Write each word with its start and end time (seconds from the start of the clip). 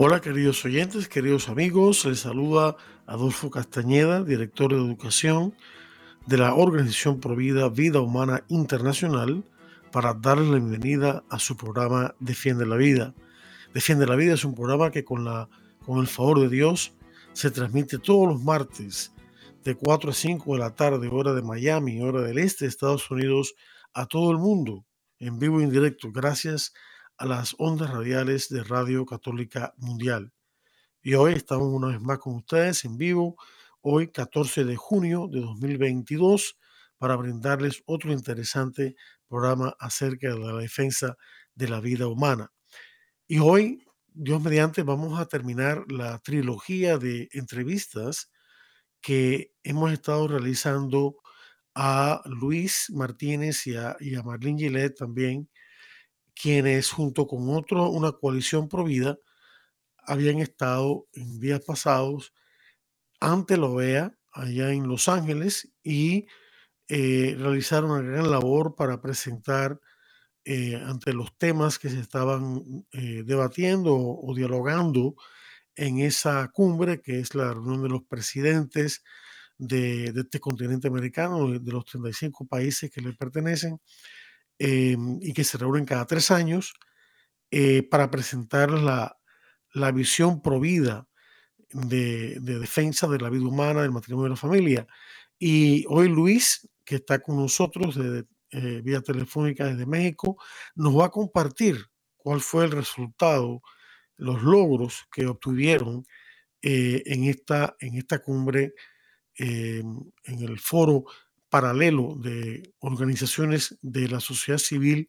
Hola 0.00 0.20
queridos 0.20 0.64
oyentes, 0.64 1.08
queridos 1.08 1.48
amigos, 1.48 2.04
les 2.04 2.20
saluda 2.20 2.76
Adolfo 3.04 3.50
Castañeda, 3.50 4.22
director 4.22 4.72
de 4.72 4.78
educación 4.78 5.56
de 6.24 6.36
la 6.36 6.54
Organización 6.54 7.18
Provida 7.18 7.68
Vida 7.68 7.98
Humana 7.98 8.44
Internacional, 8.46 9.42
para 9.90 10.14
darles 10.14 10.50
la 10.50 10.58
bienvenida 10.58 11.24
a 11.28 11.40
su 11.40 11.56
programa 11.56 12.14
Defiende 12.20 12.64
la 12.64 12.76
Vida. 12.76 13.12
Defiende 13.74 14.06
la 14.06 14.14
Vida 14.14 14.34
es 14.34 14.44
un 14.44 14.54
programa 14.54 14.92
que 14.92 15.04
con, 15.04 15.24
la, 15.24 15.48
con 15.84 15.98
el 15.98 16.06
favor 16.06 16.38
de 16.42 16.48
Dios 16.48 16.92
se 17.32 17.50
transmite 17.50 17.98
todos 17.98 18.28
los 18.28 18.40
martes 18.40 19.12
de 19.64 19.74
4 19.74 20.10
a 20.10 20.14
5 20.14 20.52
de 20.52 20.60
la 20.60 20.76
tarde, 20.76 21.08
hora 21.08 21.34
de 21.34 21.42
Miami, 21.42 22.00
hora 22.00 22.22
del 22.22 22.38
este 22.38 22.66
de 22.66 22.68
Estados 22.68 23.10
Unidos, 23.10 23.56
a 23.94 24.06
todo 24.06 24.30
el 24.30 24.38
mundo, 24.38 24.86
en 25.18 25.40
vivo 25.40 25.58
e 25.58 25.64
indirecto, 25.64 26.12
gracias 26.12 26.72
a 26.72 26.87
las 27.26 27.54
ondas 27.58 27.90
radiales 27.90 28.48
de 28.48 28.62
Radio 28.62 29.04
Católica 29.04 29.74
Mundial. 29.78 30.32
Y 31.02 31.14
hoy 31.14 31.34
estamos 31.34 31.68
una 31.68 31.88
vez 31.88 32.00
más 32.00 32.18
con 32.18 32.36
ustedes 32.36 32.84
en 32.84 32.96
vivo, 32.96 33.36
hoy 33.80 34.10
14 34.10 34.64
de 34.64 34.76
junio 34.76 35.28
de 35.30 35.40
2022, 35.40 36.58
para 36.98 37.16
brindarles 37.16 37.82
otro 37.86 38.12
interesante 38.12 38.96
programa 39.28 39.74
acerca 39.78 40.28
de 40.32 40.38
la 40.38 40.54
defensa 40.54 41.16
de 41.54 41.68
la 41.68 41.80
vida 41.80 42.06
humana. 42.08 42.52
Y 43.26 43.38
hoy, 43.38 43.84
Dios 44.06 44.42
mediante, 44.42 44.82
vamos 44.82 45.20
a 45.20 45.26
terminar 45.26 45.84
la 45.90 46.18
trilogía 46.18 46.98
de 46.98 47.28
entrevistas 47.32 48.30
que 49.00 49.52
hemos 49.62 49.92
estado 49.92 50.28
realizando 50.28 51.16
a 51.74 52.22
Luis 52.26 52.90
Martínez 52.90 53.66
y 53.66 53.76
a, 53.76 53.96
y 54.00 54.16
a 54.16 54.22
Marlene 54.22 54.58
Gillette 54.58 54.96
también, 54.96 55.48
quienes 56.40 56.90
junto 56.90 57.26
con 57.26 57.50
otro, 57.50 57.88
una 57.90 58.12
coalición 58.12 58.68
provida, 58.68 59.18
habían 59.98 60.38
estado 60.38 61.06
en 61.12 61.38
días 61.38 61.60
pasados 61.64 62.32
ante 63.20 63.56
la 63.56 63.66
OEA 63.66 64.14
allá 64.32 64.72
en 64.72 64.88
Los 64.88 65.08
Ángeles 65.08 65.70
y 65.82 66.26
eh, 66.88 67.36
realizaron 67.38 67.90
una 67.90 68.02
gran 68.02 68.30
labor 68.30 68.74
para 68.74 69.00
presentar 69.02 69.80
eh, 70.44 70.76
ante 70.76 71.12
los 71.12 71.36
temas 71.36 71.78
que 71.78 71.90
se 71.90 72.00
estaban 72.00 72.86
eh, 72.92 73.22
debatiendo 73.26 73.94
o, 73.94 74.34
dialogando 74.34 75.14
en 75.74 75.98
esa 75.98 76.48
cumbre, 76.48 77.02
que 77.02 77.20
es 77.20 77.34
la 77.34 77.52
reunión 77.52 77.82
de 77.82 77.90
los 77.90 78.04
presidentes 78.04 79.02
de, 79.58 80.06
este 80.16 80.40
continente 80.40 80.88
americano, 80.88 81.58
de 81.58 81.72
los 81.72 81.84
35 81.84 82.46
países 82.46 82.90
que 82.90 83.02
le 83.02 83.12
pertenecen, 83.12 83.78
em, 84.58 85.18
y 85.22 85.32
que 85.32 85.44
se 85.44 85.58
reúnen 85.58 85.84
cada 85.84 86.06
tres 86.06 86.30
años 86.30 86.74
eh, 87.50 87.82
para 87.82 88.10
presentar 88.10 88.70
la, 88.70 89.18
la 89.72 89.92
visión 89.92 90.42
provida 90.42 91.08
de, 91.72 92.38
de 92.40 92.58
defensa 92.58 93.06
de 93.08 93.18
la 93.18 93.30
vida 93.30 93.46
humana, 93.46 93.82
del 93.82 93.92
matrimonio 93.92 94.28
y 94.28 94.30
la 94.30 94.36
familia. 94.36 94.86
Y 95.38 95.84
hoy 95.88 96.08
Luis, 96.08 96.68
que 96.84 96.96
está 96.96 97.20
con 97.20 97.36
nosotros 97.36 97.94
de, 97.96 98.26
eh, 98.50 98.80
vía 98.82 99.02
telefónica 99.02 99.66
desde 99.66 99.84
México, 99.84 100.38
nos 100.74 100.96
va 100.96 101.06
a 101.06 101.10
compartir 101.10 101.76
cuál 102.16 102.40
fue 102.40 102.64
el 102.64 102.70
resultado, 102.70 103.60
los 104.16 104.42
logros 104.42 105.06
que 105.12 105.26
obtuvieron 105.26 106.06
eh, 106.62 107.02
en, 107.06 107.24
esta, 107.24 107.76
en 107.78 107.96
esta 107.96 108.20
cumbre, 108.20 108.74
eh, 109.38 109.82
en 110.24 110.40
el 110.40 110.58
foro 110.58 111.04
paralelo 111.50 112.16
de 112.16 112.74
organizaciones 112.78 113.78
de 113.82 114.08
la 114.08 114.20
sociedad 114.20 114.58
civil, 114.58 115.08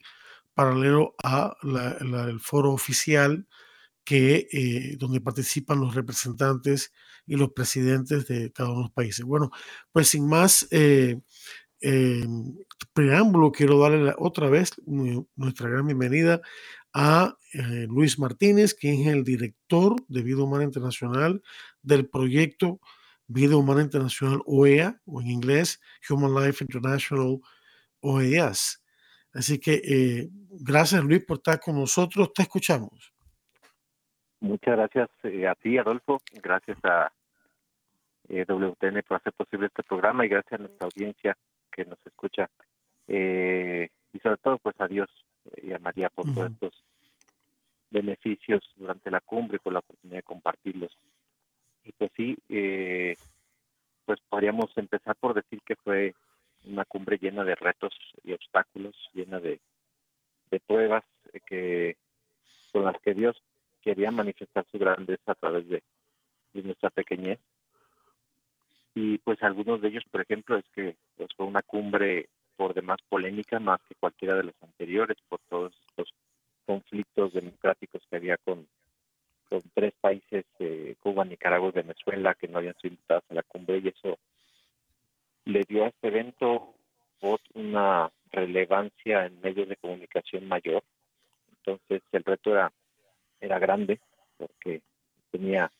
paralelo 0.53 1.15
a 1.23 1.55
el 1.63 2.39
foro 2.39 2.71
oficial 2.71 3.47
que, 4.03 4.95
donde 4.97 5.21
participan 5.21 5.79
los 5.79 5.95
representantes 5.95 6.91
y 7.27 7.35
los 7.35 7.51
presidentes 7.51 8.27
de 8.27 8.51
cada 8.51 8.69
uno 8.69 8.79
de 8.79 8.83
los 8.85 8.91
países. 8.91 9.23
Bueno, 9.23 9.51
pues 9.91 10.07
sin 10.07 10.27
más 10.27 10.67
eh, 10.71 12.25
preámbulo, 12.93 13.51
quiero 13.51 13.79
darle 13.79 14.13
otra 14.17 14.49
vez 14.49 14.71
nuestra 14.85 15.69
gran 15.69 15.85
bienvenida 15.85 16.41
a 16.93 17.37
eh, 17.53 17.87
Luis 17.87 18.19
Martínez, 18.19 18.73
quien 18.73 19.01
es 19.01 19.07
el 19.13 19.23
director 19.23 19.95
de 20.07 20.23
Vida 20.23 20.43
Humana 20.43 20.63
Internacional 20.63 21.41
del 21.81 22.07
proyecto 22.09 22.79
Vida 23.29 23.55
Humana 23.55 23.83
Internacional 23.83 24.41
OEA, 24.45 24.99
o 25.05 25.21
en 25.21 25.27
inglés 25.27 25.79
Human 26.09 26.33
Life 26.33 26.63
International 26.63 27.39
OEAS. 28.01 28.83
Así 29.33 29.59
que 29.59 29.75
eh, 29.75 30.29
gracias 30.49 31.03
Luis 31.03 31.23
por 31.23 31.37
estar 31.37 31.59
con 31.59 31.75
nosotros, 31.75 32.33
te 32.33 32.41
escuchamos. 32.41 33.13
Muchas 34.39 34.75
gracias 34.75 35.09
a 35.47 35.55
ti, 35.55 35.77
Adolfo, 35.77 36.21
gracias 36.41 36.77
a 36.83 37.11
WTN 38.27 39.03
por 39.07 39.17
hacer 39.17 39.33
posible 39.33 39.67
este 39.67 39.83
programa 39.83 40.25
y 40.25 40.29
gracias 40.29 40.59
a 40.59 40.63
nuestra 40.63 40.85
audiencia 40.85 41.37
que 41.71 41.85
nos 41.85 41.99
escucha 42.05 42.49
eh, 43.07 43.89
y 44.11 44.19
sobre 44.19 44.37
todo 44.37 44.57
pues 44.57 44.75
a 44.79 44.87
Dios 44.87 45.09
y 45.61 45.71
a 45.71 45.79
María 45.79 46.09
por 46.09 46.25
todos 46.33 46.51
estos 46.51 46.83
beneficios 47.91 48.61
durante 48.75 49.11
la 49.11 49.21
cumbre 49.21 49.57
y 49.57 49.59
por 49.59 49.73
la 49.73 49.79
oportunidad 49.79 50.17
de 50.17 50.23
compartirlos. 50.23 50.97
Y 51.89 51.91
pues 51.93 52.11
sí, 52.15 52.37
eh, 52.49 53.15
pues 54.05 54.19
podríamos 54.29 54.69
empezar 54.77 55.15
por 55.15 55.33
decir 55.33 55.59
que 55.65 55.75
fue 55.75 56.13
una 56.65 56.85
cumbre 56.85 57.17
llena 57.17 57.43
de 57.43 57.55
retos 57.55 57.95
y 58.23 58.33
obstáculos, 58.33 58.95
llena 59.11 59.39
de, 59.39 59.59
pruebas 60.67 61.03
que 61.47 61.97
con 62.71 62.85
las 62.85 63.01
que 63.01 63.15
Dios 63.15 63.41
quería 63.81 64.11
manifestar 64.11 64.67
su 64.71 64.77
grandeza 64.77 65.31
a 65.31 65.35
través 65.35 65.67
de, 65.67 65.81
nuestra 66.53 66.91
pequeñez. 66.91 67.39
Y 68.93 69.17
pues 69.17 69.41
algunos 69.41 69.81
de 69.81 69.87
ellos, 69.87 70.03
por 70.11 70.21
ejemplo, 70.21 70.57
es 70.57 70.65
que 70.75 70.95
pues, 71.17 71.29
fue 71.35 71.47
una 71.47 71.63
cumbre 71.63 72.29
por 72.55 72.75
demás 72.75 72.99
polémica 73.09 73.59
más 73.59 73.81
que 73.89 73.95
cualquiera 73.95 74.35
de 74.35 74.43
los 74.43 74.55
anteriores 74.61 75.17
por 75.27 75.39
todos 75.49 75.73
estos 75.89 76.13
conflictos 76.67 77.33
democráticos 77.33 78.03
que 78.07 78.15
había 78.15 78.37
con 78.37 78.67
tres 79.73 79.93
países, 79.99 80.45
eh, 80.59 80.95
Cuba, 80.99 81.25
Nicaragua 81.39 81.69
y 81.69 81.71
Venezuela, 81.71 82.35
que 82.35 82.49
no 82.49 82.57
habían 82.57 82.75
sido 82.75 82.93
invitados 82.93 83.23
a 83.29 83.33
la 83.33 83.43
cumbre 83.43 83.77
y 83.77 83.87
eso 83.87 84.19
le 85.45 85.63
dio 85.67 85.85
a 85.85 85.87
este 85.87 86.09
evento 86.09 86.75
una 87.53 88.11
relevancia 88.31 89.25
en 89.25 89.39
medios 89.39 89.69
de 89.69 89.77
comunicación 89.77 90.47
mayor. 90.47 90.83
Entonces 91.57 92.01
el 92.11 92.23
reto 92.23 92.51
era, 92.51 92.71
era 93.39 93.57
grande 93.57 93.99
porque 94.37 94.81
tenía 95.31 95.71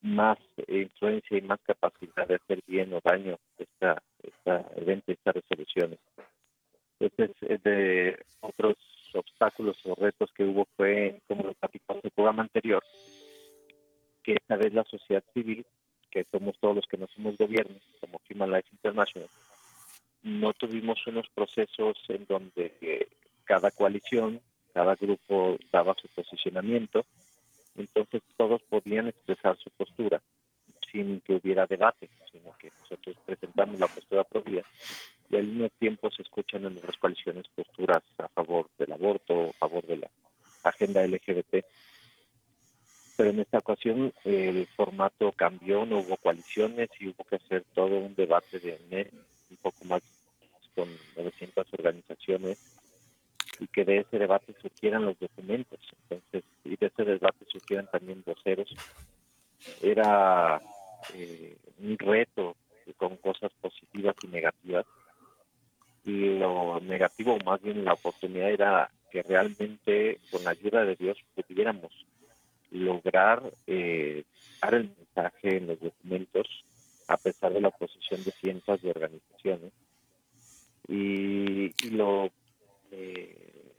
más 0.00 0.38
influencia 0.66 1.38
y 1.38 1.42
más 1.42 1.60
capacidad 1.64 2.26
de 2.26 2.34
hacer 2.34 2.60
bien 2.66 2.92
o 2.92 3.00
daño 3.02 3.38
la 14.72 14.84
sociedad 14.84 15.24
civil, 15.34 15.64
que 16.10 16.24
somos 16.30 16.58
todos 16.58 16.76
los 16.76 16.86
que 16.86 16.98
no 16.98 17.06
somos 17.08 17.36
gobiernos, 17.36 17.82
como 18.00 18.20
Human 18.30 18.50
Life 18.50 18.68
International, 18.72 19.28
no 20.22 20.52
tuvimos 20.52 21.06
unos 21.06 21.28
procesos 21.34 21.98
en 22.08 22.26
donde 22.26 23.08
cada 23.44 23.70
coalición, 23.70 24.40
cada 24.72 24.94
grupo 24.94 25.58
daba 25.72 25.94
su 26.00 26.08
posicionamiento 26.08 27.04
entonces 27.76 28.22
todos 28.36 28.62
podían 28.62 29.08
expresar 29.08 29.56
su 29.58 29.70
postura 29.70 30.20
sin 30.90 31.20
que 31.20 31.34
hubiera 31.34 31.66
debate, 31.66 32.10
sino 32.30 32.54
que 32.58 32.70
nosotros 32.80 33.16
presentamos 33.24 33.80
la 33.80 33.86
postura 33.86 34.24
propia 34.24 34.62
y 35.30 35.36
al 35.36 35.44
mismo 35.44 35.68
tiempo 35.78 36.10
se 36.10 36.22
escuchan 36.22 36.66
en 36.66 36.74
nuestras 36.74 36.98
coaliciones 36.98 37.46
posturas 37.54 38.02
a 38.18 38.28
favor 38.28 38.68
del 38.78 38.92
aborto, 38.92 39.48
a 39.48 39.52
favor 39.54 39.86
de 39.86 39.96
la 39.98 40.10
agenda 40.64 41.06
LGBT. 41.06 41.64
Pero 43.16 43.30
en 43.30 43.40
esta 43.40 43.58
ocasión 43.58 44.12
el 44.24 44.66
formato 44.76 45.32
cambió, 45.32 45.86
no 45.86 46.00
hubo 46.00 46.16
coaliciones 46.18 46.90
y 47.00 47.08
hubo 47.08 47.24
que 47.24 47.36
hacer 47.36 47.64
todo 47.74 47.98
un 47.98 48.14
debate 48.14 48.58
de 48.58 49.10
un 49.50 49.56
poco 49.58 49.84
más 49.86 50.02
con 50.74 50.88
900 51.16 51.66
organizaciones 51.72 52.58
y 53.62 53.66
que 53.68 53.84
de 53.84 53.98
ese 53.98 54.18
debate 54.18 54.54
surgieran 54.60 55.04
los 55.04 55.18
documentos. 55.18 55.78
Entonces, 56.02 56.44
y 56.64 56.76
de 56.76 56.86
ese 56.86 57.04
debate 57.04 57.44
surgieran 57.48 57.88
también 57.90 58.22
voceros. 58.26 58.74
Era 59.80 60.60
eh, 61.14 61.56
un 61.78 61.98
reto 61.98 62.56
con 62.96 63.16
cosas 63.16 63.52
y 64.22 64.28
negativas. 64.28 64.86
Y 66.04 66.38
lo 66.38 66.80
negativo, 66.80 67.38
más 67.44 67.62
bien 67.62 67.84
la 67.84 67.92
oportunidad, 67.92 68.50
era 68.50 68.90
que 69.10 69.22
realmente 69.22 70.20
con 70.30 70.42
la 70.44 70.50
ayuda 70.50 70.84
de 70.84 70.96
Dios 70.96 71.18
pudiéramos 71.34 71.92
lograr 72.70 73.52
eh, 73.66 74.24
dar 74.60 74.74
el 74.74 74.90
mensaje 74.96 75.58
en 75.58 75.66
los 75.66 75.80
documentos 75.80 76.48
a 77.08 77.16
pesar 77.18 77.52
de 77.52 77.60
la 77.60 77.68
oposición 77.68 78.24
de 78.24 78.32
cientos 78.32 78.80
de 78.80 78.90
organizaciones. 78.90 79.72
Y, 80.88 81.72
lo 81.90 82.30
eh, 82.90 83.72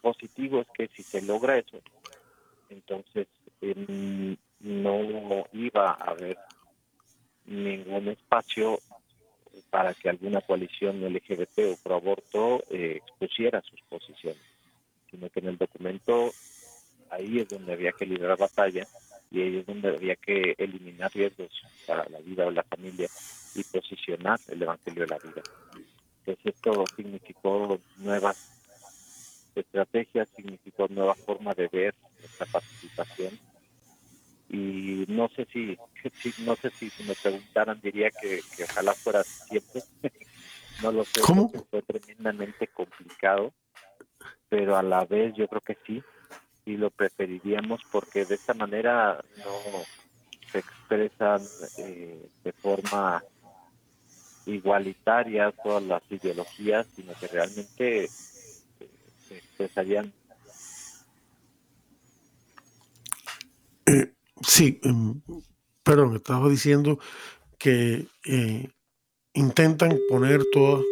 positivo 0.00 0.60
es 0.60 0.68
que 0.74 0.88
si 0.88 1.02
se 1.02 1.22
logra 1.22 1.58
eso, 1.58 1.80
entonces 2.70 3.26
em, 3.60 4.36
no 4.60 5.46
iba 5.52 5.90
a 5.90 6.10
haber 6.10 6.38
ningún 7.46 8.08
espacio 8.08 8.78
que 9.94 10.08
alguna 10.08 10.40
coalición 10.40 11.02
LGBT 11.02 11.58
o 11.72 11.76
pro 11.82 11.96
aborto 11.96 12.62
eh, 12.70 13.00
expusiera 13.02 13.62
sus 13.62 13.80
posiciones, 13.88 14.42
sino 15.10 15.28
que 15.30 15.40
en 15.40 15.48
el 15.48 15.58
documento 15.58 16.32
ahí 17.10 17.40
es 17.40 17.48
donde 17.48 17.72
había 17.72 17.92
que 17.92 18.06
librar 18.06 18.38
batalla 18.38 18.86
y 19.30 19.40
ahí 19.40 19.58
es 19.58 19.66
donde 19.66 19.88
había 19.88 20.16
que 20.16 20.54
eliminar 20.58 21.12
riesgos 21.12 21.50
para 21.86 22.08
la 22.08 22.18
vida 22.20 22.46
o 22.46 22.50
la 22.50 22.62
familia 22.62 23.08
y 23.54 23.64
posicionar 23.64 24.40
el 24.48 24.62
Evangelio 24.62 25.02
de 25.02 25.08
la 25.08 25.18
vida. 25.18 25.42
Entonces 26.20 26.54
esto 26.54 26.84
significó 26.96 27.78
nuevas 27.96 28.36
estrategias, 29.54 30.28
significó 30.36 30.86
nueva 30.88 31.14
forma 31.14 31.52
de 31.54 31.68
ver 31.68 31.94
nuestra 32.20 32.46
participación 32.46 33.38
y 34.48 35.06
no 35.08 35.28
sé 35.34 35.46
si, 35.52 35.76
si 36.22 36.42
no 36.42 36.54
sé 36.56 36.70
si, 36.78 36.90
si 36.90 37.02
me 37.04 37.14
preguntaran 37.14 37.80
diría 37.80 38.10
que, 38.10 38.42
que 38.56 38.64
ojalá 38.64 38.94
fuera 38.94 39.22
100% 39.22 39.61
¿Cómo? 41.20 41.52
Fue 41.70 41.82
tremendamente 41.82 42.68
complicado, 42.68 43.52
pero 44.48 44.76
a 44.76 44.82
la 44.82 45.04
vez 45.04 45.34
yo 45.36 45.46
creo 45.46 45.60
que 45.60 45.76
sí, 45.86 46.02
y 46.64 46.76
lo 46.76 46.90
preferiríamos 46.90 47.80
porque 47.90 48.24
de 48.24 48.36
esta 48.36 48.54
manera 48.54 49.22
no 49.38 49.82
se 50.50 50.58
expresan 50.58 51.40
eh, 51.78 52.28
de 52.44 52.52
forma 52.52 53.22
igualitaria 54.46 55.52
todas 55.62 55.82
las 55.82 56.02
ideologías, 56.10 56.86
sino 56.94 57.14
que 57.14 57.26
realmente 57.28 58.04
eh, 58.04 58.08
se 58.08 59.38
expresarían. 59.38 60.12
Eh, 63.86 64.12
sí, 64.42 64.80
em, 64.82 65.20
perdón, 65.82 66.16
estaba 66.16 66.48
diciendo 66.48 66.98
que 67.58 68.06
intentan 69.34 69.98
poner 70.08 70.44
todas 70.52 70.84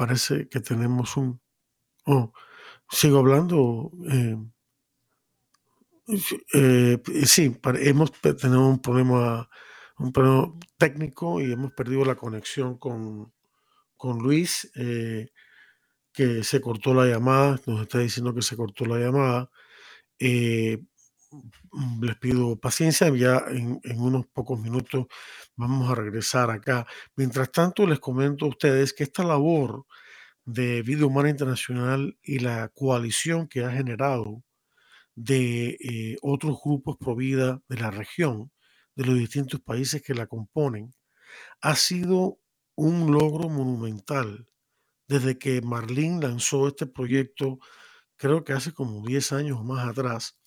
Parece 0.00 0.48
que 0.48 0.60
tenemos 0.60 1.18
un. 1.18 1.42
Oh, 2.06 2.32
Sigo 2.88 3.18
hablando. 3.18 3.92
Eh, 4.10 4.38
eh, 6.54 6.98
sí, 7.26 7.54
hemos, 7.80 8.10
tenemos 8.22 8.70
un 8.76 8.80
problema, 8.80 9.50
un 9.98 10.10
problema 10.10 10.54
técnico 10.78 11.38
y 11.42 11.52
hemos 11.52 11.74
perdido 11.74 12.06
la 12.06 12.14
conexión 12.14 12.78
con, 12.78 13.34
con 13.98 14.20
Luis, 14.20 14.72
eh, 14.74 15.28
que 16.14 16.44
se 16.44 16.62
cortó 16.62 16.94
la 16.94 17.04
llamada, 17.04 17.60
nos 17.66 17.82
está 17.82 17.98
diciendo 17.98 18.34
que 18.34 18.40
se 18.40 18.56
cortó 18.56 18.86
la 18.86 19.00
llamada. 19.00 19.50
Les 22.02 22.16
pido 22.16 22.58
paciencia, 22.58 23.08
ya 23.16 23.44
en, 23.48 23.80
en, 23.84 24.00
unos 24.00 24.26
pocos 24.26 24.58
minutos 24.60 25.06
vamos 25.56 25.90
a 25.90 25.94
regresar 25.94 26.50
acá. 26.50 26.86
Mientras 27.16 27.50
tanto, 27.52 27.86
les 27.86 28.00
comento 28.00 28.46
a 28.46 28.48
ustedes 28.48 28.92
que 28.92 29.04
esta 29.04 29.24
labor 29.24 29.86
de 30.44 30.82
Vida 30.82 31.06
Humana 31.06 31.30
Internacional 31.30 32.18
y 32.22 32.40
la 32.40 32.68
coalición 32.70 33.48
que 33.48 33.64
ha 33.64 33.70
generado 33.70 34.42
de 35.14 35.76
eh, 35.80 36.16
otros 36.22 36.58
grupos 36.64 36.96
pro 36.96 37.14
vida 37.14 37.62
de 37.68 37.76
la 37.78 37.90
región, 37.90 38.50
de 38.96 39.04
los 39.04 39.18
distintos 39.18 39.60
países 39.60 40.02
que 40.02 40.14
la 40.14 40.26
componen, 40.26 40.94
ha 41.60 41.76
sido 41.76 42.38
un 42.74 43.12
logro 43.12 43.48
monumental 43.48 44.48
desde 45.08 45.38
que 45.38 45.60
Marlene 45.60 46.22
lanzó 46.22 46.68
este 46.68 46.86
proyecto, 46.86 47.58
creo 48.16 48.44
que 48.44 48.52
hace 48.52 48.72
como 48.72 49.06
10 49.06 49.32
años 49.32 49.64
más 49.64 49.86
atrás, 49.86 50.39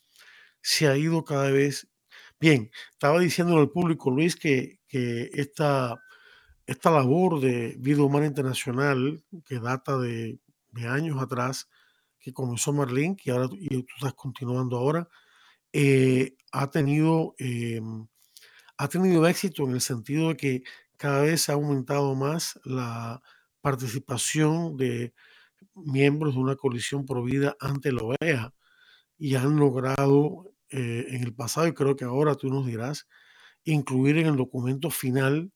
se 0.63 0.87
ha 0.87 0.97
ido 0.97 1.23
cada 1.23 1.51
vez 1.51 1.87
bien. 2.39 2.71
Estaba 2.93 3.19
diciendo 3.19 3.57
al 3.57 3.69
público, 3.69 4.09
Luis, 4.09 4.35
que, 4.35 4.79
que 4.87 5.29
esta 5.33 6.01
esta 6.65 6.91
labor 6.91 7.39
de 7.39 7.75
vida 7.79 8.03
humana 8.03 8.25
internacional 8.25 9.23
que 9.45 9.59
data 9.59 9.97
de, 9.97 10.39
años 10.87 11.21
atrás, 11.21 11.69
que 12.19 12.33
comenzó 12.33 12.73
Marlene, 12.73 13.15
que 13.15 13.31
ahora 13.31 13.49
y 13.51 13.83
tú 13.83 13.93
estás 13.95 14.13
continuando 14.13 14.77
ahora, 14.77 15.07
eh, 15.73 16.35
ha, 16.51 16.71
tenido, 16.71 17.35
eh, 17.37 17.81
ha 18.77 18.87
tenido 18.87 19.27
éxito 19.27 19.63
en 19.63 19.71
el 19.71 19.81
sentido 19.81 20.29
de 20.29 20.37
que 20.37 20.63
cada 20.97 21.23
vez 21.23 21.49
ha 21.49 21.53
aumentado 21.53 22.15
más 22.15 22.59
la 22.63 23.21
participación 23.61 24.77
de 24.77 25.13
miembros 25.75 26.35
de 26.35 26.39
una 26.41 26.55
coalición 26.55 27.05
por 27.05 27.23
vida 27.23 27.55
ante 27.59 27.91
la 27.91 28.03
OEA 28.03 28.53
y 29.17 29.35
han 29.35 29.57
logrado 29.57 30.52
eh, 30.75 31.05
en 31.09 31.23
el 31.23 31.35
pasado, 31.35 31.67
y 31.67 31.73
creo 31.73 31.95
que 31.95 32.03
ahora 32.03 32.33
tú 32.33 32.49
nos 32.49 32.65
dirás, 32.65 33.07
incluir 33.63 34.17
en 34.17 34.25
el 34.25 34.35
documento 34.35 34.89
final 34.89 35.51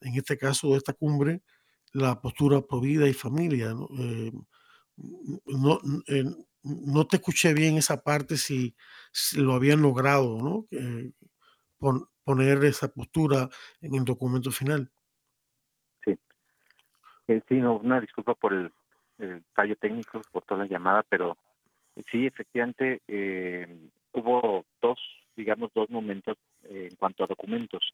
en 0.00 0.14
este 0.14 0.36
caso 0.36 0.70
de 0.70 0.78
esta 0.78 0.92
cumbre, 0.92 1.42
la 1.92 2.20
postura 2.20 2.60
pro 2.60 2.80
vida 2.80 3.06
y 3.06 3.12
familia. 3.12 3.72
¿no? 3.72 3.88
Eh, 3.98 4.32
eh, 6.08 6.24
no, 6.64 7.06
te 7.06 7.16
escuché 7.16 7.54
bien 7.54 7.76
esa 7.76 8.02
parte 8.02 8.36
si, 8.36 8.74
lo 9.36 9.54
habían 9.54 9.80
logrado, 9.80 10.38
¿no? 10.38 10.66
poner 12.24 12.64
esa 12.64 12.88
postura 12.88 13.48
en 13.80 13.94
el 13.94 14.04
documento 14.04 14.50
final. 14.50 14.90
Sí. 16.04 16.18
Sí, 17.48 17.54
no, 17.54 17.76
una 17.78 18.00
disculpa 18.00 18.34
por 18.34 18.52
el, 18.52 18.72
fallo 19.54 19.76
técnico, 19.76 20.20
por 20.32 20.44
toda 20.44 20.64
la 20.64 20.70
llamada, 20.70 21.04
pero 21.08 21.36
sí, 22.10 22.26
efectivamente, 22.26 23.02
hubo 24.12 24.64
dos, 24.80 24.98
digamos, 25.36 25.70
dos 25.74 25.90
momentos 25.90 26.36
en 26.64 26.94
cuanto 26.96 27.24
a 27.24 27.26
documentos 27.26 27.92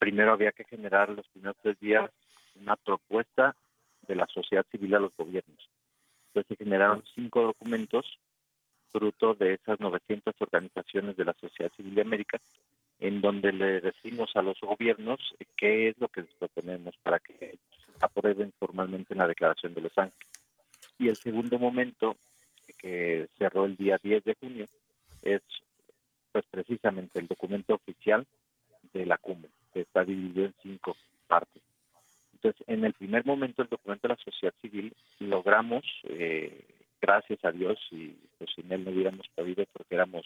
primero 0.00 0.32
había 0.32 0.50
que 0.50 0.64
generar 0.64 1.10
los 1.10 1.28
primeros 1.28 1.56
tres 1.62 1.78
días 1.78 2.10
una 2.60 2.74
propuesta 2.74 3.54
de 4.08 4.16
la 4.16 4.26
sociedad 4.26 4.66
civil 4.72 4.94
a 4.94 4.98
los 4.98 5.14
gobiernos. 5.16 5.68
Entonces 6.28 6.56
se 6.56 6.64
generaron 6.64 7.04
cinco 7.14 7.42
documentos 7.42 8.18
fruto 8.90 9.34
de 9.34 9.54
esas 9.54 9.78
900 9.78 10.34
organizaciones 10.40 11.16
de 11.16 11.24
la 11.24 11.34
sociedad 11.34 11.70
civil 11.76 11.94
de 11.94 12.00
América, 12.00 12.40
en 12.98 13.20
donde 13.20 13.52
le 13.52 13.80
decimos 13.80 14.34
a 14.34 14.42
los 14.42 14.58
gobiernos 14.60 15.20
qué 15.56 15.88
es 15.88 15.98
lo 15.98 16.08
que 16.08 16.22
les 16.22 16.34
proponemos 16.34 16.96
para 17.02 17.20
que 17.20 17.58
aprueben 18.00 18.52
formalmente 18.58 19.14
en 19.14 19.18
la 19.18 19.28
Declaración 19.28 19.74
de 19.74 19.82
Los 19.82 19.96
Ángeles. 19.96 20.28
Y 20.98 21.08
el 21.08 21.16
segundo 21.16 21.58
momento, 21.58 22.16
que 22.78 23.28
cerró 23.38 23.66
el 23.66 23.76
día 23.76 23.98
10 24.02 24.24
de 24.24 24.34
junio, 24.34 24.66
es 25.22 25.42
pues 26.32 26.44
precisamente 26.50 27.18
el 27.18 27.26
documento 27.26 27.74
oficial 27.74 28.26
de 28.92 29.06
la 29.06 29.18
cumbre 29.18 29.50
que 29.72 29.80
está 29.80 30.04
dividido 30.04 30.46
en 30.46 30.54
cinco 30.62 30.96
partes. 31.26 31.62
Entonces, 32.34 32.62
en 32.68 32.84
el 32.84 32.94
primer 32.94 33.24
momento, 33.26 33.62
el 33.62 33.68
documento 33.68 34.08
de 34.08 34.14
la 34.14 34.24
sociedad 34.24 34.54
civil 34.60 34.94
logramos, 35.18 35.84
eh, 36.04 36.64
gracias 37.00 37.44
a 37.44 37.52
Dios, 37.52 37.78
y 37.90 38.16
pues 38.38 38.50
sin 38.54 38.72
él 38.72 38.84
no 38.84 38.90
hubiéramos 38.90 39.28
podido 39.34 39.64
porque 39.72 39.94
éramos 39.94 40.24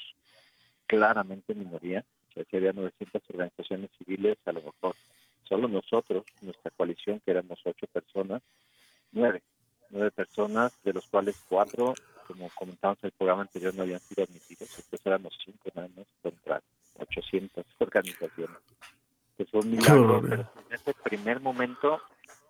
claramente 0.86 1.54
minoría, 1.54 2.04
o 2.30 2.32
sea, 2.34 2.44
si 2.44 2.56
había 2.56 2.72
900 2.72 3.22
organizaciones 3.30 3.90
civiles, 3.98 4.38
a 4.44 4.52
lo 4.52 4.62
mejor 4.62 4.94
solo 5.48 5.68
nosotros, 5.68 6.24
nuestra 6.40 6.70
coalición, 6.70 7.20
que 7.20 7.30
éramos 7.30 7.60
ocho 7.64 7.86
personas, 7.88 8.42
nueve, 9.12 9.42
nueve 9.90 10.10
personas, 10.10 10.72
de 10.84 10.92
los 10.92 11.06
cuales 11.08 11.36
cuatro, 11.48 11.94
como 12.26 12.48
comentamos 12.50 12.98
en 13.02 13.08
el 13.08 13.12
programa 13.12 13.42
anterior, 13.42 13.74
no 13.74 13.82
habían 13.82 14.00
sido 14.00 14.24
admitidos, 14.24 14.70
entonces 14.76 15.00
éramos 15.04 15.38
cinco 15.44 15.70
nada 15.74 15.88
más 15.96 16.06
contra 16.22 16.62
800 16.98 17.64
organizaciones 17.78 18.58
que 19.36 19.44
fue 19.46 19.60
un 19.60 19.70
milagro, 19.70 20.22
pero 20.22 20.42
en 20.42 20.74
ese 20.74 20.94
primer 21.02 21.40
momento 21.40 22.00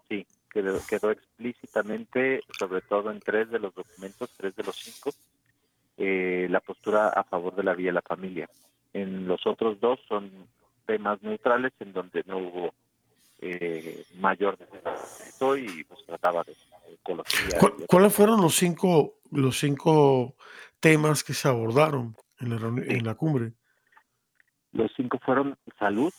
sí, 0.08 0.26
quedó, 0.50 0.78
quedó 0.86 1.10
explícitamente, 1.10 2.42
sobre 2.58 2.82
todo 2.82 3.10
en 3.10 3.20
tres 3.20 3.50
de 3.50 3.58
los 3.58 3.74
documentos, 3.74 4.30
tres 4.36 4.54
de 4.54 4.64
los 4.64 4.76
cinco, 4.76 5.10
eh, 5.96 6.46
la 6.50 6.60
postura 6.60 7.08
a 7.08 7.24
favor 7.24 7.54
de 7.54 7.62
la 7.62 7.74
vida 7.74 7.88
de 7.88 7.94
la 7.94 8.02
familia. 8.02 8.48
En 8.92 9.26
los 9.26 9.46
otros 9.46 9.80
dos 9.80 9.98
son 10.08 10.30
temas 10.86 11.22
neutrales 11.22 11.72
en 11.80 11.92
donde 11.92 12.22
no 12.26 12.38
hubo 12.38 12.74
eh, 13.46 14.04
mayor 14.18 14.56
de 14.56 14.64
edad 14.64 14.98
y 15.58 15.84
pues 15.84 16.00
trataba 16.06 16.42
de 16.44 16.56
ecología. 16.94 17.58
¿Cuáles 17.86 18.14
fueron 18.14 18.40
los 18.40 18.54
cinco, 18.56 19.16
los 19.30 19.58
cinco 19.58 20.34
temas 20.80 21.22
que 21.22 21.34
se 21.34 21.48
abordaron 21.48 22.16
en 22.40 22.50
la, 22.50 22.82
en 22.82 23.04
la 23.04 23.14
cumbre? 23.14 23.52
Los 24.72 24.90
cinco 24.96 25.18
fueron 25.22 25.58
salud, 25.78 26.12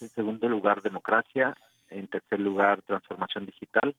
en 0.00 0.08
segundo 0.08 0.48
lugar 0.48 0.80
democracia, 0.80 1.54
en 1.90 2.08
tercer 2.08 2.40
lugar 2.40 2.80
transformación 2.82 3.44
digital, 3.44 3.94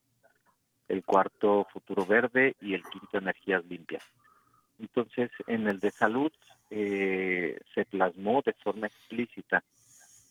el 0.87 1.03
cuarto 1.03 1.67
futuro 1.71 2.05
verde 2.05 2.55
y 2.59 2.73
el 2.73 2.83
quinto 2.83 3.19
energías 3.19 3.63
limpias. 3.65 4.03
Entonces, 4.79 5.29
en 5.45 5.67
el 5.67 5.79
de 5.79 5.91
salud 5.91 6.31
eh, 6.71 7.59
se 7.75 7.85
plasmó 7.85 8.41
de 8.43 8.53
forma 8.53 8.87
explícita 8.87 9.63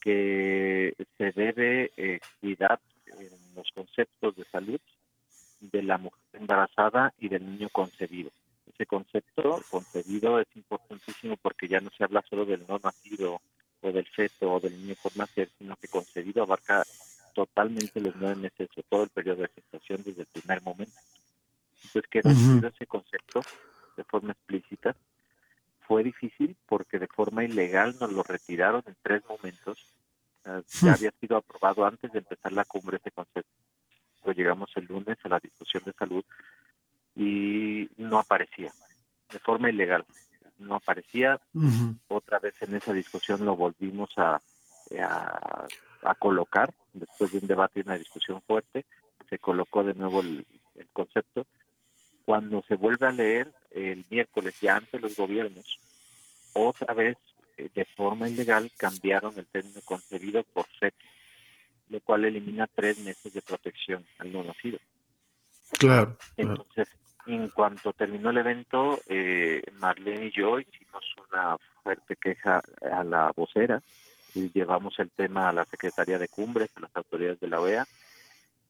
que 0.02 0.94
se 1.16 1.30
debe 1.32 1.92
eh, 1.96 2.20
cuidar 2.40 2.80
en 3.06 3.54
los 3.54 3.70
conceptos 3.72 4.36
de 4.36 4.44
salud 4.44 4.80
de 5.60 5.82
la 5.82 5.96
mujer 5.96 6.20
embarazada 6.32 7.14
y 7.18 7.28
del 7.28 7.46
niño 7.46 7.68
concebido. 7.70 8.30
Ese 8.74 8.84
concepto 8.86 9.62
concebido 9.70 10.40
es 10.40 10.48
importantísimo 10.56 11.36
porque 11.36 11.68
ya 11.68 11.80
no 11.80 11.90
se 11.96 12.02
habla 12.04 12.24
solo 12.28 12.44
del 12.44 12.64
no 12.68 12.80
nacido 12.82 13.40
o 13.80 13.92
del 13.92 14.06
feto 14.08 14.54
o 14.54 14.60
del 14.60 14.76
niño 14.76 14.96
por 15.00 15.16
nacer, 15.16 15.48
sino 15.58 15.76
que 15.76 15.88
concebido 15.88 16.42
abarca 16.42 16.82
totalmente 17.34 18.00
los 18.00 18.16
nueve 18.16 18.36
meses 18.36 18.68
o 18.76 18.82
todo 18.82 19.04
el 19.04 19.10
periodo 19.10 19.42
de 19.42 19.50
gestación 19.54 20.02
desde 20.04 20.22
el 20.22 20.28
primer 20.28 20.62
momento. 20.62 20.98
Entonces, 21.84 22.10
que 22.10 22.20
uh 22.24 22.66
ese 22.66 22.86
concepto 22.86 23.40
de 23.96 24.04
forma 24.04 24.32
explícita 24.32 24.96
fue 25.86 26.02
difícil 26.02 26.56
porque 26.66 26.98
de 26.98 27.06
forma 27.06 27.44
ilegal 27.44 27.96
nos 28.00 28.12
lo 28.12 28.22
retiraron 28.22 28.82
en 28.86 28.96
tres 29.02 29.22
momentos. 29.28 29.78
ya 30.44 30.62
hmm. 30.90 30.94
había 30.94 31.10
sido 31.20 31.36
aprobado 31.36 31.84
antes 31.84 32.12
de 32.12 32.18
empezar 32.18 32.52
la 32.52 32.64
cumbre 32.64 32.98
ese 32.98 33.10
concepto. 33.10 33.50
Pues 34.22 34.36
llegamos 34.36 34.70
el 34.76 34.86
lunes 34.86 35.18
a 35.24 35.28
la 35.28 35.40
discusión 35.40 35.82
de 35.84 35.92
salud 35.92 36.24
y 37.16 37.88
no 37.96 38.18
aparecía 38.18 38.72
de 39.30 39.38
forma 39.38 39.70
ilegal. 39.70 40.04
No 40.58 40.76
aparecía. 40.76 41.40
Otra 42.08 42.38
vez 42.38 42.54
en 42.62 42.76
esa 42.76 42.92
discusión 42.92 43.44
lo 43.44 43.56
volvimos 43.56 44.10
a, 44.16 44.40
a, 45.00 46.14
colocar 46.14 46.72
después 46.92 47.32
de 47.32 47.38
un 47.38 47.46
debate 47.48 47.80
y 47.80 47.82
una 47.82 47.98
discusión 47.98 48.40
fuerte. 48.42 48.84
Se 49.28 49.38
colocó 49.38 49.82
de 49.82 49.94
nuevo 49.94 50.20
el 50.20 50.46
concepto 50.92 51.46
cuando 52.24 52.62
se 52.68 52.76
vuelve 52.76 53.06
a 53.06 53.12
leer 53.12 53.52
el 53.74 54.04
miércoles 54.10 54.54
ya 54.60 54.76
ante 54.76 54.98
los 54.98 55.16
gobiernos, 55.16 55.78
otra 56.54 56.94
vez 56.94 57.16
eh, 57.56 57.68
de 57.74 57.84
forma 57.84 58.28
ilegal 58.28 58.70
cambiaron 58.76 59.38
el 59.38 59.46
término 59.46 59.80
concebido 59.84 60.42
por 60.42 60.66
feto, 60.78 61.04
lo 61.88 62.00
cual 62.00 62.24
elimina 62.24 62.66
tres 62.66 62.98
meses 62.98 63.32
de 63.32 63.42
protección 63.42 64.04
al 64.18 64.32
no 64.32 64.42
nacido. 64.42 64.78
Claro. 65.78 66.16
Entonces, 66.36 66.88
en 67.26 67.48
cuanto 67.48 67.92
terminó 67.92 68.30
el 68.30 68.38
evento, 68.38 69.00
eh, 69.06 69.62
Marlene 69.78 70.26
y 70.26 70.32
yo 70.32 70.58
hicimos 70.58 71.04
una 71.28 71.56
fuerte 71.82 72.16
queja 72.16 72.60
a 72.90 73.04
la 73.04 73.32
vocera 73.34 73.82
y 74.34 74.50
llevamos 74.50 74.98
el 74.98 75.10
tema 75.10 75.48
a 75.48 75.52
la 75.52 75.64
Secretaría 75.64 76.18
de 76.18 76.28
Cumbres, 76.28 76.70
a 76.76 76.80
las 76.80 76.96
autoridades 76.96 77.40
de 77.40 77.48
la 77.48 77.60
OEA, 77.60 77.86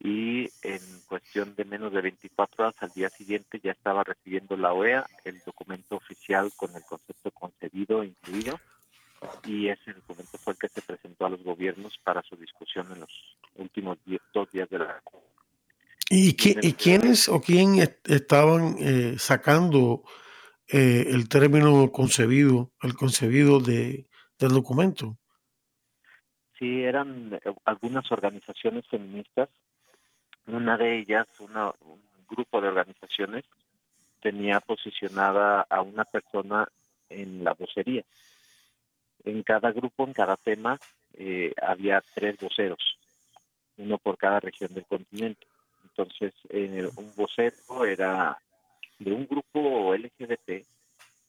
y 0.05 0.51
en 0.63 0.81
cuestión 1.07 1.55
de 1.55 1.65
menos 1.65 1.93
de 1.93 2.01
24 2.01 2.65
horas 2.65 2.75
al 2.81 2.91
día 2.91 3.09
siguiente 3.09 3.61
ya 3.63 3.71
estaba 3.71 4.03
recibiendo 4.03 4.57
la 4.57 4.73
OEA 4.73 5.07
el 5.25 5.41
documento 5.47 5.97
oficial 5.97 6.51
con 6.57 6.75
el 6.75 6.83
concepto 6.83 7.31
concebido 7.31 8.03
incluido 8.03 8.59
y 9.47 9.69
ese 9.69 9.93
documento 9.93 10.39
fue 10.39 10.55
el 10.55 10.59
que 10.59 10.69
se 10.69 10.83
presentó 10.83 11.27
a 11.27 11.31
los 11.31 11.45
gobiernos 11.45 11.97
para 12.03 12.21
su 12.23 12.35
discusión 12.35 12.91
en 12.93 13.01
los 13.01 13.37
últimos 13.55 13.99
dos 14.35 14.51
días 14.51 14.69
de 14.71 14.79
la 14.81 15.01
¿Y, 16.11 16.31
¿y 16.31 16.73
quiénes 16.73 17.29
o 17.29 17.41
quién 17.41 17.77
estaban 18.05 18.75
eh, 18.81 19.15
sacando 19.19 20.03
eh, 20.69 21.07
el 21.09 21.29
término 21.29 21.93
concebido, 21.93 22.73
el 22.83 22.95
concebido 22.95 23.61
de, 23.61 24.09
del 24.39 24.51
documento? 24.51 25.17
Sí, 26.59 26.83
eran 26.83 27.33
eh, 27.33 27.41
algunas 27.65 28.11
organizaciones 28.11 28.87
feministas 28.89 29.49
una 30.47 30.77
de 30.77 30.99
ellas, 30.99 31.27
un 31.41 31.53
grupo 32.29 32.61
de 32.61 32.69
organizaciones, 32.69 33.45
tenía 34.21 34.61
posicionada 34.61 35.67
a 35.69 35.83
una 35.83 36.05
persona 36.05 36.69
en 37.09 37.45
la 37.45 37.53
vocería. 37.55 38.05
En 39.25 39.43
cada 39.43 39.71
grupo, 39.73 40.05
en 40.05 40.13
cada 40.13 40.37
tema, 40.37 40.79
eh, 41.15 41.53
había 41.61 42.03
tres 42.15 42.39
voceros, 42.39 42.99
uno 43.77 43.99
por 43.99 44.17
cada 44.17 44.41
región 44.41 44.73
del 44.75 44.87
continente. 44.87 45.47
Entonces, 45.85 46.33
un 46.97 47.13
vocero 47.15 47.85
era 47.85 48.39
de 48.99 49.13
un 49.13 49.27
grupo 49.27 49.95
LGBT, 49.95 50.65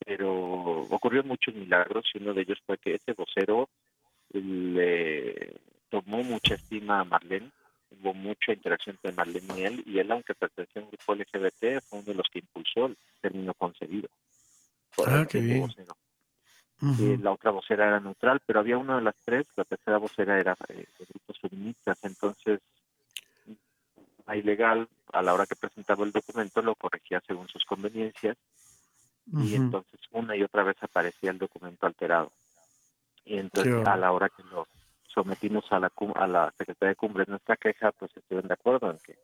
pero 0.06 0.82
ocurrió 0.84 1.24
muchos 1.24 1.54
milagros 1.54 2.06
y 2.14 2.20
uno 2.20 2.34
de 2.34 2.42
ellos 2.42 2.62
fue 2.66 2.78
que 2.78 2.96
ese 2.96 3.14
vocero 3.14 3.70
le 4.32 5.60
tomó 5.90 6.24
mucha 6.24 6.56
estima 6.56 7.02
a 7.02 7.04
Marlene 7.04 7.52
hubo 8.00 8.14
mucha 8.14 8.54
interacción 8.54 8.96
entre 8.96 9.12
Marlene 9.12 9.60
y 9.60 9.64
él, 9.64 9.84
y 9.86 10.00
él, 10.00 10.12
aunque 10.12 10.34
pertenecía 10.34 10.82
a 10.82 10.86
un 10.86 10.92
grupo 10.92 11.16
LGBT, 11.16 11.82
fue 11.84 12.00
uno 12.00 12.08
de 12.08 12.16
los 12.16 12.28
que 12.30 12.40
impulsó 12.40 12.88
el 12.88 12.98
término 13.22 13.54
concebido. 13.54 14.10
Ah, 15.06 15.26
qué 15.30 15.40
bien. 15.40 15.72
la 17.24 17.32
otra 17.32 17.52
vocera 17.52 17.88
era 17.88 18.00
neutral, 18.00 18.42
pero 18.46 18.60
había 18.60 18.78
una 18.78 18.98
de 18.98 19.04
las 19.04 19.16
tres, 19.24 19.48
la 19.56 19.64
tercera 19.64 19.98
vocera 19.98 20.40
era 20.40 20.56
eh, 20.70 20.86
de 21.00 21.06
grupos 21.06 21.40
feministas, 21.40 21.98
entonces 22.04 22.60
a 24.26 24.36
ilegal, 24.38 24.88
a 25.12 25.22
la 25.22 25.34
hora 25.34 25.46
que 25.46 25.56
presentaba 25.56 26.06
el 26.06 26.12
documento, 26.12 26.62
lo 26.62 26.76
corregía 26.76 27.22
según 27.28 27.48
sus 27.48 27.66
conveniencias, 27.66 28.38
y 29.32 29.56
entonces 29.56 30.00
una 30.12 30.36
y 30.36 30.44
otra 30.44 30.64
vez 30.64 30.76
aparecía 30.82 31.32
el 31.32 31.38
documento 31.38 31.86
alterado. 31.86 32.32
Y 33.26 33.38
entonces 33.38 33.88
a 33.88 33.96
la 33.96 34.12
hora 34.12 34.30
que 34.30 34.44
lo 34.44 34.68
sometimos 35.14 35.66
a 35.72 35.80
la, 35.80 35.92
a 36.16 36.28
la 36.28 36.54
Secretaría 36.58 36.90
de 36.90 36.96
Cumbre 36.96 37.26
nuestra 37.28 37.58
queja, 37.58 37.92
pues 37.92 38.16
estuvieron 38.16 38.48
de 38.48 38.54
acuerdo 38.54 38.92
en 38.92 38.98
que, 39.00 39.18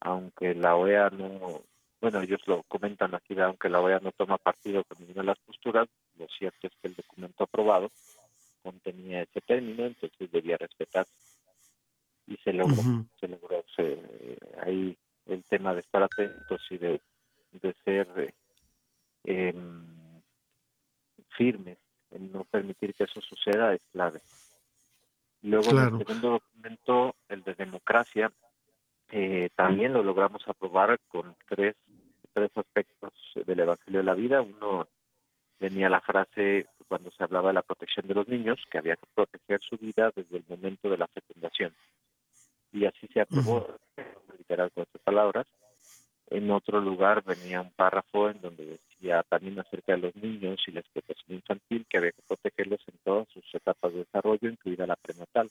aunque 0.00 0.54
la 0.54 0.76
OEA 0.76 1.10
no, 1.10 1.62
bueno, 2.00 2.20
ellos 2.20 2.40
lo 2.46 2.62
comentan 2.64 3.14
aquí, 3.14 3.38
aunque 3.38 3.68
la 3.68 3.80
OEA 3.80 4.00
no 4.00 4.12
toma 4.12 4.38
partido 4.38 4.84
con 4.84 4.98
ninguna 4.98 5.22
de 5.22 5.26
las 5.26 5.38
posturas, 5.40 5.88
lo 6.16 6.26
cierto 6.28 6.66
es 6.66 6.72
que 6.80 6.88
el 6.88 6.94
documento 6.94 7.44
aprobado 7.44 7.90
contenía 8.62 9.22
ese 9.22 9.40
término, 9.40 9.86
entonces 9.86 10.30
debía 10.30 10.56
respetar. 10.56 11.06
Y 12.26 12.36
se 12.36 12.52
logró, 12.52 12.82
se 13.18 13.28
logró 13.28 13.64
ahí 14.60 14.96
el 15.26 15.44
tema 15.44 15.74
de 15.74 15.80
estar 15.80 16.02
atentos 16.02 16.60
y 16.70 16.76
de, 16.76 17.00
de 17.52 17.74
ser 17.84 18.34
eh, 19.24 19.54
firmes 21.36 21.78
en 22.10 22.32
no 22.32 22.44
permitir 22.44 22.94
que 22.94 23.04
eso 23.04 23.20
suceda 23.20 23.74
es 23.74 23.80
clave. 23.92 24.20
Luego 25.42 25.70
el 25.70 25.98
segundo 25.98 26.30
documento, 26.30 27.14
el 27.28 27.42
de 27.42 27.54
democracia, 27.54 28.32
eh, 29.10 29.50
también 29.54 29.92
lo 29.92 30.02
logramos 30.02 30.46
aprobar 30.46 30.98
con 31.08 31.34
tres, 31.48 31.76
tres 32.32 32.50
aspectos 32.56 33.12
del 33.46 33.60
Evangelio 33.60 34.00
de 34.00 34.04
la 34.04 34.14
Vida. 34.14 34.42
Uno 34.42 34.88
venía 35.60 35.88
la 35.88 36.00
frase 36.00 36.66
cuando 36.88 37.10
se 37.10 37.22
hablaba 37.22 37.48
de 37.48 37.54
la 37.54 37.62
protección 37.62 38.06
de 38.06 38.14
los 38.14 38.28
niños, 38.28 38.58
que 38.70 38.78
había 38.78 38.96
que 38.96 39.06
proteger 39.14 39.60
su 39.60 39.76
vida 39.76 40.10
desde 40.14 40.38
el 40.38 40.44
momento 40.48 40.88
de 40.90 40.98
la 40.98 41.06
fecundación. 41.06 41.74
Y 42.72 42.84
así 42.84 43.06
se 43.08 43.20
aprobó, 43.20 43.76
literal 44.38 44.70
con 44.72 44.82
estas 44.84 45.02
palabras. 45.02 45.46
En 46.30 46.50
otro 46.50 46.80
lugar 46.80 47.22
venía 47.24 47.60
un 47.60 47.70
párrafo 47.70 48.28
en 48.28 48.40
donde 48.40 48.80
decía 48.98 49.22
también 49.28 49.58
acerca 49.58 49.92
de 49.92 49.98
los 49.98 50.16
niños 50.16 50.62
y 50.66 50.72
la 50.72 50.80
explotación 50.80 51.36
infantil, 51.36 51.86
que 51.88 51.98
había 51.98 52.12
que 52.12 52.22
protegerlos 52.22 52.80
en 52.88 52.98
todas 53.04 53.28
sus 53.28 53.44
etapas 53.54 53.92
de 53.92 54.00
desarrollo, 54.00 54.48
incluida 54.48 54.86
la 54.86 54.96
prenatal. 54.96 55.48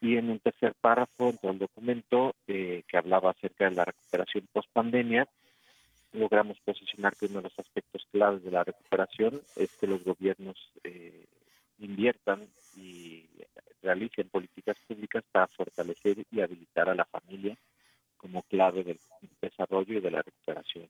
Y 0.00 0.16
en 0.16 0.30
un 0.30 0.38
tercer 0.38 0.74
párrafo, 0.80 1.30
en 1.30 1.38
todo 1.38 1.52
el 1.52 1.58
documento, 1.58 2.34
eh, 2.46 2.82
que 2.86 2.96
hablaba 2.96 3.30
acerca 3.30 3.68
de 3.68 3.76
la 3.76 3.84
recuperación 3.84 4.46
post-pandemia, 4.52 5.26
logramos 6.12 6.58
posicionar 6.60 7.16
que 7.16 7.26
uno 7.26 7.38
de 7.38 7.44
los 7.44 7.58
aspectos 7.58 8.06
claves 8.12 8.44
de 8.44 8.50
la 8.50 8.64
recuperación 8.64 9.40
es 9.56 9.74
que 9.76 9.86
los 9.86 10.04
gobiernos 10.04 10.56
eh, 10.84 11.26
inviertan 11.78 12.46
y 12.76 13.24
realicen 13.82 14.28
políticas 14.28 14.76
públicas 14.86 15.24
para 15.30 15.46
fortalecer 15.48 16.24
y 16.30 16.40
habilitar 16.40 16.88
a 16.88 16.94
la 16.94 17.04
familia 17.04 17.56
como 18.16 18.42
clave 18.42 18.82
del 18.82 18.98
desarrollo 19.40 19.98
y 19.98 20.00
de 20.00 20.10
la 20.10 20.22
recuperación. 20.22 20.88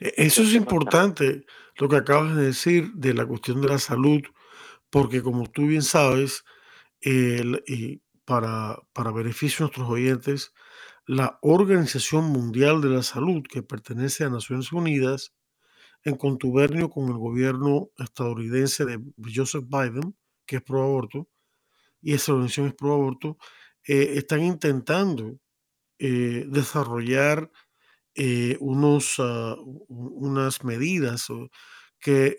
E, 0.00 0.14
eso 0.16 0.42
es 0.42 0.54
importante, 0.54 1.44
lo 1.76 1.88
que 1.88 1.96
acabas 1.96 2.36
de 2.36 2.44
decir 2.46 2.92
de 2.94 3.14
la 3.14 3.26
cuestión 3.26 3.60
de 3.60 3.68
la 3.68 3.78
salud, 3.78 4.22
porque 4.90 5.22
como 5.22 5.46
tú 5.50 5.66
bien 5.66 5.82
sabes, 5.82 6.44
y 7.02 8.02
para, 8.24 8.78
para 8.92 9.10
beneficio 9.12 9.58
de 9.58 9.68
nuestros 9.68 9.88
oyentes, 9.88 10.52
la 11.06 11.38
Organización 11.42 12.24
Mundial 12.26 12.80
de 12.80 12.90
la 12.90 13.02
Salud, 13.02 13.42
que 13.48 13.62
pertenece 13.62 14.24
a 14.24 14.30
Naciones 14.30 14.72
Unidas, 14.72 15.32
en 16.04 16.16
contubernio 16.16 16.88
con 16.88 17.08
el 17.08 17.18
gobierno 17.18 17.90
estadounidense 17.98 18.84
de 18.84 19.00
Joseph 19.34 19.64
Biden, 19.68 20.16
que 20.46 20.56
es 20.56 20.62
pro 20.62 20.82
aborto, 20.82 21.28
y 22.00 22.14
esa 22.14 22.32
organización 22.32 22.68
es 22.68 22.74
pro 22.74 22.94
aborto, 22.94 23.38
eh, 23.86 24.14
están 24.16 24.42
intentando 24.42 25.38
eh, 25.98 26.46
desarrollar 26.48 27.50
eh, 28.14 28.56
unos, 28.60 29.16
ah, 29.18 29.56
unas 29.88 30.64
medidas 30.64 31.28
que 32.00 32.38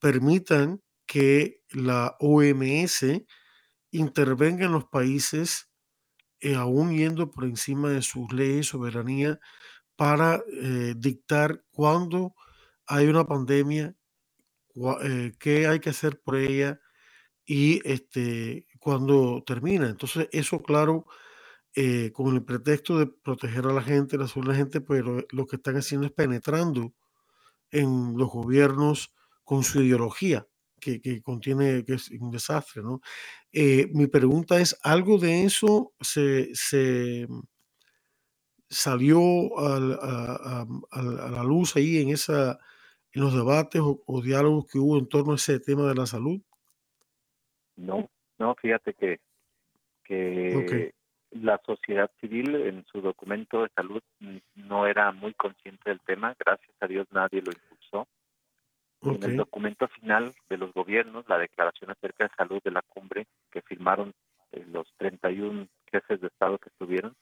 permitan 0.00 0.82
que 1.06 1.60
la 1.70 2.16
OMS 2.20 3.26
intervenga 3.92 4.66
en 4.66 4.72
los 4.72 4.86
países, 4.86 5.68
aún 6.56 6.96
yendo 6.96 7.30
por 7.30 7.44
encima 7.44 7.90
de 7.90 8.02
sus 8.02 8.32
leyes, 8.32 8.68
soberanía, 8.68 9.40
para 9.96 10.42
dictar 10.96 11.64
cuándo 11.72 12.34
hay 12.86 13.06
una 13.08 13.26
pandemia, 13.26 13.96
qué 15.38 15.66
hay 15.66 15.80
que 15.80 15.90
hacer 15.90 16.20
por 16.20 16.36
ella 16.36 16.80
y 17.46 17.80
este, 17.88 18.66
cuándo 18.80 19.42
termina. 19.46 19.88
Entonces, 19.88 20.28
eso, 20.32 20.62
claro, 20.62 21.06
eh, 21.74 22.12
con 22.12 22.34
el 22.34 22.44
pretexto 22.44 22.98
de 22.98 23.06
proteger 23.06 23.66
a 23.66 23.72
la 23.72 23.82
gente, 23.82 24.18
la 24.18 24.28
salud 24.28 24.46
de 24.46 24.52
la 24.52 24.58
gente, 24.58 24.82
pero 24.82 25.24
lo 25.30 25.46
que 25.46 25.56
están 25.56 25.76
haciendo 25.76 26.06
es 26.06 26.12
penetrando 26.12 26.92
en 27.70 28.14
los 28.18 28.28
gobiernos 28.28 29.14
con 29.42 29.62
su 29.62 29.82
ideología, 29.82 30.46
que, 30.78 31.22
contiene, 31.22 31.82
que 31.84 31.94
es 31.94 32.10
un 32.10 32.30
desastre, 32.30 32.82
¿no? 32.82 33.00
Eh, 33.52 33.88
mi 33.94 34.06
pregunta 34.06 34.60
es, 34.60 34.78
¿algo 34.82 35.16
de 35.16 35.44
eso 35.44 35.94
se, 36.00 36.52
salió 38.68 39.58
a, 39.58 40.66
la 41.00 41.44
luz 41.44 41.76
ahí 41.76 42.02
en, 42.02 42.10
esa, 42.10 42.58
en 43.12 43.22
los 43.22 43.34
debates 43.34 43.80
o, 43.82 44.20
diálogos 44.20 44.66
que 44.66 44.78
hubo 44.78 44.98
en 44.98 45.08
torno 45.08 45.32
a 45.32 45.36
ese 45.36 45.58
tema 45.58 45.88
de 45.88 45.94
la 45.94 46.04
salud? 46.04 46.38
No, 47.76 48.10
no, 48.38 48.54
fíjate 48.56 48.92
que, 48.92 49.20
que 50.04 50.92
la 51.32 51.60
sociedad 51.64 52.10
civil 52.20 52.54
en 52.54 52.84
su 52.86 53.00
documento 53.00 53.62
de 53.62 53.70
salud 53.74 54.02
no 54.54 54.86
era 54.86 55.12
muy 55.12 55.34
consciente 55.34 55.90
del 55.90 56.00
tema, 56.00 56.36
gracias 56.38 56.74
a 56.80 56.86
Dios 56.86 57.06
nadie 57.10 57.42
lo 57.42 57.52
impulsó. 57.52 58.06
En 59.04 59.22
el 59.24 59.36
documento 59.36 59.88
final 59.88 60.32
de 60.48 60.56
los 60.56 60.72
gobiernos, 60.72 61.28
la 61.28 61.36
declaración 61.36 61.90
acerca 61.90 62.24
de 62.24 62.34
salud 62.36 62.62
de 62.62 62.70
la 62.70 62.82
cumbre 62.82 63.26
que 63.50 63.60
firmaron 63.62 64.12
eh, 64.52 64.64
los 64.70 64.86
31 64.96 65.66
jefes 65.90 66.20
de 66.20 66.28
Estado 66.28 66.58
que 66.58 66.68
estuvieron, 66.68 67.16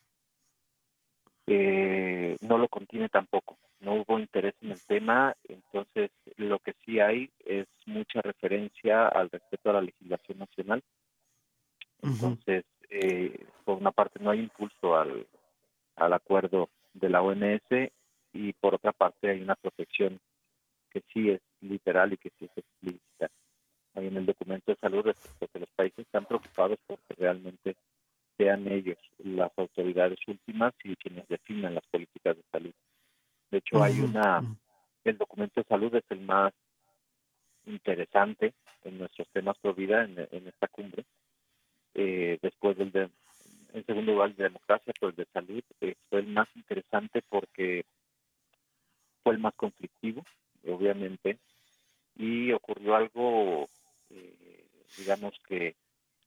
eh, 1.46 2.36
no 2.42 2.58
lo 2.58 2.68
contiene 2.68 3.08
tampoco. 3.08 3.58
No 3.80 3.94
hubo 3.94 4.18
interés 4.18 4.54
en 4.60 4.72
el 4.72 4.86
tema, 4.86 5.34
entonces 5.48 6.10
lo 6.36 6.58
que 6.58 6.74
sí 6.84 7.00
hay 7.00 7.30
es 7.46 7.66
mucha 7.86 8.20
referencia 8.20 9.08
al 9.08 9.30
respeto 9.30 9.70
a 9.70 9.74
la 9.74 9.82
legislación 9.82 10.38
nacional. 10.38 10.82
Entonces, 12.02 12.64
eh, 12.90 13.46
por 13.64 13.78
una 13.78 13.92
parte 13.92 14.18
no 14.20 14.30
hay 14.30 14.40
impulso 14.40 14.96
al, 14.96 15.26
al 15.96 16.12
acuerdo 16.12 16.68
de 16.92 17.08
la 17.08 17.22
OMS 17.22 17.92
y 18.32 18.52
por 18.54 18.74
otra 18.74 18.92
parte 18.92 19.30
hay 19.30 19.40
una 19.40 19.54
protección 19.54 20.20
que 20.90 21.02
sí 21.12 21.30
es 21.30 21.40
literal 21.60 22.12
y 22.12 22.16
que 22.16 22.30
sí 22.38 22.46
es 22.46 22.58
explícita. 22.58 23.30
Ahí 23.94 24.08
en 24.08 24.16
el 24.16 24.26
documento 24.26 24.72
de 24.72 24.78
salud 24.78 25.04
respecto 25.04 25.48
que 25.48 25.60
los 25.60 25.70
países 25.70 26.00
están 26.00 26.26
preocupados 26.26 26.78
porque 26.86 27.14
realmente 27.16 27.76
sean 28.36 28.66
ellos 28.68 28.98
las 29.18 29.50
autoridades 29.56 30.18
últimas 30.26 30.72
y 30.82 30.96
quienes 30.96 31.28
definan 31.28 31.74
las 31.74 31.86
políticas 31.86 32.36
de 32.36 32.42
salud. 32.50 32.72
De 33.50 33.58
hecho, 33.58 33.82
hay 33.82 34.00
una, 34.00 34.42
el 35.04 35.18
documento 35.18 35.60
de 35.60 35.66
salud 35.66 35.94
es 35.94 36.04
el 36.10 36.20
más 36.20 36.52
interesante 37.66 38.54
en 38.84 38.98
nuestros 38.98 39.28
temas 39.28 39.58
pro 39.58 39.74
vida 39.74 40.04
en 40.04 40.48
esta 40.48 40.68
cumbre, 40.68 41.04
eh, 41.94 42.38
después 42.42 42.76
del 42.76 42.90
de, 42.92 43.10
en 43.72 43.86
segundo 43.86 44.12
lugar 44.12 44.34
de 44.34 44.44
democracia, 44.44 44.92
pues 44.98 45.16
de 45.16 45.26
salud, 45.26 45.62
eh, 45.80 45.94
fue 46.08 46.20
el 46.20 46.26
más 46.26 46.48
interesante 46.54 47.22
porque 47.28 47.84
fue 49.22 49.34
el 49.34 49.40
más 49.40 49.54
conflictivo, 49.54 50.24
obviamente, 50.66 51.38
y 52.16 52.52
ocurrió 52.52 52.96
algo, 52.96 53.68
eh, 54.10 54.64
digamos 54.96 55.34
que 55.46 55.74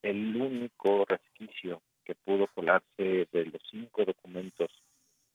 el 0.01 0.35
único 0.35 1.05
resquicio 1.05 1.81
que 2.03 2.15
pudo 2.15 2.47
colarse 2.47 3.27
de 3.31 3.45
los 3.45 3.61
cinco 3.69 4.03
documentos 4.03 4.69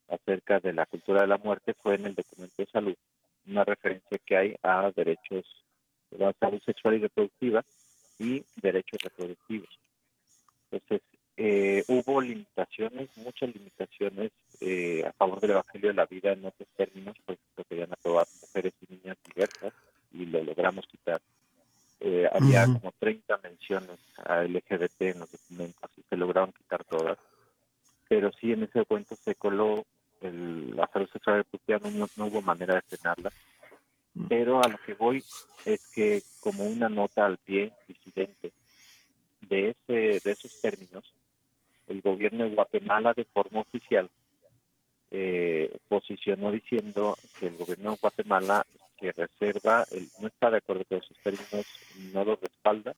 acerca 0.08 0.60
de 0.60 0.72
la 0.72 0.86
cultura 0.86 1.22
de 1.22 1.26
la 1.26 1.38
muerte 1.38 1.74
fue 1.74 1.94
en 1.94 2.06
el 2.06 2.14
documento 2.14 2.62
de 2.62 2.70
salud, 2.70 2.96
una 3.46 3.64
referencia 3.64 4.18
que 4.24 4.36
hay 4.36 4.54
a 4.62 4.90
derechos 4.94 5.44
de 6.10 6.18
la 6.18 6.32
salud 6.34 6.60
sexual 6.64 6.94
y 6.94 6.98
reproductiva 6.98 7.64
y 8.18 8.44
derechos 8.56 9.00
reproductivos. 9.02 9.77
Entonces, 10.78 11.02
eh, 11.40 11.84
hubo 11.86 12.20
limitaciones, 12.20 13.10
muchas 13.16 13.54
limitaciones 13.54 14.32
eh, 14.60 15.04
a 15.06 15.12
favor 15.12 15.40
del 15.40 15.52
Evangelio 15.52 15.90
de 15.90 15.94
la 15.94 16.06
Vida 16.06 16.32
en 16.32 16.44
otros 16.44 16.68
términos, 16.76 17.16
por 17.24 17.36
ejemplo, 17.36 17.64
querían 17.68 17.92
aprobar 17.92 18.26
mujeres 18.42 18.74
y 18.80 18.94
niñas 18.94 19.16
diversas 19.24 19.72
y 20.12 20.26
lo 20.26 20.42
logramos 20.42 20.86
quitar. 20.86 21.20
Eh, 22.00 22.28
había 22.32 22.64
como 22.64 22.92
30 22.98 23.38
menciones 23.38 23.98
a 24.24 24.42
LGBT 24.42 25.02
en 25.02 25.20
los 25.20 25.30
documentos 25.30 25.90
y 25.96 26.02
se 26.02 26.16
lograron 26.16 26.52
quitar 26.52 26.84
todas, 26.84 27.18
pero 28.08 28.32
sí 28.40 28.52
en 28.52 28.64
ese 28.64 28.80
documento 28.80 29.14
se 29.16 29.34
coló 29.36 29.84
el, 30.20 30.74
la 30.74 30.88
salud 30.92 31.08
sexual 31.12 31.36
reproductiva, 31.38 31.78
no, 31.78 32.08
no 32.16 32.26
hubo 32.26 32.42
manera 32.42 32.74
de 32.74 32.82
frenarla, 32.82 33.32
mm. 34.14 34.26
pero 34.26 34.60
a 34.60 34.68
lo 34.68 34.78
que 34.78 34.94
voy 34.94 35.24
es 35.64 35.88
que 35.94 36.22
como 36.40 36.64
una 36.64 36.88
nota 36.88 37.26
al 37.26 37.38
pie 37.38 37.72
de, 39.92 40.20
esos 40.24 40.60
términos, 40.60 41.04
el 41.86 42.00
gobierno 42.00 42.44
de 42.44 42.54
Guatemala 42.54 43.14
de 43.14 43.24
forma 43.24 43.60
oficial 43.60 44.08
eh, 45.10 45.76
posicionó 45.88 46.52
diciendo 46.52 47.16
que 47.38 47.46
el 47.46 47.56
gobierno 47.56 47.92
de 47.92 47.98
Guatemala 48.00 48.66
que 48.98 49.12
reserva, 49.12 49.84
el, 49.92 50.08
no 50.20 50.26
está 50.26 50.50
de 50.50 50.58
acuerdo 50.58 50.84
con 50.84 50.98
esos 50.98 51.16
términos, 51.22 51.66
no 52.12 52.24
lo 52.24 52.36
respalda, 52.36 52.94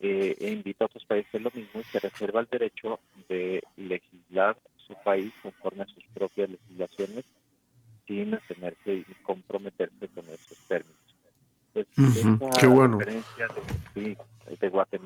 eh, 0.00 0.34
e 0.40 0.50
invita 0.50 0.84
a 0.84 0.86
otros 0.86 1.04
países 1.04 1.40
lo 1.40 1.50
mismo 1.54 1.80
y 1.80 1.84
se 1.84 2.00
reserva 2.00 2.40
el 2.40 2.48
derecho 2.50 2.98
de 3.28 3.62
legislar 3.76 4.56
su 4.86 4.94
país 5.04 5.32
conforme 5.42 5.82
a 5.82 5.86
sus 5.86 6.04
propias 6.12 6.50
legislaciones 6.50 7.24
sin 8.06 8.34
atenerse 8.34 8.94
y 8.94 9.04
comprometerse 9.22 10.08
con 10.08 10.24
esos 10.26 10.58
términos. 10.68 10.98
Pues, 11.72 11.86
Qué 12.60 12.66
bueno. 12.66 12.98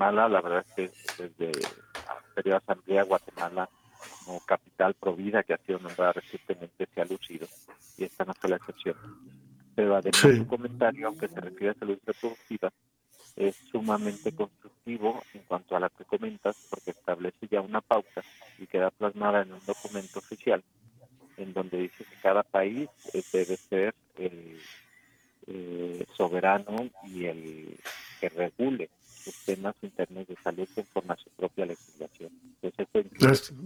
Guatemala, 0.08 0.28
la 0.28 0.40
verdad 0.40 0.64
es 0.76 0.90
que 1.16 1.22
desde 1.22 1.60
la 1.60 2.18
anterior 2.28 2.56
asamblea 2.56 3.02
Guatemala 3.04 3.68
como 4.24 4.40
capital 4.40 4.94
provida 4.94 5.42
que 5.42 5.54
ha 5.54 5.58
sido 5.58 5.78
nombrada 5.80 6.12
recientemente 6.12 6.88
se 6.94 7.00
ha 7.00 7.04
lucido 7.04 7.46
y 7.96 8.04
esta 8.04 8.24
no 8.24 8.32
fue 8.34 8.50
la 8.50 8.56
excepción. 8.56 8.96
Pero 9.74 9.96
además 9.96 10.20
sí. 10.20 10.44
comentario, 10.46 11.08
aunque 11.08 11.28
se 11.28 11.40
refiere 11.40 11.70
a 11.70 11.74
salud 11.74 11.98
reproductiva, 12.04 12.72
es 13.36 13.56
sumamente 13.70 14.32
constructivo 14.32 15.22
en 15.34 15.42
cuanto 15.42 15.76
a 15.76 15.80
la 15.80 15.88
que 15.90 16.04
comentas, 16.04 16.56
porque 16.70 16.90
establece 16.92 17.46
ya 17.48 17.60
una 17.60 17.80
pauta 17.80 18.22
y 18.58 18.66
queda 18.66 18.90
plasmada 18.90 19.42
en 19.42 19.52
un 19.52 19.64
documento 19.66 20.18
oficial, 20.20 20.62
en 21.36 21.52
donde 21.52 21.78
dice 21.78 22.04
que 22.04 22.16
cada 22.22 22.42
país 22.42 22.88
eh, 23.12 23.22
debe 23.32 23.56
ser 23.56 23.94
el 24.16 24.58
eh, 25.46 26.06
soberano 26.16 26.88
y 27.04 27.26
el 27.26 27.78
que 28.20 28.28
regule 28.30 28.90
sus 29.28 29.44
temas 29.44 29.74
internos 29.82 30.26
de 30.26 30.36
salud 30.36 30.68
conforme 30.74 31.12
a 31.12 31.16
su 31.16 31.30
propia 31.30 31.66
legislación. 31.66 32.30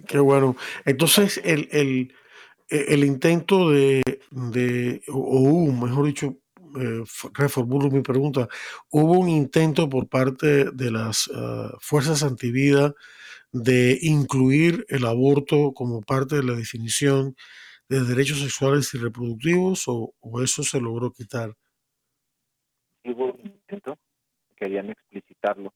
Qué 0.06 0.18
bueno. 0.18 0.56
Entonces, 0.84 1.40
el, 1.44 1.68
el, 1.72 2.14
el 2.68 3.04
intento 3.04 3.70
de, 3.70 4.02
de, 4.30 5.02
o 5.08 5.72
mejor 5.72 6.06
dicho, 6.06 6.36
eh, 6.80 7.02
reformulo 7.34 7.90
mi 7.90 8.00
pregunta, 8.00 8.48
hubo 8.90 9.18
un 9.18 9.28
intento 9.28 9.88
por 9.88 10.08
parte 10.08 10.70
de 10.70 10.90
las 10.90 11.28
uh, 11.28 11.76
fuerzas 11.80 12.22
antivida 12.22 12.94
de 13.52 13.98
incluir 14.00 14.86
el 14.88 15.04
aborto 15.04 15.72
como 15.74 16.00
parte 16.00 16.36
de 16.36 16.44
la 16.44 16.54
definición 16.54 17.36
de 17.88 18.02
derechos 18.04 18.40
sexuales 18.40 18.94
y 18.94 18.98
reproductivos 18.98 19.84
o, 19.86 20.14
o 20.20 20.42
eso 20.42 20.62
se 20.62 20.80
logró 20.80 21.10
quitar? 21.10 21.54
hubo 23.04 23.32
un 23.32 23.40
intento, 23.40 23.98
querían 24.56 24.90
explicitarlo, 24.90 25.72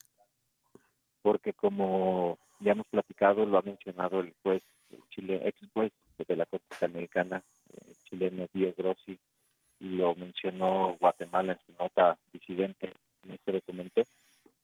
porque 1.22 1.52
como 1.52 2.38
ya 2.60 2.72
hemos 2.72 2.86
platicado, 2.86 3.44
lo 3.44 3.58
ha 3.58 3.62
mencionado 3.62 4.20
el 4.20 4.32
juez, 4.42 4.62
el 4.90 5.00
Chile, 5.10 5.40
ex 5.44 5.58
juez 5.72 5.92
de 6.18 6.36
la 6.36 6.46
Corte 6.46 6.84
Americana, 6.84 7.42
eh, 7.72 7.92
chileno 8.04 8.46
Dio 8.52 8.72
Grossi, 8.76 9.18
y 9.80 9.88
lo 9.90 10.14
mencionó 10.14 10.96
Guatemala 10.98 11.52
en 11.52 11.58
su 11.66 11.82
nota 11.82 12.16
disidente 12.32 12.92
en 13.24 13.32
este 13.32 13.52
documento, 13.52 14.02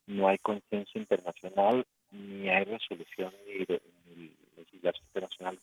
no 0.06 0.28
hay 0.28 0.38
consenso 0.38 0.98
internacional, 0.98 1.86
ni 2.10 2.48
hay 2.48 2.64
resolución 2.64 3.32
ni, 3.46 3.64
de, 3.64 3.80
ni 4.06 4.30
legislación 4.56 5.06
internacional 5.06 5.58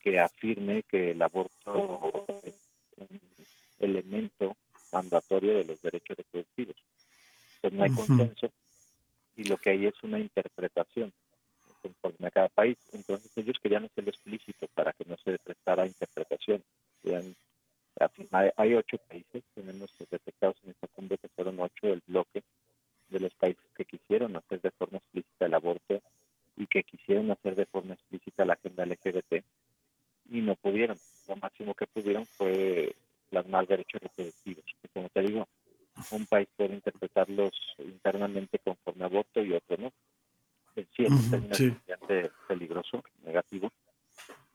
que 0.00 0.18
afirme 0.18 0.82
que 0.84 1.10
el 1.10 1.22
aborto 1.22 2.24
es 2.42 2.54
un 2.96 3.20
elemento 3.78 4.56
mandatorio 4.92 5.58
de 5.58 5.64
los 5.64 5.82
derechos 5.82 6.16
reproductivos. 6.16 6.76
Entonces 7.56 7.78
no 7.78 7.84
hay 7.84 7.90
consenso 7.90 8.50
y 9.36 9.44
lo 9.44 9.56
que 9.56 9.70
hay 9.70 9.86
es 9.86 9.94
una 10.02 10.18
interpretación 10.18 11.12
conforme 11.82 12.30
cada 12.30 12.48
país. 12.48 12.76
Entonces 12.92 13.30
ellos 13.36 13.58
querían 13.62 13.84
hacerlo 13.84 14.10
explícito 14.10 14.66
para 14.74 14.92
que 14.92 15.04
no 15.06 15.16
se 15.18 15.38
prestara 15.38 15.86
interpretación. 15.86 16.62
hay 18.56 18.74
ocho 18.74 18.98
países, 19.08 19.42
tenemos 19.54 19.90
detectados 19.98 20.56
en 20.64 20.70
esta 20.70 20.86
cumbre 20.88 21.18
que 21.18 21.28
fueron 21.28 21.60
ocho 21.60 21.86
del 21.86 22.02
bloque 22.06 22.42
de 23.08 23.20
los 23.20 23.34
países 23.34 23.64
que 23.76 23.84
quisieron 23.84 24.36
hacer 24.36 24.60
de 24.60 24.70
forma 24.70 24.98
explícita 24.98 25.46
el 25.46 25.54
aborto 25.54 26.00
y 26.56 26.66
que 26.66 26.82
quisieron 26.82 27.30
hacer 27.30 27.56
de 27.56 27.66
forma 27.66 27.94
explícita 27.94 28.44
la 28.44 28.54
agenda 28.54 28.86
LGBT 28.86 29.42
y 30.30 30.40
no 30.42 30.54
pudieron. 30.56 30.96
Lo 31.28 31.36
máximo 31.36 31.74
que 31.74 31.86
pudieron 31.86 32.26
fue 32.26 32.94
plasmar 33.30 33.66
derechos 33.66 34.00
reproductivos. 34.00 34.64
Que 34.80 34.88
como 34.88 35.08
te 35.08 35.22
digo, 35.22 35.48
un 36.10 36.26
país 36.26 36.48
puede 36.56 36.74
interpretarlos 36.74 37.52
internamente 37.78 38.58
conforme 38.58 39.04
aborto 39.04 39.42
y 39.42 39.52
otro 39.52 39.76
no. 39.76 39.92
Sí, 40.96 41.04
es 41.04 41.10
un 41.10 41.50
peligroso, 42.48 43.02
negativo, 43.24 43.72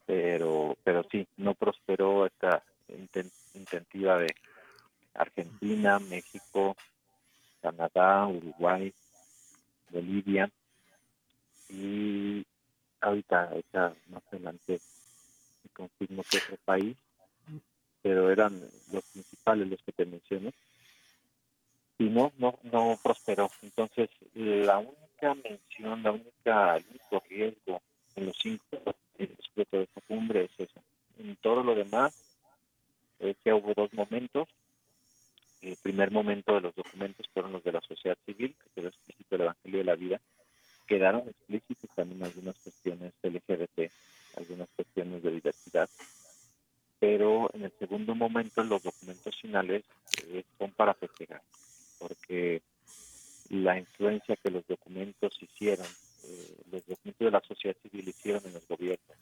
pero 0.06 0.78
pero 0.84 1.06
sí, 1.12 1.28
no 1.38 1.54
prosperó 1.54 2.26
esta 2.26 2.64
intentiva 3.54 4.18
de 4.20 4.34
Argentina, 5.14 6.00
México, 6.00 6.76
Canadá, 7.62 8.28
Uruguay, 8.28 8.94
Bolivia 9.90 10.50
y 11.70 12.46
ahorita, 13.02 13.52
más 14.08 14.24
adelante 14.32 14.80
confirmo 15.74 16.24
que 16.24 16.38
otro 16.38 16.58
país, 16.64 16.96
pero 18.02 18.32
eran 18.32 18.54
los 18.92 19.04
principales 19.12 19.68
los 19.68 19.82
que 19.84 19.92
te 19.92 20.06
menciono 20.06 20.52
y 21.98 22.06
no, 22.06 22.32
no, 22.38 22.60
no 22.64 23.00
prosperó. 23.02 23.50
Entonces, 23.62 24.10
la 24.34 24.80
única 24.80 25.34
mención, 25.36 26.04
la 26.04 26.12
única, 26.12 26.78
único 26.90 27.24
riesgo 27.30 27.82
en 28.16 28.26
los 28.28 28.38
cinco 28.38 28.66
de 29.18 29.84
esta 29.84 30.02
cumbre 30.02 30.46
es 30.46 30.52
eso. 30.58 30.82
En 31.18 31.36
todo 31.38 31.64
lo 31.64 31.76
demás, 31.76 32.14
es 33.20 33.38
que 33.44 33.54
hubo 33.54 33.74
dos 33.74 33.94
momentos. 33.94 34.48
El 35.62 35.78
primer 35.78 36.12
momento 36.12 36.54
de 36.54 36.62
los 36.62 36.76
documentos 36.76 37.28
fueron 37.34 37.54
los 37.54 37.64
de 37.64 37.72
la 37.72 37.82
sociedad 37.82 38.18
civil, 38.26 38.56
que 38.62 38.70
quedó 38.76 38.90
explícito 38.90 39.36
el 39.36 39.42
Evangelio 39.42 39.80
de 39.80 39.86
la 39.86 39.96
Vida. 39.96 40.22
Quedaron 40.86 41.28
explícitos 41.28 41.90
también 41.96 42.24
algunas 42.24 42.56
cuestiones 42.58 43.14
LGBT, 43.24 43.92
algunas 44.38 44.68
cuestiones 44.76 45.24
de 45.24 45.32
diversidad 45.32 45.90
pero 46.98 47.50
en 47.54 47.66
el 47.66 47.74
segundo 47.78 48.16
momento 48.16 48.64
los 48.64 48.82
documentos 48.82 49.36
finales 49.40 49.84
eh, 50.28 50.44
son 50.58 50.72
para 50.72 50.94
festejar 50.94 51.42
porque 52.00 52.62
la 53.50 53.78
influencia 53.78 54.36
que 54.36 54.50
los 54.50 54.66
documentos 54.68 55.38
hicieron, 55.42 55.88
eh, 56.24 56.58
los 56.72 56.86
documentos 56.86 57.26
de 57.26 57.32
la 57.32 57.42
sociedad 57.42 57.76
civil 57.82 58.10
hicieron 58.10 58.42
en 58.46 58.56
el 58.56 58.64
gobierno, 58.68 59.16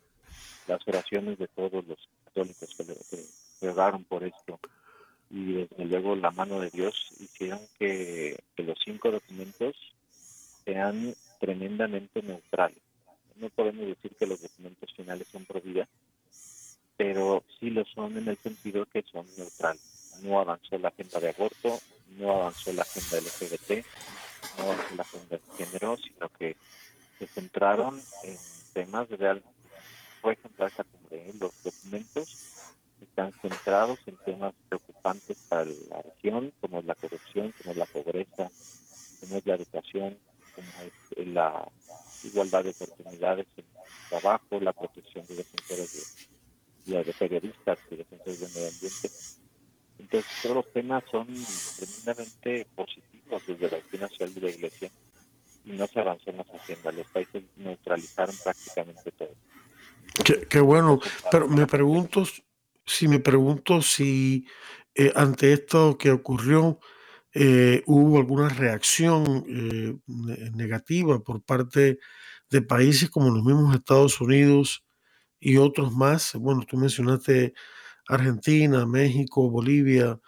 las 0.68 0.88
oraciones 0.88 1.38
de 1.38 1.48
todos 1.48 1.86
los 1.86 2.10
católicos 2.26 2.70
que, 2.76 2.86
que, 2.86 4.04
por 4.08 4.24
esto, 4.24 4.60
y 5.34 5.54
desde 5.54 5.86
luego 5.86 6.16
la 6.16 6.30
mano 6.30 6.60
de 6.60 6.70
Dios 6.70 7.10
hicieron 7.20 7.60
que, 7.80 8.38
los 8.58 8.78
cinco 8.86 9.12
documentos 9.12 9.76
sean 10.64 11.16
tremendamente 11.40 12.22
neutrales. 12.22 12.78
No 13.38 13.50
podemos 13.50 13.88
decir 13.88 14.16
que 14.16 14.28
los 14.28 14.42
documentos 14.42 14.94
finales 14.94 15.28
son 15.28 15.44
pro 15.46 15.60
vida, 15.60 15.88
pero 16.96 17.44
sí 17.60 17.72
lo 17.72 17.84
son 17.84 18.16
en 18.16 18.28
el 18.28 18.38
sentido 18.38 18.86
que 18.86 19.02
son 19.02 19.26
neutrales. 19.36 20.20
No 20.22 20.40
avanzó 20.40 20.78
la 20.78 20.90
agenda 20.90 21.20
de 21.20 21.30
aborto, 21.30 21.80
no 22.18 22.32
avanzó 22.32 22.74
la 22.74 22.84
agenda 22.84 23.18
LGBT, 23.18 23.86
no 24.58 24.64
avanzó 24.64 24.96
la 24.96 25.04
agenda 25.04 25.38
de 25.38 25.66
género, 25.66 25.98
sino 25.98 26.30
que 26.30 26.56
se 27.20 27.28
centraron 27.28 28.02
en 28.24 28.38
temas 28.74 29.10
realmente, 29.10 29.50
por 30.22 30.34
ejemplo, 30.34 30.66
esta 30.66 30.84
cumbre, 30.84 31.34
los 31.40 31.52
documentos 31.64 32.54
están 33.02 33.32
centrados 33.42 34.00
en 34.06 34.16
temas 34.18 34.54
preocupantes 34.70 35.38
para 35.50 35.66
la 35.66 36.02
región, 36.02 36.54
como 36.62 36.80
es 36.80 36.86
la 36.86 36.96
corrupción, 36.96 37.54
como 37.58 37.72
es 37.72 37.78
la 37.78 37.86
pobreza, 37.86 38.50
como 39.20 39.38
es 39.38 39.46
la 39.46 39.56
educación, 39.56 40.18
como 40.56 40.68
es 40.82 41.28
la 41.28 41.68
igualdad 42.24 42.64
de 42.64 42.70
oportunidades 42.70 43.48
en 43.58 43.66
el 43.66 44.10
trabajo, 44.10 44.60
la 44.60 44.74
protección 44.74 45.26
de 45.28 45.36
defensores 45.36 46.16
de, 46.86 47.04
de 47.04 47.14
periodistas 47.14 47.80
y 47.92 47.96
defensores 47.98 48.40
del 48.40 48.54
medio 48.54 48.68
ambiente 48.70 49.10
entonces, 50.04 50.32
todos 50.42 50.56
los 50.58 50.74
temas 50.74 51.04
son 51.10 51.28
tremendamente 51.78 52.68
positivos 52.76 53.42
desde 53.48 53.72
la 53.72 53.78
opinión 53.78 54.10
nacional 54.10 54.36
de 54.36 54.42
la 54.42 54.50
Iglesia 54.50 54.92
y 55.66 55.72
no 55.72 55.88
se 55.88 56.00
avanzó 56.00 56.30
en 56.30 56.38
las 56.38 56.48
haciendas. 56.48 56.94
Los 56.94 57.08
países 57.08 57.44
neutralizaron 57.56 58.36
prácticamente 58.44 59.12
todo. 59.12 59.34
Qué, 60.50 60.60
bueno, 60.60 61.00
pero 61.32 61.48
me 61.48 61.66
pregunto, 61.66 62.26
si 62.86 63.08
me 63.08 63.20
pregunto 63.20 63.82
si 63.82 64.46
eh, 64.94 65.12
ante 65.16 65.54
esto 65.54 65.98
que 65.98 66.12
ocurrió 66.12 66.80
eh, 67.34 67.82
hubo 67.88 68.18
alguna 68.18 68.50
reacción 68.50 69.46
eh, 69.48 69.96
negativa 70.54 71.24
por 71.24 71.42
parte 71.42 71.98
de 72.50 72.62
países 72.62 73.10
como 73.10 73.32
los 73.32 73.44
mismos 73.44 73.74
Estados 73.74 74.20
Unidos 74.20 74.84
y 75.40 75.56
otros 75.56 75.94
más. 75.94 76.34
Bueno, 76.36 76.64
tú 76.68 76.76
mencionaste 76.76 77.54
Argentina, 78.08 78.86
México, 78.86 79.50
Bolivia. 79.50 80.20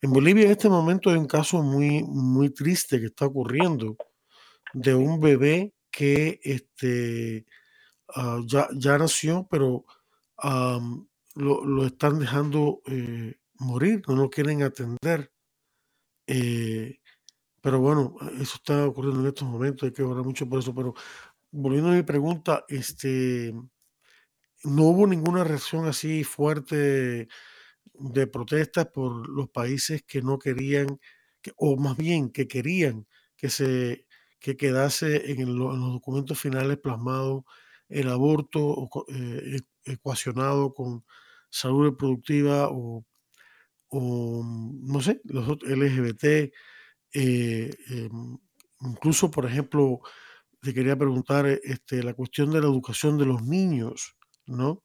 En 0.00 0.12
Bolivia 0.12 0.44
en 0.44 0.52
este 0.52 0.68
momento 0.68 1.10
hay 1.10 1.16
un 1.16 1.26
caso 1.26 1.62
muy, 1.62 2.02
muy 2.04 2.50
triste 2.50 3.00
que 3.00 3.06
está 3.06 3.26
ocurriendo 3.26 3.96
de 4.72 4.94
un 4.94 5.20
bebé 5.20 5.74
que 5.90 6.40
este, 6.42 7.46
ah, 8.14 8.40
ya, 8.46 8.68
ya, 8.76 8.98
nació, 8.98 9.46
pero 9.50 9.84
lo, 11.36 11.86
están 11.86 12.18
dejando 12.18 12.82
eh, 12.86 13.36
morir, 13.54 14.02
no 14.08 14.16
lo 14.16 14.30
quieren 14.30 14.62
atender. 14.62 15.32
Eh, 16.26 16.98
pero 17.60 17.80
bueno, 17.80 18.16
eso 18.40 18.56
está 18.56 18.86
ocurriendo 18.86 19.20
en 19.20 19.28
estos 19.28 19.48
momentos, 19.48 19.86
hay 19.86 19.92
que 19.92 20.02
orar 20.02 20.24
mucho 20.24 20.48
por 20.48 20.58
eso. 20.58 20.74
Pero 20.74 20.94
volviendo 21.50 21.90
a 21.90 21.94
mi 21.94 22.02
pregunta, 22.02 22.64
este, 22.68 23.54
no 24.64 24.84
hubo 24.84 25.06
ninguna 25.06 25.44
reacción 25.44 25.86
así 25.86 26.24
fuerte 26.24 27.28
de 27.94 28.26
protestas 28.26 28.86
por 28.86 29.28
los 29.28 29.48
países 29.50 30.02
que 30.02 30.22
no 30.22 30.38
querían, 30.38 31.00
o 31.56 31.76
más 31.76 31.96
bien 31.96 32.30
que 32.30 32.48
querían 32.48 33.06
que 33.36 33.50
se 33.50 34.06
que 34.40 34.56
quedase 34.58 35.32
en, 35.32 35.58
los 35.58 35.78
documentos 35.78 36.38
finales 36.38 36.76
plasmado 36.78 37.46
el 37.88 38.08
aborto 38.10 38.90
eh, 39.08 39.58
e, 39.86 39.92
ecuacionado 39.92 40.74
con 40.74 41.04
salud 41.48 41.84
reproductiva 41.86 42.68
o, 42.70 43.04
no 43.92 45.00
sé, 45.00 45.20
los 45.24 45.46
LGBT, 45.62 46.52
eh, 47.14 47.70
em, 47.88 48.38
incluso 48.80 49.30
por 49.30 49.46
ejemplo, 49.46 50.00
te 50.60 50.74
quería 50.74 50.96
preguntar 50.96 51.46
este, 51.46 52.02
la 52.02 52.14
cuestión 52.14 52.50
de 52.50 52.60
la 52.60 52.66
educación 52.66 53.16
de 53.18 53.26
los 53.26 53.42
niños 53.42 54.16
¿no? 54.46 54.82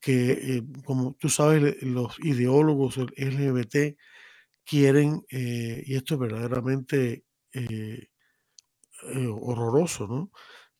Que, 0.00 0.32
eh, 0.58 0.62
como 0.84 1.14
tú 1.14 1.28
sabes, 1.28 1.82
los 1.82 2.18
ideólogos 2.20 2.98
LGBT 2.98 3.96
quieren, 4.64 5.24
eh, 5.30 5.82
y 5.86 5.96
esto 5.96 6.14
es 6.14 6.20
verdaderamente 6.20 7.24
eh, 7.52 8.08
horroroso, 9.02 10.06
¿no? 10.06 10.30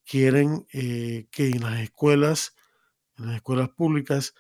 Quieren 0.05 0.67
que 0.67 1.27
en 1.37 1.61
las 1.63 1.81
escuelas, 1.81 2.55
en 3.19 3.27
las 3.27 3.37
escuelas 3.37 3.71
públicas, 3.71 4.35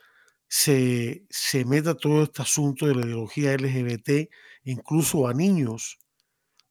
se, 0.48 1.26
se 1.30 1.64
meta 1.64 1.94
todo 1.96 2.22
este 2.22 2.42
asunto 2.42 2.86
de 2.86 2.94
la 2.94 3.06
ideología 3.06 3.54
LGBT, 3.56 4.30
incluso 4.64 5.26
a 5.28 5.34
niños, 5.34 5.98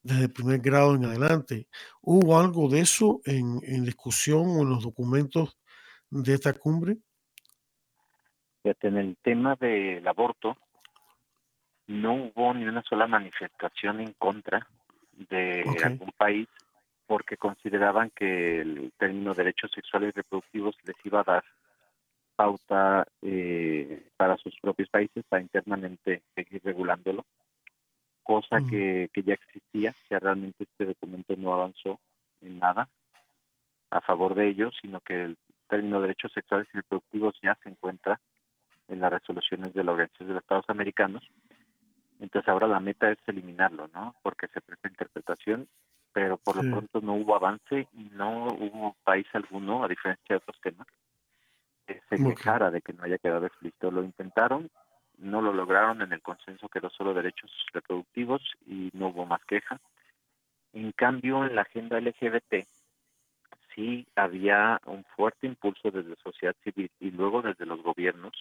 desde 0.04 0.24
el 0.24 0.32
primer 0.32 0.60
grado 0.62 0.96
en 0.96 1.06
adelante. 1.06 1.68
¿Hubo 2.02 2.40
algo 2.40 2.70
de 2.70 2.82
eso 2.82 3.22
en, 3.26 3.60
en 3.64 3.86
discusión 3.86 4.48
o 4.48 4.62
en 4.62 4.70
los 4.70 4.84
documentos 4.84 5.58
de 6.24 6.34
esta 6.34 6.54
cumbre? 6.54 6.98
En 8.64 8.98
el 8.98 9.18
tema 9.22 9.56
del 9.56 10.08
aborto, 10.08 10.58
no 11.88 12.14
hubo 12.14 12.54
ni 12.54 12.66
una 12.66 12.82
sola 12.82 13.06
manifestación 13.06 14.00
en 14.00 14.14
contra 14.14 14.68
de 15.30 15.64
algún 15.84 16.12
país 16.18 16.48
porque 17.06 17.38
consideraban 17.38 18.10
que 18.10 18.62
el 18.62 18.92
término 18.98 19.34
derechos 19.34 19.72
sexuales 19.72 20.10
y 20.10 20.18
reproductivos 20.18 20.76
les 20.84 20.96
iba 21.04 21.20
a 21.20 21.24
dar 21.24 21.44
pauta 22.36 23.06
eh, 23.22 24.08
para 24.18 24.38
sus 24.38 24.58
propios 24.60 24.90
países 24.90 25.24
para 25.30 25.44
internamente 25.44 26.24
seguir 26.34 26.62
regulándolo, 26.64 27.26
cosa 28.24 28.60
mm. 28.60 28.70
que, 28.70 29.10
que 29.14 29.22
ya 29.22 29.36
existía, 29.36 29.94
que 30.10 30.20
realmente 30.20 30.64
este 30.64 30.86
documento 30.86 31.36
no 31.38 31.54
avanzó 31.54 32.00
en 32.42 32.58
nada 32.58 32.90
a 33.92 34.02
favor 34.02 34.34
de 34.34 34.48
ellos, 34.48 34.76
sino 34.82 35.00
que 35.02 35.24
el 35.24 35.38
término 35.68 36.02
derechos 36.02 36.32
sexuales 36.34 36.68
y 36.74 36.78
reproductivos 36.78 37.36
ya 37.42 37.58
se 37.64 37.70
encuentra 37.70 38.20
en 38.88 39.00
las 39.00 39.12
resoluciones 39.12 39.74
de 39.74 39.84
la 39.84 39.92
Organización 39.92 40.28
de 40.30 40.34
los 40.36 40.44
Estados 40.44 40.70
Americanos. 40.70 41.24
Entonces 42.20 42.48
ahora 42.48 42.68
la 42.68 42.80
meta 42.80 43.12
es 43.12 43.18
eliminarlo, 43.28 43.90
¿no? 43.94 44.16
Porque 44.22 44.48
se 44.48 44.62
presta 44.62 44.88
interpretación 44.88 45.68
pero 46.16 46.38
por 46.38 46.56
lo 46.56 46.62
pronto 46.62 47.02
no 47.02 47.16
hubo 47.16 47.36
avance 47.36 47.90
y 47.92 48.04
no 48.14 48.46
hubo 48.46 48.96
país 49.04 49.28
alguno, 49.34 49.84
a 49.84 49.90
diferencia 49.90 50.24
de 50.30 50.38
otros 50.38 50.58
temas, 50.62 50.88
que 51.86 52.00
se 52.10 52.16
quejara 52.16 52.72
de 52.72 52.82
que 52.82 52.94
no 52.94 53.04
haya 53.04 53.18
quedado 53.18 53.46
explícito. 53.46 53.92
Lo 53.92 54.02
intentaron, 54.02 54.72
no 55.18 55.42
lo 55.42 55.52
lograron, 55.52 56.02
en 56.02 56.14
el 56.14 56.22
consenso 56.22 56.70
quedó 56.70 56.90
solo 56.90 57.14
derechos 57.14 57.52
reproductivos 57.74 58.42
y 58.66 58.92
no 58.94 59.10
hubo 59.10 59.26
más 59.26 59.44
queja. 59.44 59.82
En 60.72 60.94
cambio, 60.94 61.44
en 61.44 61.54
la 61.54 61.64
agenda 61.64 62.00
LGBT 62.00 62.66
sí 63.76 64.08
había 64.16 64.80
un 64.86 65.04
fuerte 65.16 65.46
impulso 65.46 65.92
desde 65.92 66.16
sociedad 66.24 66.56
civil 66.64 66.90
y 67.00 67.12
luego 67.12 67.42
desde 67.42 67.66
los 67.66 67.84
gobiernos, 67.84 68.34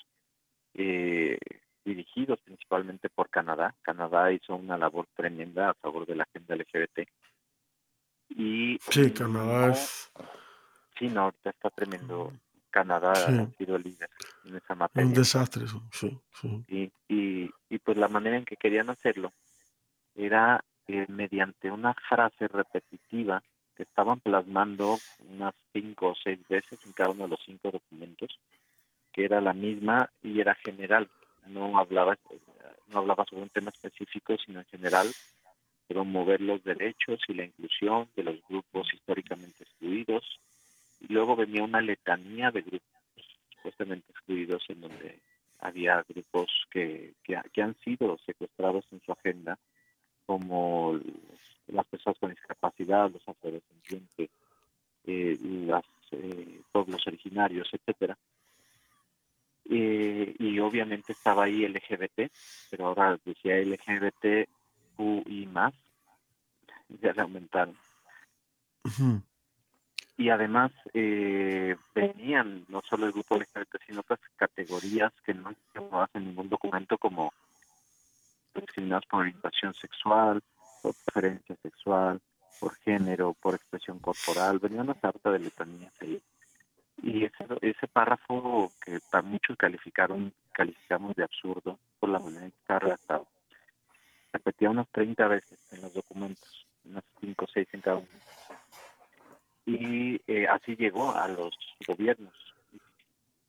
eh, 0.74 1.38
dirigidos 1.84 2.40
principalmente 2.42 3.10
por 3.10 3.28
Canadá. 3.28 3.74
Canadá 3.82 4.32
hizo 4.32 4.54
una 4.54 4.78
labor 4.78 5.06
tremenda 5.14 5.70
a 5.70 5.74
favor 5.74 6.06
de 6.06 6.16
la 6.16 6.22
agenda 6.24 6.56
LGBT. 6.56 7.08
Y 8.30 8.78
sí, 8.80 9.10
Canadá 9.12 9.72
es... 9.72 10.10
Sí, 10.98 11.08
no, 11.08 11.22
ahorita 11.22 11.50
está 11.50 11.70
tremendo. 11.70 12.32
Canadá 12.70 13.12
ha 13.12 13.46
sido 13.56 13.78
líder 13.78 14.10
en 14.44 14.56
esa 14.56 14.74
materia. 14.74 15.06
Un 15.06 15.14
desastre, 15.14 15.64
sí. 15.92 16.18
sí. 16.32 16.64
Y, 16.68 17.50
y, 17.68 17.78
pues 17.78 17.96
la 17.96 18.08
manera 18.08 18.36
en 18.36 18.44
que 18.44 18.56
querían 18.56 18.90
hacerlo 18.90 19.32
era 20.14 20.64
eh, 20.88 21.06
mediante 21.08 21.70
una 21.70 21.94
frase 21.94 22.48
repetitiva 22.48 23.42
que 23.76 23.82
estaban 23.82 24.20
plasmando 24.20 24.98
unas 25.30 25.54
cinco 25.72 26.08
o 26.08 26.14
seis 26.14 26.38
veces 26.48 26.78
en 26.86 26.92
cada 26.92 27.10
uno 27.10 27.24
de 27.24 27.30
los 27.30 27.40
cinco 27.44 27.70
documentos, 27.70 28.38
que 29.12 29.24
era 29.24 29.40
la 29.40 29.52
misma 29.52 30.10
y 30.22 30.40
era 30.40 30.54
general. 30.54 31.08
No 31.46 31.78
hablaba, 31.78 32.16
no 32.88 32.98
hablaba 32.98 33.24
sobre 33.26 33.42
un 33.42 33.50
tema 33.50 33.70
específico, 33.70 34.36
sino 34.44 34.60
en 34.60 34.66
general 34.66 35.08
promover 35.88 36.40
los 36.40 36.62
derechos 36.64 37.20
y 37.28 37.34
la 37.34 37.44
inclusión 37.44 38.08
de 38.16 38.24
los 38.24 38.36
grupos 38.48 38.92
históricamente 38.94 39.64
excluidos. 39.64 40.40
Y 41.00 41.12
luego 41.12 41.36
venía 41.36 41.62
una 41.62 41.80
letanía 41.80 42.50
de 42.50 42.62
grupos 42.62 42.88
supuestamente 43.56 44.10
excluidos 44.10 44.64
en 44.68 44.80
donde 44.80 45.20
había 45.60 46.04
grupos 46.08 46.50
que, 46.70 47.14
que, 47.22 47.40
que 47.52 47.62
han 47.62 47.74
sido 47.76 48.18
secuestrados 48.26 48.84
en 48.92 49.00
su 49.02 49.12
agenda, 49.12 49.58
como 50.26 50.98
las 51.68 51.86
personas 51.86 52.18
con 52.18 52.30
discapacidad, 52.30 53.10
los 53.10 53.26
afrodescendientes, 53.28 54.30
eh, 55.06 55.38
los 55.40 55.84
eh, 56.12 56.60
pueblos 56.72 57.06
originarios, 57.06 57.68
etcétera. 57.72 58.16
Eh, 59.66 60.34
y 60.38 60.58
obviamente 60.58 61.12
estaba 61.12 61.44
ahí 61.44 61.66
LGBT, 61.66 62.30
pero 62.70 62.86
ahora 62.86 63.18
decía 63.24 63.56
LGBT 63.56 64.48
y 65.26 65.46
más, 65.46 65.74
ya 66.88 67.14
se 67.14 67.20
aumentaron. 67.20 67.76
Y 70.16 70.28
además 70.28 70.70
eh, 70.92 71.76
venían 71.94 72.64
no 72.68 72.82
solo 72.82 73.06
el 73.06 73.12
grupo 73.12 73.36
LGBT, 73.36 73.82
sino 73.86 74.00
otras 74.00 74.20
categorías 74.36 75.12
que 75.24 75.34
no 75.34 75.54
hacen 76.00 76.26
ningún 76.26 76.48
documento 76.48 76.98
como 76.98 77.32
discriminados 78.54 79.06
por 79.06 79.20
orientación 79.20 79.74
sexual, 79.74 80.40
por 80.84 80.94
preferencia 81.02 81.56
sexual, 81.62 82.20
por 82.60 82.74
género, 82.76 83.32
por 83.40 83.54
expresión 83.54 83.98
corporal, 84.00 84.58
venía 84.58 84.82
una 84.82 84.92
carta 84.92 85.30
de 85.32 85.38
letanías 85.38 85.94
ahí. 86.02 86.20
Y 87.02 87.24
ese, 87.24 87.46
ese 87.62 87.88
párrafo 87.88 88.70
que 88.84 88.98
para 89.10 89.22
muchos 89.22 89.56
calificaron, 89.56 90.30
calificamos 90.52 91.16
de 91.16 91.24
absurdo 91.24 91.78
por 91.98 92.10
la 92.10 92.18
manera 92.18 92.44
en 92.44 92.50
que 92.50 92.58
está 92.58 92.78
redactado, 92.78 93.26
repetía 94.30 94.68
unas 94.68 94.86
30 94.90 95.26
veces 95.26 95.58
en 95.72 95.80
los 95.80 95.94
documentos, 95.94 96.66
unas 96.84 97.04
5 97.20 97.44
o 97.44 97.48
6 97.48 97.68
en 97.72 97.80
cada 97.80 97.96
uno. 97.96 98.08
Y 99.64 100.20
eh, 100.26 100.46
así 100.46 100.76
llegó 100.76 101.16
a 101.16 101.26
los 101.28 101.56
gobiernos. 101.86 102.34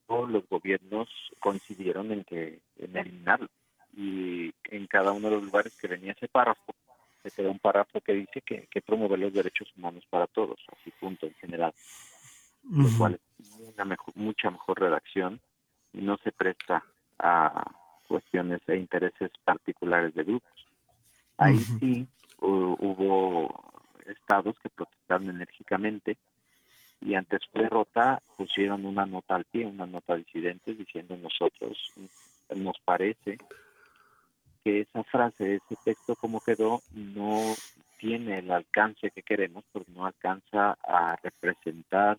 Todos 0.08 0.30
los 0.30 0.48
gobiernos 0.48 1.10
coincidieron 1.42 2.14
en 2.14 2.24
que 2.24 2.62
en 2.78 2.96
eliminarlo. 2.96 3.50
Y 3.94 4.54
en 4.66 4.88
cada 4.88 5.12
uno 5.12 5.30
de 5.30 5.36
los 5.36 5.44
lugares 5.44 5.76
que 5.76 5.88
venía 5.88 6.14
ese 6.14 6.30
párrafo, 6.30 6.74
se 7.26 7.32
queda 7.32 7.50
un 7.50 7.60
párrafo 7.60 8.02
que 8.02 8.14
dice 8.14 8.42
que, 8.42 8.68
que 8.68 8.82
promover 8.82 9.18
los 9.18 9.34
derechos 9.34 9.68
humanos 9.76 10.04
para 10.10 10.28
todos, 10.28 10.60
así 10.72 10.92
punto 11.00 11.26
en 11.26 11.34
general, 11.36 11.74
lo 12.70 12.88
cual 12.98 13.20
es 13.40 13.60
una 13.78 13.98
mucha 14.14 14.52
mejor 14.52 14.80
redacción 14.80 15.42
y 15.94 16.02
no 16.02 16.18
se 16.18 16.32
presta 16.32 16.84
a 17.18 17.72
cuestiones 18.08 18.62
e 18.68 18.78
intereses 18.78 19.32
particulares 19.44 20.14
de 20.14 20.24
grupos. 20.24 20.68
Ahí 21.38 21.58
sí 21.58 22.08
hubo 22.40 23.74
estados 24.06 24.56
que 24.60 24.70
protestaron 24.70 25.30
enérgicamente 25.30 26.18
y 27.02 27.16
ante 27.16 27.40
su 27.40 27.58
derrota 27.58 28.22
pusieron 28.38 28.86
una 28.86 29.06
nota 29.08 29.36
al 29.36 29.46
pie, 29.46 29.66
una 29.66 29.88
nota 29.88 30.16
disidente 30.16 30.76
diciendo 30.76 31.18
nosotros 31.18 31.92
nos 32.56 32.78
parece 32.86 33.40
que 34.66 34.82
esa 34.82 35.04
frase, 35.04 35.58
ese 35.58 35.76
texto 35.84 36.16
como 36.16 36.42
quedó, 36.42 36.82
no 36.92 37.54
tiene 38.00 38.40
el 38.40 38.50
alcance 38.50 39.12
que 39.12 39.22
queremos, 39.22 39.64
porque 39.72 39.92
no 39.92 40.08
alcanza 40.08 40.76
a 40.84 41.16
representar 41.22 42.18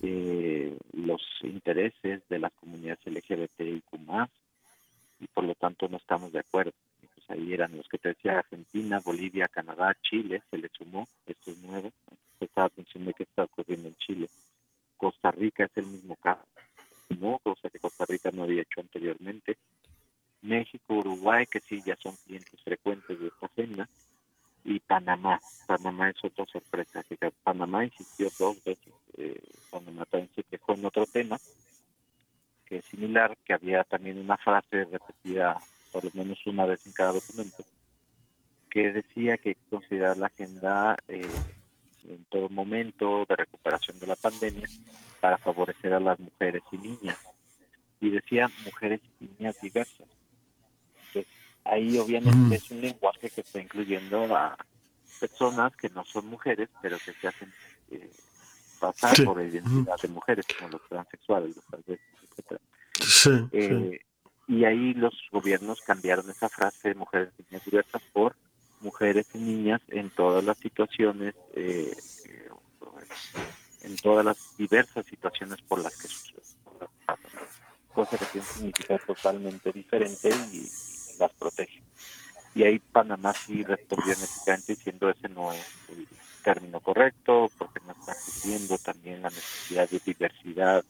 eh, 0.00 0.78
los 0.92 1.20
intereses 1.42 2.22
de 2.28 2.38
las 2.38 2.52
comunidades 2.52 3.04
LGBTIQ 3.04 3.82
y 5.18 5.26
por 5.26 5.42
lo 5.42 5.56
tanto 5.56 5.88
no 5.88 5.96
estamos 5.96 6.30
de 6.30 6.38
acuerdo. 6.38 6.70
Pues 7.00 7.30
ahí 7.30 7.52
eran 7.52 7.76
los 7.76 7.88
que 7.88 7.98
te 7.98 8.10
decía 8.10 8.38
Argentina, 8.38 9.00
Bolivia, 9.04 9.48
Canadá, 9.48 9.96
Chile, 10.02 10.42
se 10.48 10.58
le 10.58 10.68
sumó, 10.68 11.08
esto 11.26 11.50
es 11.50 11.58
nuevo, 11.62 11.90
prestaba 12.38 12.68
atención 12.68 13.06
de 13.06 13.14
qué 13.14 13.24
está 13.24 13.42
ocurriendo 13.42 13.88
en 13.88 13.96
Chile. 13.96 14.28
Costa 14.96 15.32
Rica 15.32 15.64
es 15.64 15.76
el 15.76 15.86
mismo 15.86 16.14
caso, 16.14 16.46
no, 17.18 17.40
cosa 17.40 17.68
que 17.70 17.80
Costa 17.80 18.04
Rica 18.08 18.30
no 18.32 18.44
había 18.44 18.62
hecho 18.62 18.80
anteriormente. 18.80 19.56
México, 20.46 20.94
Uruguay, 20.94 21.46
que 21.46 21.60
sí 21.60 21.82
ya 21.84 21.96
son 21.96 22.14
clientes 22.26 22.60
frecuentes 22.62 23.18
de 23.18 23.26
esta 23.28 23.46
agenda, 23.46 23.88
y 24.66 24.80
Panamá. 24.80 25.40
Panamá 25.66 26.10
es 26.10 26.24
otra 26.24 26.44
sorpresa. 26.46 27.04
Panamá 27.44 27.84
insistió 27.84 28.28
dos 28.38 28.62
veces. 28.64 28.92
Eh, 29.16 29.40
Panamá 29.70 30.04
también 30.06 30.30
se 30.34 30.42
quejó 30.42 30.74
en 30.74 30.84
otro 30.84 31.06
tema, 31.06 31.38
que 32.64 32.78
es 32.78 32.84
similar, 32.86 33.36
que 33.44 33.52
había 33.52 33.84
también 33.84 34.18
una 34.18 34.36
frase 34.36 34.84
repetida 34.84 35.58
por 35.92 36.04
lo 36.04 36.10
menos 36.14 36.44
una 36.46 36.66
vez 36.66 36.84
en 36.86 36.92
cada 36.92 37.12
documento, 37.12 37.64
que 38.68 38.92
decía 38.92 39.38
que 39.38 39.56
considerar 39.70 40.16
la 40.18 40.26
agenda 40.26 40.96
eh, 41.08 41.26
en 42.08 42.24
todo 42.24 42.48
momento 42.48 43.24
de 43.26 43.36
recuperación 43.36 43.98
de 44.00 44.08
la 44.08 44.16
pandemia 44.16 44.66
para 45.20 45.38
favorecer 45.38 45.94
a 45.94 46.00
las 46.00 46.18
mujeres 46.18 46.62
y 46.72 46.78
niñas. 46.78 47.18
Y 48.00 48.10
decía 48.10 48.50
mujeres 48.64 49.00
y 49.20 49.28
niñas 49.38 49.58
diversas 49.62 50.15
ahí 51.70 51.98
obviamente 51.98 52.56
es 52.56 52.70
un 52.70 52.80
lenguaje 52.80 53.30
que 53.30 53.40
está 53.40 53.60
incluyendo 53.60 54.34
a 54.36 54.56
personas 55.20 55.74
que 55.76 55.88
no 55.90 56.04
son 56.04 56.26
mujeres, 56.26 56.68
pero 56.82 56.98
que 56.98 57.12
se 57.12 57.28
hacen 57.28 57.52
eh, 57.90 58.10
pasar 58.78 59.24
por 59.24 59.40
identidad 59.40 59.96
de 60.00 60.08
mujeres, 60.08 60.46
como 60.58 60.70
los 60.70 60.82
transexuales, 60.88 61.56
los 61.56 61.88
etc. 61.88 62.60
Eh, 63.52 64.00
y 64.48 64.64
ahí 64.64 64.94
los 64.94 65.14
gobiernos 65.32 65.80
cambiaron 65.80 66.28
esa 66.30 66.48
frase 66.48 66.88
de 66.88 66.94
mujeres 66.94 67.32
y 67.38 67.42
niñas 67.44 67.64
diversas 67.64 68.02
por 68.12 68.36
mujeres 68.80 69.26
y 69.34 69.38
niñas 69.38 69.80
en 69.88 70.10
todas 70.10 70.44
las 70.44 70.58
situaciones, 70.58 71.34
eh, 71.54 71.96
en 73.82 73.96
todas 73.96 74.24
las 74.24 74.56
diversas 74.56 75.06
situaciones 75.06 75.60
por 75.62 75.82
las 75.82 75.96
que 75.96 76.08
suceden. 76.08 76.36
Cosa 77.92 78.18
que 78.18 78.26
tiene 78.26 78.46
un 78.46 78.54
significado 78.54 79.00
totalmente 79.06 79.72
diferente 79.72 80.28
y 80.52 80.68
las 81.18 81.32
protege. 81.32 81.82
Y 82.54 82.64
ahí 82.64 82.78
Panamá 82.78 83.34
sí 83.34 83.62
respondió 83.62 84.14
enérgicamente 84.14 84.74
diciendo 84.74 85.10
ese 85.10 85.28
no 85.28 85.52
es 85.52 85.66
el 85.90 86.06
término 86.42 86.80
correcto, 86.80 87.50
porque 87.58 87.80
no 87.86 87.92
está 87.92 88.14
cumpliendo 88.14 88.78
también 88.78 89.22
la 89.22 89.28
necesidad 89.28 89.88
de 89.90 90.00
diversidad 90.04 90.84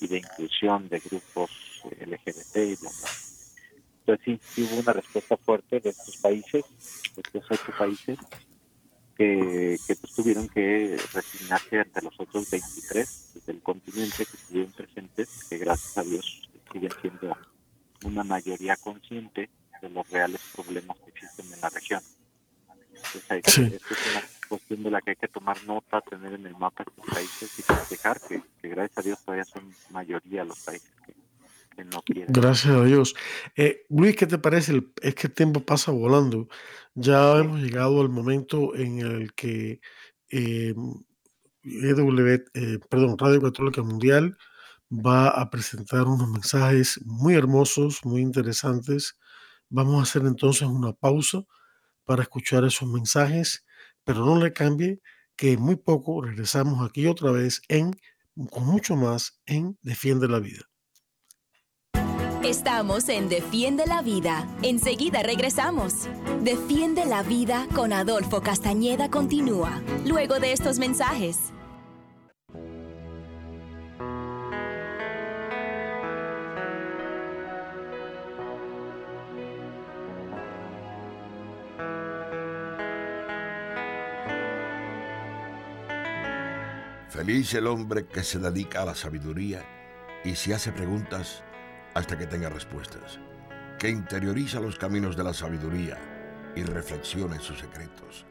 y 0.00 0.08
de 0.08 0.18
inclusión 0.18 0.88
de 0.88 0.98
grupos 1.00 1.50
LGBT 1.84 2.56
y 2.56 2.76
demás. 2.76 3.54
Entonces 4.00 4.40
sí, 4.54 4.62
hubo 4.62 4.80
una 4.80 4.92
respuesta 4.92 5.36
fuerte 5.36 5.80
de 5.80 5.90
estos 5.90 6.16
países, 6.18 6.64
de 7.14 7.22
estos 7.22 7.44
ocho 7.50 7.72
países, 7.78 8.18
que, 9.16 9.76
que 9.86 9.96
pues, 9.96 10.12
tuvieron 10.14 10.48
que 10.48 10.96
resignarse 11.12 11.80
ante 11.80 12.02
los 12.02 12.18
otros 12.20 12.50
23 12.50 13.44
del 13.46 13.62
continente 13.62 14.26
que 14.26 14.36
estuvieron 14.36 14.72
presentes, 14.72 15.44
que 15.48 15.58
gracias 15.58 15.98
a 15.98 16.02
Dios 16.02 16.48
siguen 16.72 16.92
siendo 17.00 17.36
una 18.04 18.24
mayoría 18.24 18.76
consciente 18.76 19.50
de 19.80 19.88
los 19.90 20.08
reales 20.10 20.40
problemas 20.54 20.96
que 20.98 21.10
existen 21.10 21.52
en 21.52 21.60
la 21.60 21.70
región. 21.70 22.02
Entonces, 23.14 23.58
es 23.58 23.82
una 24.12 24.22
cuestión 24.48 24.82
de 24.82 24.90
la 24.90 25.00
que 25.00 25.10
hay 25.10 25.16
que 25.16 25.28
tomar 25.28 25.56
en 26.34 26.46
el 26.46 26.56
mapa 26.56 26.84
estos 26.84 27.06
países 27.06 27.58
y 27.58 27.62
festejar 27.62 28.20
que, 28.20 28.42
que 28.60 28.68
gracias 28.68 28.98
a 28.98 29.02
Dios 29.02 29.24
todavía 29.24 29.44
son 29.44 29.72
mayoría 29.90 30.44
los 30.44 30.60
países 30.60 30.90
que, 31.04 31.14
que 31.74 31.84
no 31.84 32.02
quiere. 32.02 32.26
Gracias 32.28 32.74
a 32.74 32.84
Dios. 32.84 33.14
Eh, 33.56 33.84
Luis, 33.88 34.16
¿qué 34.16 34.26
te 34.26 34.38
parece? 34.38 34.82
es 35.02 35.14
que 35.14 35.26
el 35.26 35.34
tiempo 35.34 35.60
pasa 35.60 35.92
volando. 35.92 36.48
Ya 36.94 37.36
hemos 37.38 37.60
llegado 37.60 38.00
al 38.00 38.08
momento 38.08 38.74
en 38.74 39.00
el 39.00 39.34
que 39.34 39.80
eh, 40.30 40.74
EW, 41.62 42.44
eh, 42.54 42.78
perdón, 42.88 43.18
Radio 43.18 43.42
Católica 43.42 43.82
Mundial 43.82 44.36
va 44.90 45.28
a 45.28 45.50
presentar 45.50 46.06
unos 46.06 46.28
mensajes 46.28 47.00
muy 47.04 47.34
hermosos, 47.34 48.04
muy 48.04 48.22
interesantes. 48.22 49.18
Vamos 49.68 49.98
a 49.98 50.02
hacer 50.02 50.22
entonces 50.22 50.62
una 50.62 50.92
pausa 50.92 51.42
para 52.04 52.22
escuchar 52.22 52.64
esos 52.64 52.88
mensajes, 52.88 53.64
pero 54.04 54.24
no 54.24 54.38
le 54.38 54.52
cambie 54.52 55.00
que 55.36 55.56
muy 55.56 55.76
poco 55.76 56.22
regresamos 56.22 56.86
aquí 56.86 57.06
otra 57.06 57.30
vez 57.30 57.62
en, 57.68 57.92
con 58.50 58.66
mucho 58.66 58.96
más 58.96 59.40
en 59.46 59.78
Defiende 59.82 60.28
la 60.28 60.40
Vida. 60.40 60.68
Estamos 62.42 63.08
en 63.08 63.28
Defiende 63.28 63.86
la 63.86 64.02
Vida. 64.02 64.46
Enseguida 64.62 65.22
regresamos. 65.22 66.08
Defiende 66.42 67.04
la 67.04 67.22
Vida 67.24 67.66
con 67.74 67.92
Adolfo 67.92 68.40
Castañeda 68.40 69.10
continúa, 69.10 69.82
luego 70.04 70.38
de 70.38 70.52
estos 70.52 70.78
mensajes. 70.78 71.52
Feliz 87.16 87.54
el 87.54 87.66
hombre 87.66 88.04
que 88.04 88.22
se 88.22 88.38
dedica 88.38 88.82
a 88.82 88.84
la 88.84 88.94
sabiduría 88.94 89.64
y 90.22 90.34
se 90.34 90.52
hace 90.52 90.70
preguntas 90.70 91.42
hasta 91.94 92.18
que 92.18 92.26
tenga 92.26 92.50
respuestas, 92.50 93.18
que 93.78 93.88
interioriza 93.88 94.60
los 94.60 94.76
caminos 94.76 95.16
de 95.16 95.24
la 95.24 95.32
sabiduría 95.32 95.96
y 96.54 96.62
reflexiona 96.62 97.36
en 97.36 97.40
sus 97.40 97.58
secretos, 97.58 98.26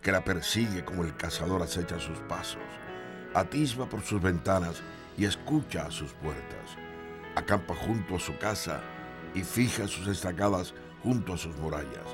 que 0.00 0.12
la 0.12 0.22
persigue 0.22 0.84
como 0.84 1.02
el 1.02 1.16
cazador 1.16 1.62
acecha 1.62 1.98
sus 1.98 2.16
pasos, 2.28 2.62
atisba 3.34 3.88
por 3.88 4.02
sus 4.02 4.22
ventanas 4.22 4.84
y 5.18 5.24
escucha 5.24 5.86
a 5.86 5.90
sus 5.90 6.12
puertas, 6.12 6.78
acampa 7.34 7.74
junto 7.74 8.14
a 8.14 8.20
su 8.20 8.38
casa 8.38 8.80
y 9.34 9.42
fija 9.42 9.88
sus 9.88 10.06
estacadas 10.06 10.74
junto 11.02 11.34
a 11.34 11.38
sus 11.38 11.56
murallas. 11.56 12.06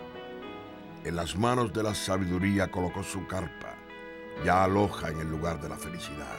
En 1.04 1.16
las 1.16 1.36
manos 1.36 1.70
de 1.74 1.82
la 1.82 1.94
sabiduría 1.94 2.70
colocó 2.70 3.02
su 3.02 3.26
carpa 3.26 3.57
ya 4.44 4.64
aloja 4.64 5.08
en 5.08 5.20
el 5.20 5.30
lugar 5.30 5.60
de 5.60 5.68
la 5.68 5.76
felicidad. 5.76 6.38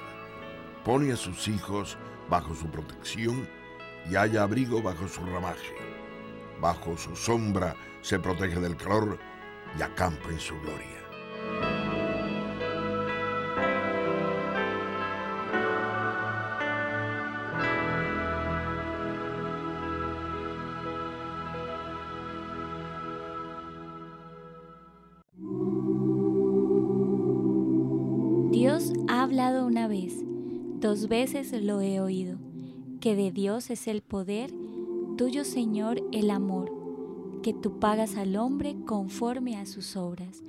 Pone 0.84 1.12
a 1.12 1.18
sus 1.18 1.48
hijos 1.48 1.98
bajo 2.30 2.56
su 2.56 2.70
protección 2.70 3.48
y 4.10 4.16
haya 4.16 4.44
abrigo 4.44 4.82
bajo 4.82 5.08
su 5.08 5.26
ramaje. 5.26 5.76
Bajo 6.62 6.98
su 6.98 7.16
sombra 7.16 7.76
se 8.02 8.20
protege 8.20 8.60
del 8.60 8.78
calor 8.78 9.20
y 9.78 9.82
acampa 9.82 10.30
en 10.30 10.40
su 10.40 10.60
gloria. 10.62 10.99
Veces 31.10 31.52
lo 31.52 31.82
he 31.82 32.00
oído, 32.00 32.38
que 33.02 33.16
de 33.16 33.32
Dios 33.32 33.72
es 33.72 33.88
el 33.88 34.02
poder, 34.02 34.54
tuyo 35.18 35.44
Señor 35.44 36.02
el 36.14 36.30
amor, 36.30 36.72
que 37.42 37.54
tú 37.54 37.80
pagas 37.80 38.16
al 38.16 38.38
hombre 38.38 38.78
conforme 38.86 39.58
a 39.58 39.66
sus 39.66 39.98
obras. 39.98 40.44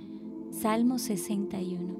Salmo 0.52 0.98
61. 0.98 1.99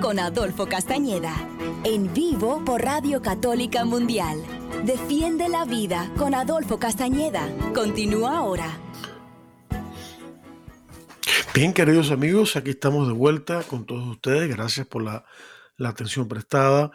Con 0.00 0.18
Adolfo 0.18 0.66
Castañeda. 0.66 1.32
En 1.84 2.12
vivo 2.12 2.64
por 2.64 2.82
Radio 2.82 3.22
Católica 3.22 3.84
Mundial. 3.84 4.42
Defiende 4.84 5.48
la 5.48 5.64
vida 5.64 6.12
con 6.16 6.34
Adolfo 6.34 6.80
Castañeda. 6.80 7.48
Continúa 7.74 8.38
ahora. 8.38 8.76
Bien, 11.54 11.72
queridos 11.72 12.10
amigos, 12.10 12.56
aquí 12.56 12.70
estamos 12.70 13.06
de 13.06 13.14
vuelta 13.14 13.62
con 13.62 13.86
todos 13.86 14.04
ustedes. 14.08 14.48
Gracias 14.48 14.84
por 14.86 15.02
la, 15.02 15.24
la 15.76 15.90
atención 15.90 16.26
prestada 16.26 16.90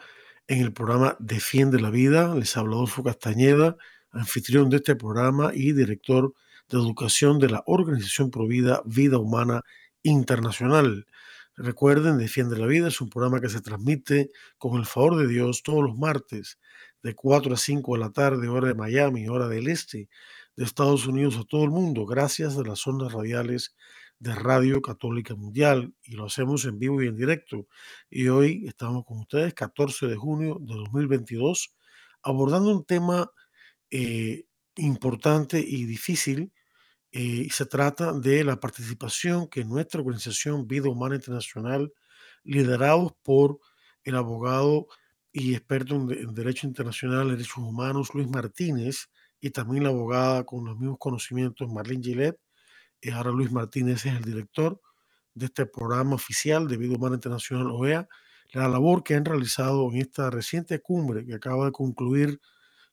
en 0.46 0.60
el 0.60 0.74
programa 0.74 1.16
Defiende 1.18 1.80
la 1.80 1.90
Vida. 1.90 2.34
Les 2.34 2.54
habla 2.54 2.76
Adolfo 2.76 3.02
Castañeda, 3.02 3.76
anfitrión 4.10 4.68
de 4.68 4.76
este 4.76 4.94
programa 4.94 5.52
y 5.54 5.72
director 5.72 6.34
de 6.68 6.76
educación 6.76 7.38
de 7.38 7.48
la 7.48 7.62
Organización 7.64 8.30
Provida 8.30 8.82
Vida 8.84 9.16
Humana 9.16 9.62
Internacional. 10.02 11.06
Recuerden, 11.56 12.18
Defiende 12.18 12.58
la 12.58 12.66
Vida 12.66 12.88
es 12.88 13.00
un 13.00 13.08
programa 13.08 13.40
que 13.40 13.48
se 13.48 13.60
transmite 13.60 14.32
con 14.58 14.76
el 14.78 14.86
favor 14.86 15.16
de 15.16 15.28
Dios 15.28 15.62
todos 15.62 15.84
los 15.84 15.96
martes 15.96 16.58
de 17.02 17.14
4 17.14 17.54
a 17.54 17.56
5 17.56 17.94
de 17.94 18.00
la 18.00 18.10
tarde, 18.10 18.48
hora 18.48 18.68
de 18.68 18.74
Miami, 18.74 19.28
hora 19.28 19.46
del 19.46 19.68
este 19.68 20.08
de 20.56 20.64
Estados 20.64 21.06
Unidos 21.06 21.36
a 21.36 21.44
todo 21.44 21.62
el 21.64 21.70
mundo, 21.70 22.06
gracias 22.06 22.56
a 22.56 22.62
las 22.62 22.84
ondas 22.86 23.12
radiales 23.12 23.76
de 24.18 24.34
Radio 24.34 24.80
Católica 24.82 25.36
Mundial 25.36 25.94
y 26.02 26.12
lo 26.16 26.26
hacemos 26.26 26.64
en 26.64 26.78
vivo 26.78 27.02
y 27.02 27.06
en 27.06 27.16
directo. 27.16 27.68
Y 28.10 28.28
hoy 28.28 28.64
estamos 28.66 29.04
con 29.04 29.18
ustedes, 29.18 29.54
14 29.54 30.06
de 30.06 30.16
junio 30.16 30.58
de 30.60 30.74
2022, 30.74 31.74
abordando 32.22 32.72
un 32.76 32.84
tema 32.84 33.30
eh, 33.90 34.44
importante 34.76 35.60
y 35.60 35.84
difícil 35.84 36.52
eh, 37.16 37.46
se 37.48 37.64
trata 37.64 38.12
de 38.12 38.42
la 38.42 38.58
participación 38.58 39.46
que 39.46 39.64
nuestra 39.64 40.00
organización 40.00 40.66
Vida 40.66 40.88
Humana 40.88 41.14
Internacional, 41.14 41.92
liderados 42.42 43.12
por 43.22 43.60
el 44.02 44.16
abogado 44.16 44.88
y 45.30 45.54
experto 45.54 45.94
en, 45.94 46.34
Derecho 46.34 46.66
Internacional 46.66 47.28
y 47.28 47.30
Derechos 47.32 47.58
Humanos, 47.58 48.12
Luis 48.14 48.26
Martínez, 48.28 49.10
y 49.40 49.50
también 49.50 49.84
la 49.84 49.90
abogada 49.90 50.42
con 50.42 50.64
los 50.64 50.76
mismos 50.76 50.98
conocimientos, 50.98 51.70
Marlene 51.70 52.02
Gillette. 52.02 52.40
y 53.00 53.10
ahora 53.10 53.30
Luis 53.30 53.52
Martínez 53.52 54.04
es 54.06 54.16
el 54.16 54.24
director 54.24 54.80
de 55.34 55.46
este 55.46 55.66
programa 55.66 56.16
oficial 56.16 56.66
de 56.66 56.76
Vida 56.78 56.96
Humana 56.96 57.14
Internacional 57.14 57.70
OEA. 57.70 58.08
La 58.52 58.66
labor 58.66 59.04
que 59.04 59.14
han 59.14 59.24
realizado 59.24 59.88
en 59.92 59.98
esta 59.98 60.30
reciente 60.30 60.80
cumbre 60.80 61.24
que 61.24 61.34
acaba 61.34 61.66
de 61.66 61.72
concluir, 61.72 62.40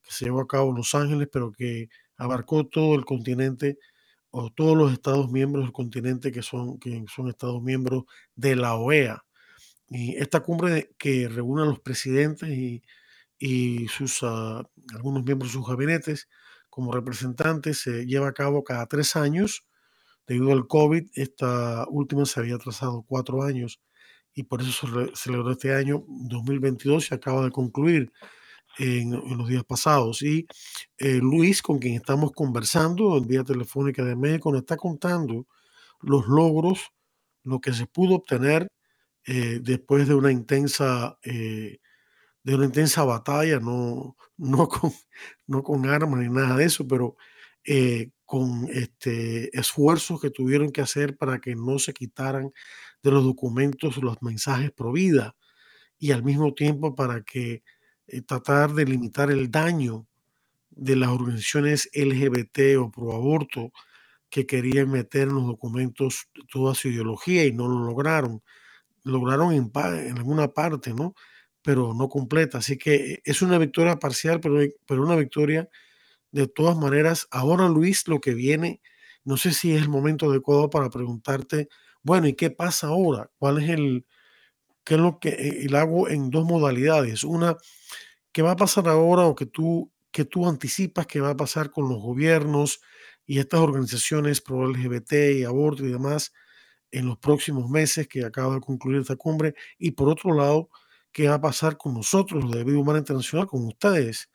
que 0.04 0.12
se 0.12 0.26
llevó 0.26 0.42
a 0.42 0.48
cabo 0.48 0.70
en 0.70 0.76
Los 0.76 0.94
Ángeles, 0.94 1.28
pero 1.32 1.52
que 1.52 1.90
abarcó 2.18 2.68
todo 2.68 2.94
el 2.94 3.04
continente 3.04 3.80
o 4.32 4.52
todos 4.52 4.78
los 4.78 4.94
Estados 4.94 5.32
miembros 5.32 5.66
del 5.66 5.74
continente 5.74 6.32
que 6.32 6.42
son, 6.42 6.80
que 6.80 7.04
son 7.14 7.30
Estados 7.30 7.62
miembros 7.62 8.06
de 8.36 8.56
la 8.56 8.76
OEA. 8.76 9.24
y 9.90 10.16
esta 10.18 10.42
cumbre 10.42 10.92
que 10.98 11.28
reúne 11.30 11.64
a 11.64 11.66
los 11.66 11.80
presidentes 11.80 12.50
y, 12.50 12.82
y 13.40 13.88
sus, 13.90 14.24
uh, 14.24 14.64
algunos 14.94 15.24
miembros 15.26 15.52
de 15.52 15.58
sus 15.60 15.68
gabinetes 15.68 16.30
como 16.70 16.94
representantes 16.94 17.80
se 17.82 18.06
lleva 18.06 18.30
a 18.30 18.34
cabo 18.34 18.64
cada 18.64 18.86
tres 18.88 19.16
años. 19.16 19.66
Debido 20.28 20.54
al 20.54 20.68
COVID, 20.68 21.10
esta 21.16 21.86
última 21.90 22.26
se 22.26 22.40
había 22.40 22.58
trazado 22.58 23.04
cuatro 23.08 23.44
años 23.44 23.82
y 24.34 24.44
por 24.44 24.62
eso 24.62 24.88
se 24.88 25.16
celebró 25.16 25.52
este 25.52 25.74
año 25.74 26.06
2022 26.08 27.12
y 27.12 27.16
acaba 27.16 27.44
de 27.44 27.52
concluir 27.52 28.12
en, 28.78 29.12
los 29.12 29.48
días 29.48 29.64
pasados. 29.64 30.22
Y 30.22 30.48
eh, 30.98 31.20
Luis, 31.22 31.62
con 31.62 31.80
quien 31.80 31.96
estamos 31.96 32.32
conversando 32.32 33.18
en 33.18 33.28
vía 33.28 33.44
telefónica 33.44 34.04
de 34.04 34.16
México, 34.16 34.52
nos 34.52 34.62
está 34.62 34.78
contando 34.78 35.48
los 36.02 36.28
logros, 36.28 36.92
lo 37.44 37.60
que 37.60 37.74
se 37.74 37.88
pudo 37.88 38.16
obtener 38.16 38.72
eh, 39.26 39.60
después 39.62 40.08
de 40.08 40.16
una 40.16 40.32
intensa 40.32 41.18
eh, 41.24 41.78
de 42.44 42.56
una 42.56 42.66
intensa 42.66 43.04
batalla, 43.04 43.60
no, 43.60 44.16
no, 44.38 44.68
con, 44.68 44.92
no 45.48 45.64
con 45.64 45.88
armas 45.88 46.20
ni 46.22 46.30
nada 46.30 46.58
de 46.58 46.66
eso, 46.66 46.88
pero 46.88 47.16
con 48.26 48.68
este, 48.72 49.56
esfuerzos 49.56 50.20
que 50.20 50.32
tuvieron 50.32 50.72
que 50.72 50.82
hacer 50.82 51.18
para 51.18 51.40
que 51.40 51.54
no 51.54 51.78
se 51.78 51.94
quitaran 51.94 52.52
de 53.04 53.12
los 53.12 53.24
documentos 53.24 53.98
los 53.98 54.22
mensajes 54.22 54.72
pro 54.72 54.92
vida 54.94 55.36
y 56.00 56.12
al 56.12 56.24
mismo 56.24 56.54
tiempo 56.54 56.96
para 56.96 57.24
que 57.24 57.64
eh, 58.08 58.22
tratar 58.22 58.74
de 58.74 58.86
limitar 58.86 59.32
el 59.32 59.52
daño 59.52 60.08
de 60.72 60.96
las 60.96 61.10
organizaciones 61.10 61.90
LGBT 61.94 62.78
o 62.80 62.92
pro 62.92 63.14
aborto 63.14 63.72
que 64.30 64.46
querían 64.46 64.90
meter 64.92 65.24
en 65.24 65.36
los 65.36 65.46
documentos 65.46 66.30
toda 66.52 66.76
su 66.76 66.90
ideología 66.90 67.46
y 67.46 67.54
no 67.54 67.68
lo 67.68 67.86
lograron. 67.86 68.42
Lograron 69.04 69.54
en, 69.54 69.72
en 69.76 70.18
alguna 70.18 70.50
parte, 70.50 70.94
¿no? 70.94 71.16
pero 71.62 71.94
no 71.94 72.10
completa. 72.10 72.60
Así 72.60 72.78
que 72.78 73.22
es 73.24 73.42
una 73.42 73.58
victoria 73.58 73.98
parcial, 73.98 74.40
pero, 74.40 74.60
pero 74.86 75.04
una 75.04 75.16
victoria 75.16 75.70
de 76.32 76.48
todas 76.48 76.78
maneras. 76.78 77.28
Ahora, 77.32 77.70
Luis, 77.70 78.08
lo 78.08 78.20
que 78.22 78.34
viene, 78.34 78.82
no 79.24 79.38
sé 79.38 79.54
si 79.54 79.74
es 79.74 79.82
el 79.82 79.90
momento 79.90 80.30
adecuado 80.30 80.70
para 80.70 80.90
preguntarte, 80.90 81.70
bueno, 82.04 82.28
¿y 82.28 82.34
qué 82.34 82.50
pasa 82.52 82.88
ahora? 82.88 83.32
¿Cuál 83.38 83.60
es 83.64 83.70
el, 83.70 84.06
qué 84.84 84.96
es 84.96 85.00
lo 85.00 85.20
que 85.20 85.30
eh, 85.30 85.68
hago 85.76 86.10
en 86.10 86.30
dos 86.30 86.46
modalidades? 86.46 87.24
Una, 87.24 87.58
¿qué 88.32 88.42
va 88.42 88.52
a 88.52 88.56
pasar 88.56 88.88
ahora 88.88 89.26
o 89.26 89.36
que 89.36 89.46
tú, 89.46 89.92
que 90.12 90.26
tú 90.26 90.48
anticipas 90.48 91.08
que 91.08 91.22
va 91.22 91.32
a 91.32 91.38
pasar 91.38 91.72
con 91.72 91.90
los 91.90 92.02
gobiernos 92.02 92.82
y 93.26 93.40
estas 93.40 93.62
organizaciones 93.62 94.42
pro 94.42 94.68
LGBT 94.68 95.14
y 95.36 95.44
aborto 95.44 95.86
y 95.86 95.92
demás 95.92 96.34
en 96.92 97.08
los 97.08 97.18
próximos 97.20 97.70
meses 97.70 98.08
que 98.08 98.26
acaba 98.26 98.56
de 98.56 98.62
concluir 98.62 99.02
esta 99.02 99.16
cumbre? 99.16 99.56
Y 99.78 99.92
por 99.92 100.10
otro 100.10 100.34
lado, 100.36 100.70
qué 101.12 101.28
va 101.30 101.36
a 101.36 101.42
pasar 101.42 101.78
con 101.78 101.94
nosotros, 101.94 102.52
de 102.52 102.64
Vida 102.64 102.80
Humana 102.80 103.00
Internacional, 103.00 103.48
con 103.48 103.66
ustedes 103.66 104.30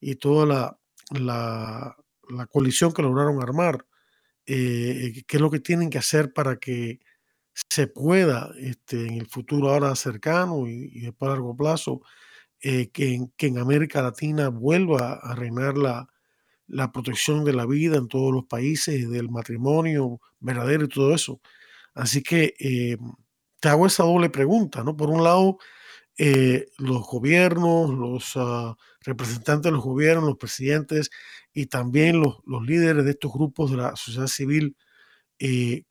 y 0.00 0.16
toda 0.16 0.46
la, 0.46 0.78
la, 1.10 1.96
la 2.28 2.46
coalición 2.46 2.92
que 2.92 3.02
lograron 3.02 3.42
armar. 3.42 3.86
Eh, 4.46 5.22
qué 5.26 5.36
es 5.36 5.40
lo 5.40 5.50
que 5.50 5.60
tienen 5.60 5.90
que 5.90 5.98
hacer 5.98 6.32
para 6.32 6.56
que 6.56 7.00
se 7.54 7.86
pueda 7.86 8.52
este, 8.58 9.06
en 9.06 9.14
el 9.14 9.26
futuro 9.28 9.70
ahora 9.70 9.94
cercano 9.96 10.66
y, 10.66 11.00
después 11.00 11.28
a 11.28 11.34
largo 11.34 11.56
plazo, 11.56 12.02
eh, 12.60 12.90
que, 12.90 13.14
en, 13.14 13.32
que, 13.36 13.48
en, 13.48 13.58
América 13.58 14.02
Latina 14.02 14.48
vuelva 14.48 15.14
a 15.14 15.34
reinar 15.34 15.76
la, 15.76 16.08
la, 16.66 16.92
protección 16.92 17.44
de 17.44 17.52
la 17.54 17.66
vida 17.66 17.96
en 17.98 18.08
todos 18.08 18.32
los 18.32 18.44
países, 18.46 19.10
del 19.10 19.30
matrimonio 19.30 20.20
verdadero 20.40 20.84
y 20.84 20.88
todo 20.88 21.14
eso. 21.14 21.40
Así 21.94 22.22
que 22.22 22.54
eh, 22.58 22.96
te 23.60 23.68
hago 23.68 23.86
esa 23.86 24.04
doble 24.04 24.30
pregunta, 24.30 24.82
¿no? 24.84 24.96
Por 24.96 25.10
un 25.10 25.24
lado, 25.24 25.58
eh, 26.18 26.66
los 26.78 27.06
gobiernos, 27.06 27.90
los 27.90 28.36
uh, 28.36 28.74
representantes 29.00 29.64
de 29.64 29.72
los 29.72 29.84
gobiernos, 29.84 30.24
los 30.24 30.38
presidentes 30.38 31.10
y 31.54 31.66
también 31.66 32.20
los, 32.20 32.38
los, 32.46 32.62
líderes 32.66 33.04
de 33.04 33.12
estos 33.12 33.32
grupos 33.32 33.70
de 33.70 33.78
la 33.78 33.96
sociedad 33.96 34.26
civil, 34.26 34.76
eh, 35.38 35.84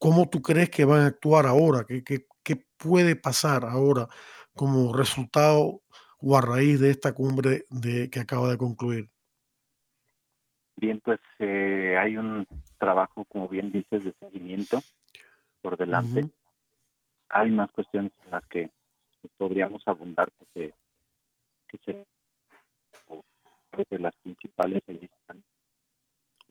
¿cómo 0.00 0.28
tú 0.28 0.42
crees 0.42 0.70
que 0.70 0.84
van 0.84 1.02
a 1.02 1.06
actuar 1.06 1.46
ahora? 1.46 1.84
¿Qué, 1.86 2.02
qué, 2.02 2.26
qué 2.42 2.56
puede 2.76 3.14
pasar 3.14 3.64
ahora 3.64 4.08
como 4.56 4.92
resultado 4.92 5.82
o 6.18 6.36
a 6.36 6.40
raíz 6.40 6.80
de 6.80 6.90
esta 6.90 7.12
cumbre 7.12 7.66
de, 7.70 8.10
que 8.10 8.18
acaba 8.18 8.50
de 8.50 8.58
concluir? 8.58 9.08
Bien, 10.76 10.98
pues 11.04 11.20
eh, 11.38 11.96
hay 12.00 12.16
un 12.16 12.46
trabajo, 12.78 13.24
como 13.26 13.46
bien 13.48 13.70
dices, 13.70 14.02
de 14.02 14.14
seguimiento 14.18 14.80
por 15.60 15.76
delante. 15.76 16.20
Uh 16.20 16.26
-huh. 16.26 16.32
Hay 17.28 17.50
más 17.50 17.70
cuestiones 17.70 18.12
en 18.24 18.30
las 18.30 18.46
que 18.46 18.70
podríamos 19.36 19.86
abundar 19.86 20.32
que 20.32 20.46
se, 20.54 20.74
que 21.68 21.78
se 21.84 22.06
de 23.88 23.98
las 23.98 24.14
principales 24.16 24.82
están. 24.86 25.42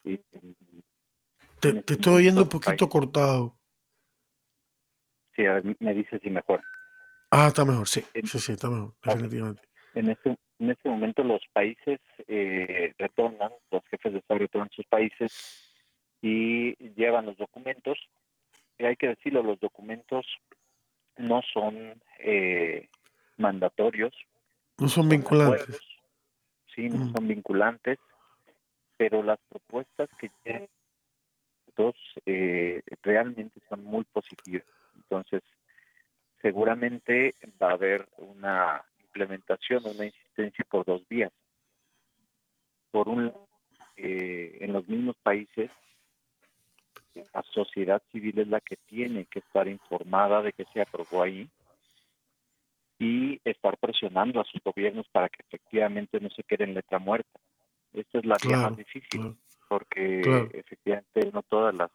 Y, 0.04 0.20
te, 1.60 1.82
te 1.84 1.93
estoy 1.93 2.16
oyendo 2.16 2.43
un 2.43 2.49
poquito 2.49 2.72
países. 2.72 2.89
cortado. 2.89 3.55
Sí, 5.36 5.45
a 5.45 5.53
ver, 5.53 5.76
me 5.80 5.93
dices 5.93 6.20
si 6.24 6.30
mejor. 6.30 6.62
Ah, 7.32 7.47
está 7.47 7.64
mejor, 7.64 7.88
sí, 7.88 8.03
sí, 8.24 8.39
sí, 8.39 8.51
está 8.53 8.70
mejor, 8.70 8.93
definitivamente. 9.03 9.62
En 9.93 10.10
este, 10.10 10.38
en 10.60 10.72
este 10.72 10.89
momento 10.89 11.24
los 11.24 11.41
países 11.53 11.99
eh, 12.28 12.93
retornan, 12.97 13.51
los 13.72 13.84
jefes 13.86 14.14
de 14.14 14.20
Estado 14.20 14.39
retornan 14.39 14.70
sus 14.72 14.86
países 14.88 15.76
y 16.22 16.76
llevan 16.95 17.26
los 17.28 17.38
documentos. 17.38 17.97
Y 18.78 18.86
hay 18.86 18.95
que 18.95 19.07
decirlo, 19.07 19.43
los 19.43 19.60
documentos 19.60 20.26
no 21.18 21.41
son 21.53 22.01
eh, 22.20 22.89
mandatorios. 23.38 24.14
No 24.78 24.88
son 24.88 25.10
vinculantes. 25.10 25.62
Acuerdos, 25.62 25.99
sí, 26.76 26.89
no 26.89 27.05
mm. 27.05 27.14
son 27.14 27.28
vinculantes, 27.28 27.99
pero 28.97 29.24
las 29.24 29.39
propuestas 29.49 30.10
que 30.20 30.30
tienen 30.43 30.68
dos 31.76 31.95
eh, 32.26 32.82
realmente 33.03 33.60
son 33.70 33.84
muy 33.84 34.03
positivas. 34.05 34.66
Entonces, 34.95 35.41
seguramente 36.41 37.36
va 37.62 37.70
a 37.70 37.74
haber 37.74 38.07
una 38.18 38.84
implementación, 39.80 39.96
una 39.96 40.06
insistencia 40.06 40.66
por 40.70 40.86
dos 40.86 41.08
vías. 41.10 41.32
Por 42.92 43.08
un 43.08 43.34
eh, 43.98 44.58
en 44.62 44.74
los 44.74 44.88
mismos 44.88 45.16
países 45.22 45.70
la 47.34 47.44
sociedad 47.52 48.02
civil 48.12 48.40
es 48.40 48.48
la 48.48 48.62
que 48.62 48.78
tiene 48.88 49.26
que 49.26 49.40
estar 49.40 49.68
informada 49.68 50.42
de 50.42 50.54
que 50.54 50.66
se 50.74 50.82
aprobó 50.82 51.24
ahí 51.24 51.50
y 52.98 53.40
estar 53.44 53.78
presionando 53.78 54.40
a 54.40 54.46
sus 54.46 54.62
gobiernos 54.64 55.08
para 55.10 55.30
que 55.30 55.44
efectivamente 55.48 56.20
no 56.20 56.30
se 56.30 56.44
quede 56.44 56.66
en 56.66 56.74
letra 56.74 57.00
muerta. 57.00 57.40
Esta 57.94 58.20
es 58.20 58.26
la 58.26 58.36
claro, 58.36 58.58
vía 58.58 58.70
más 58.70 58.78
difícil, 58.78 59.22
claro, 59.22 59.38
porque 59.68 60.22
claro. 60.22 60.50
efectivamente 60.54 61.32
no 61.34 61.42
todas 61.44 61.74
las 61.74 61.92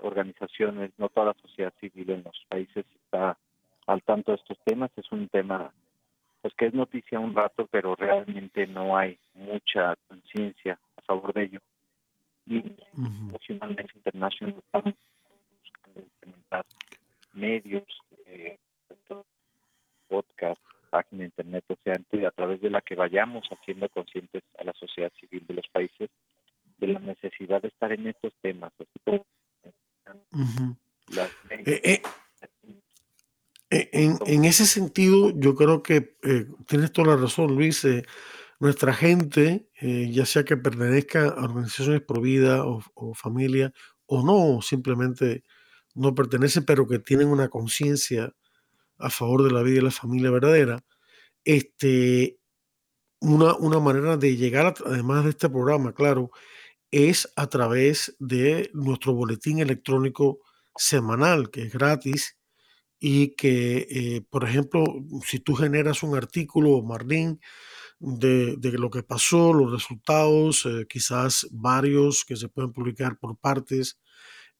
organizaciones, 0.00 0.92
no 0.98 1.08
toda 1.08 1.26
la 1.26 1.36
sociedad 1.40 1.72
civil 1.80 2.10
en 2.10 2.22
los 2.24 2.44
países 2.48 2.84
está 3.04 3.38
al 3.86 4.02
tanto 4.02 4.32
de 4.32 4.38
estos 4.38 4.58
temas. 4.64 4.90
Es 4.96 5.10
un 5.12 5.28
tema 5.28 5.72
pues 6.46 6.54
que 6.54 6.66
es 6.66 6.74
noticia 6.74 7.18
un 7.18 7.34
rato, 7.34 7.66
pero 7.72 7.96
realmente 7.96 8.68
no 8.68 8.96
hay 8.96 9.18
mucha 9.34 9.96
conciencia 10.06 10.78
a 10.96 11.02
favor 11.02 11.32
de 11.32 11.42
ello 11.42 11.60
y 12.46 12.58
uh 12.58 12.62
-huh. 12.94 13.32
nacionalmente 13.32 13.92
internacional 13.96 14.54
estamos 14.56 14.94
buscando 15.60 16.00
implementar 16.02 16.64
medios, 17.32 17.84
eh, 18.26 18.56
podcast, 20.06 20.60
página 20.88 21.22
de 21.22 21.24
internet, 21.24 21.64
o 21.66 21.76
sea, 21.82 21.94
a 21.94 22.30
través 22.30 22.60
de 22.60 22.70
la 22.70 22.80
que 22.80 22.94
vayamos 22.94 23.44
haciendo 23.48 23.88
conscientes 23.88 24.44
a 24.60 24.62
la 24.62 24.72
sociedad 24.74 25.12
civil 25.18 25.44
de 25.48 25.54
los 25.54 25.66
países 25.66 26.08
de 26.78 26.86
la 26.86 27.00
necesidad 27.00 27.60
de 27.60 27.68
estar 27.68 27.90
en 27.90 28.06
estos 28.06 28.32
temas. 28.40 28.72
Así 28.78 28.98
como, 29.04 29.16
uh 29.16 30.14
-huh. 30.30 30.76
las 31.08 31.28
eh, 31.50 31.80
eh, 31.82 32.02
en, 33.70 34.18
en, 34.26 34.44
ese 34.44 34.66
sentido, 34.66 35.32
yo 35.34 35.54
creo 35.54 35.82
que 35.82 36.16
eh, 36.22 36.46
tienes 36.66 36.92
toda 36.92 37.08
la 37.08 37.16
razón, 37.16 37.54
Luis. 37.54 37.84
Eh, 37.84 38.04
nuestra 38.58 38.94
gente, 38.94 39.68
eh, 39.80 40.10
ya 40.10 40.24
sea 40.26 40.44
que 40.44 40.56
pertenezca 40.56 41.28
a 41.28 41.44
organizaciones 41.44 42.02
pro 42.02 42.20
vida 42.20 42.64
o, 42.64 43.14
familia 43.14 43.72
o 44.06 44.22
no, 44.24 44.62
simplemente 44.62 45.44
no 45.94 46.14
pertenece, 46.14 46.62
pero 46.62 46.86
que 46.86 46.98
tienen 46.98 47.28
una 47.28 47.48
conciencia 47.48 48.34
a 48.98 49.10
favor 49.10 49.42
de 49.44 49.50
la 49.50 49.62
vida 49.62 49.78
y 49.80 49.84
la 49.84 49.90
familia 49.90 50.30
verdadera, 50.30 50.84
este, 51.44 52.38
una, 53.20 53.54
una 53.56 53.80
manera 53.80 54.16
de 54.16 54.36
llegar, 54.36 54.74
además 54.86 55.24
de 55.24 55.30
este 55.30 55.50
programa, 55.50 55.92
claro, 55.92 56.30
es 56.90 57.30
a 57.36 57.48
través 57.48 58.16
de 58.20 58.70
nuestro 58.74 59.14
boletín 59.14 59.58
electrónico 59.58 60.40
semanal, 60.76 61.50
que 61.50 61.62
es 61.64 61.72
gratis 61.72 62.35
y 62.98 63.34
que, 63.36 63.86
eh, 63.90 64.22
por 64.30 64.44
ejemplo, 64.44 64.84
si 65.24 65.40
tú 65.40 65.54
generas 65.54 66.02
un 66.02 66.16
artículo, 66.16 66.82
Marlene, 66.82 67.38
de, 67.98 68.56
de, 68.56 68.72
lo 68.72 68.90
que 68.90 69.02
pasó, 69.02 69.52
los 69.52 69.72
resultados, 69.72 70.66
eh, 70.66 70.86
quizás 70.88 71.46
varios 71.50 72.24
que 72.24 72.36
se 72.36 72.48
pueden 72.48 72.72
publicar 72.72 73.18
por 73.18 73.38
partes. 73.38 73.98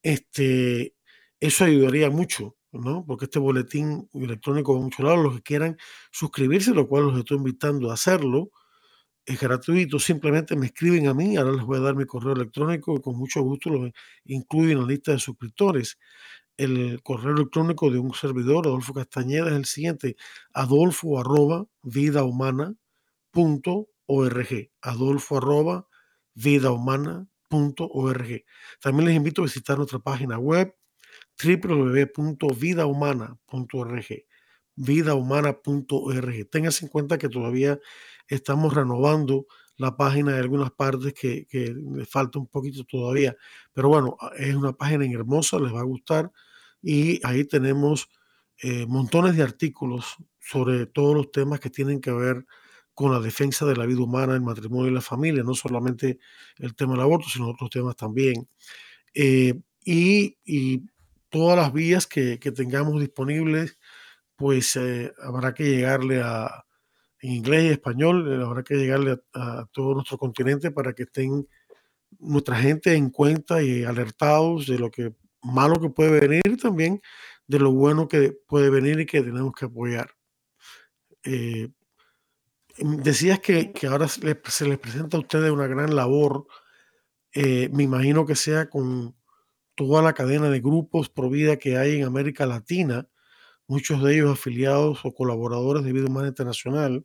Este, 0.02 0.94
eso 1.40 1.64
ayudaría 1.64 2.10
mucho 2.10 2.56
¿no? 2.78 3.04
Porque 3.06 3.26
este 3.26 3.38
boletín 3.38 4.08
electrónico 4.14 4.74
va 4.74 4.80
a 4.80 4.82
muchos 4.82 5.04
lados. 5.04 5.22
Los 5.22 5.36
que 5.36 5.42
quieran 5.42 5.76
suscribirse, 6.10 6.72
lo 6.74 6.88
cual 6.88 7.04
los 7.06 7.18
estoy 7.18 7.38
invitando 7.38 7.90
a 7.90 7.94
hacerlo, 7.94 8.50
es 9.24 9.40
gratuito. 9.40 9.98
Simplemente 9.98 10.56
me 10.56 10.66
escriben 10.66 11.08
a 11.08 11.14
mí. 11.14 11.36
Ahora 11.36 11.52
les 11.52 11.64
voy 11.64 11.78
a 11.78 11.82
dar 11.82 11.96
mi 11.96 12.06
correo 12.06 12.34
electrónico 12.34 12.96
y 12.96 13.00
con 13.02 13.16
mucho 13.16 13.42
gusto 13.42 13.70
lo 13.70 13.90
incluyo 14.24 14.72
en 14.72 14.80
la 14.80 14.86
lista 14.86 15.12
de 15.12 15.18
suscriptores. 15.18 15.98
El 16.56 17.02
correo 17.02 17.34
electrónico 17.34 17.90
de 17.90 17.98
un 17.98 18.14
servidor, 18.14 18.66
Adolfo 18.66 18.94
Castañeda, 18.94 19.48
es 19.48 19.54
el 19.54 19.66
siguiente: 19.66 20.16
adolfo 20.52 21.18
arroba 21.18 21.66
vidahumana.org. 21.82 24.70
Adolfo 24.80 25.36
arroba 25.36 25.86
vidahumana.org. 26.34 28.44
También 28.80 29.08
les 29.08 29.16
invito 29.16 29.42
a 29.42 29.44
visitar 29.44 29.76
nuestra 29.76 29.98
página 29.98 30.38
web 30.38 30.74
www.vidahumana.org 31.42 34.26
vidahumana.org. 34.76 36.50
Téngase 36.50 36.84
en 36.84 36.90
cuenta 36.90 37.18
que 37.18 37.28
todavía 37.28 37.80
estamos 38.28 38.74
renovando 38.74 39.46
la 39.76 39.96
página 39.96 40.32
de 40.32 40.40
algunas 40.40 40.70
partes 40.70 41.14
que, 41.14 41.46
que 41.46 41.74
le 41.74 42.06
falta 42.06 42.38
un 42.38 42.46
poquito 42.46 42.84
todavía. 42.84 43.36
Pero 43.72 43.88
bueno, 43.88 44.16
es 44.38 44.54
una 44.54 44.72
página 44.72 45.06
hermosa, 45.06 45.58
les 45.58 45.74
va 45.74 45.80
a 45.80 45.84
gustar. 45.84 46.30
Y 46.82 47.20
ahí 47.26 47.44
tenemos 47.44 48.08
eh, 48.62 48.86
montones 48.86 49.36
de 49.36 49.42
artículos 49.42 50.16
sobre 50.40 50.86
todos 50.86 51.14
los 51.14 51.30
temas 51.32 51.60
que 51.60 51.70
tienen 51.70 52.00
que 52.00 52.12
ver 52.12 52.46
con 52.94 53.12
la 53.12 53.20
defensa 53.20 53.66
de 53.66 53.76
la 53.76 53.84
vida 53.84 54.00
humana, 54.00 54.34
el 54.34 54.40
matrimonio 54.40 54.90
y 54.90 54.94
la 54.94 55.02
familia, 55.02 55.42
no 55.42 55.54
solamente 55.54 56.18
el 56.58 56.74
tema 56.74 56.92
del 56.94 57.02
aborto, 57.02 57.28
sino 57.28 57.50
otros 57.50 57.68
temas 57.68 57.94
también. 57.96 58.48
Eh, 59.12 59.54
y, 59.84 60.82
todas 61.28 61.58
las 61.58 61.72
vías 61.72 62.06
que, 62.06 62.38
tengamos 62.38 63.00
disponibles, 63.00 63.78
pues 64.36 64.76
eh, 64.76 65.12
habrá 65.22 65.52
que 65.52 65.64
llegarle 65.64 66.22
a, 66.22 66.64
en 67.20 67.32
inglés 67.32 67.64
y 67.64 67.68
español, 67.68 68.42
habrá 68.42 68.62
que 68.62 68.76
llegarle 68.76 69.18
a, 69.34 69.66
todo 69.72 69.94
nuestro 69.94 70.16
continente 70.18 70.70
para 70.70 70.94
que 70.94 71.02
estén 71.04 71.46
nuestra 72.18 72.56
gente 72.56 72.94
en 72.94 73.10
cuenta 73.10 73.62
y 73.62 73.84
alertados 73.84 74.66
de 74.66 74.78
lo 74.78 74.90
que 74.90 75.14
malo 75.52 75.80
que 75.80 75.90
puede 75.90 76.20
venir 76.20 76.56
también, 76.60 77.00
de 77.46 77.58
lo 77.58 77.72
bueno 77.72 78.08
que 78.08 78.32
puede 78.46 78.70
venir 78.70 79.00
y 79.00 79.06
que 79.06 79.22
tenemos 79.22 79.52
que 79.54 79.66
apoyar. 79.66 80.10
Eh, 81.24 81.68
decías 82.78 83.40
que, 83.40 83.72
ahora 83.88 84.08
se 84.08 84.24
les, 84.24 84.78
presenta 84.78 85.16
a 85.16 85.20
ustedes 85.20 85.50
una 85.50 85.66
gran 85.66 85.94
labor, 85.94 86.46
me 87.34 87.82
imagino 87.82 88.24
que 88.24 88.34
sea 88.34 88.70
con 88.70 89.14
toda 89.74 90.02
la 90.02 90.14
cadena 90.14 90.48
de 90.48 90.60
grupos 90.60 91.10
pro 91.10 91.28
vida 91.28 91.58
que 91.58 91.76
hay 91.76 91.96
en 91.96 92.04
América 92.04 92.46
Latina, 92.46 93.08
muchos 93.68 94.02
de 94.02 94.14
ellos 94.14 94.32
afiliados 94.32 95.04
o 95.04 95.12
colaboradores 95.12 95.84
de 95.84 95.92
Vida 95.92 96.06
Humana 96.06 96.28
Internacional, 96.28 97.04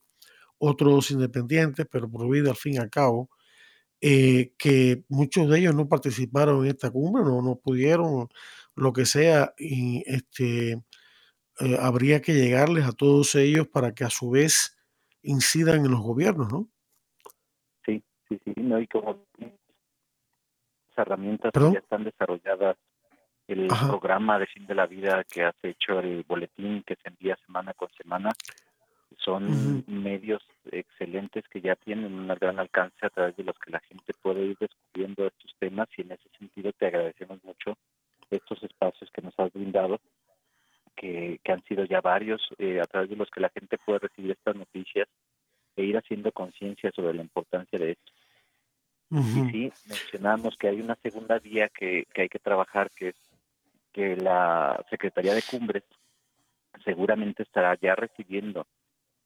otros 0.57 1.11
independientes, 1.11 1.85
pero 1.91 2.09
pro 2.09 2.29
vida 2.29 2.51
al 2.51 2.55
fin 2.55 2.75
y 2.75 2.77
al 2.77 2.89
cabo, 2.89 3.29
eh, 4.01 4.53
que 4.57 5.03
muchos 5.09 5.47
de 5.49 5.59
ellos 5.59 5.75
no 5.75 5.87
participaron 5.87 6.65
en 6.65 6.71
esta 6.71 6.89
cumbre, 6.89 7.23
no, 7.23 7.41
no 7.41 7.55
pudieron, 7.55 8.27
lo 8.75 8.93
que 8.93 9.05
sea, 9.05 9.53
y 9.57 10.03
este, 10.05 10.71
eh, 11.59 11.77
habría 11.79 12.21
que 12.21 12.33
llegarles 12.33 12.85
a 12.85 12.93
todos 12.93 13.35
ellos 13.35 13.67
para 13.67 13.93
que 13.93 14.03
a 14.03 14.09
su 14.09 14.31
vez 14.31 14.77
incidan 15.21 15.85
en 15.85 15.91
los 15.91 16.01
gobiernos, 16.01 16.51
¿no? 16.51 16.69
Sí, 17.85 18.03
sí, 18.27 18.39
sí, 18.43 18.53
no, 18.57 18.79
y 18.79 18.87
como 18.87 19.25
herramientas 20.95 21.51
que 21.51 21.59
ya 21.59 21.79
están 21.79 22.03
desarrolladas, 22.03 22.77
el 23.47 23.67
programa 23.67 24.39
de 24.39 24.47
fin 24.47 24.65
de 24.65 24.75
la 24.75 24.85
vida 24.85 25.23
que 25.29 25.43
has 25.43 25.55
hecho, 25.63 25.99
el 25.99 26.23
boletín 26.23 26.83
que 26.83 26.95
se 26.95 27.09
envía 27.09 27.35
semana 27.45 27.73
con 27.73 27.89
semana, 28.01 28.29
son 29.17 29.83
medios 29.87 30.41
excelentes 30.71 31.47
que 31.47 31.61
ya 31.61 31.75
tienen 31.75 32.13
un 32.13 32.27
gran 32.27 32.59
alcance 32.59 33.05
a 33.05 33.09
través 33.09 33.35
de 33.35 33.43
los 33.43 33.57
que 33.59 33.71
la 33.71 33.79
gente 33.81 34.13
puede 34.21 34.45
ir 34.45 34.57
descubriendo 34.59 35.27
estos 35.27 35.55
temas 35.59 35.87
y 35.97 36.01
en 36.01 36.11
ese 36.13 36.29
sentido 36.37 36.71
te 36.73 36.87
agradecemos 36.87 37.43
mucho 37.43 37.77
estos 38.29 38.63
espacios 38.63 39.09
que 39.11 39.21
nos 39.21 39.37
has 39.37 39.51
brindado, 39.51 39.99
que, 40.95 41.39
que 41.43 41.51
han 41.51 41.63
sido 41.63 41.83
ya 41.85 42.01
varios, 42.01 42.41
eh, 42.57 42.79
a 42.79 42.85
través 42.85 43.09
de 43.09 43.15
los 43.15 43.29
que 43.29 43.41
la 43.41 43.49
gente 43.49 43.77
puede 43.77 43.99
recibir 43.99 44.31
estas 44.31 44.55
noticias 44.55 45.07
e 45.75 45.83
ir 45.83 45.97
haciendo 45.97 46.31
conciencia 46.31 46.91
sobre 46.91 47.13
la 47.13 47.21
importancia 47.21 47.77
de 47.77 47.91
esto. 47.91 48.11
Y 49.13 49.51
sí, 49.51 49.73
mencionamos 49.89 50.55
que 50.55 50.69
hay 50.69 50.79
una 50.79 50.95
segunda 50.95 51.37
vía 51.37 51.67
que, 51.67 52.07
hay 52.15 52.29
que 52.29 52.39
trabajar, 52.39 52.89
que 52.91 53.09
es 53.09 53.15
que 53.91 54.15
la 54.15 54.85
Secretaría 54.89 55.33
de 55.33 55.41
Cumbres 55.41 55.83
seguramente 56.85 57.43
estará 57.43 57.77
ya 57.81 57.93
recibiendo 57.93 58.65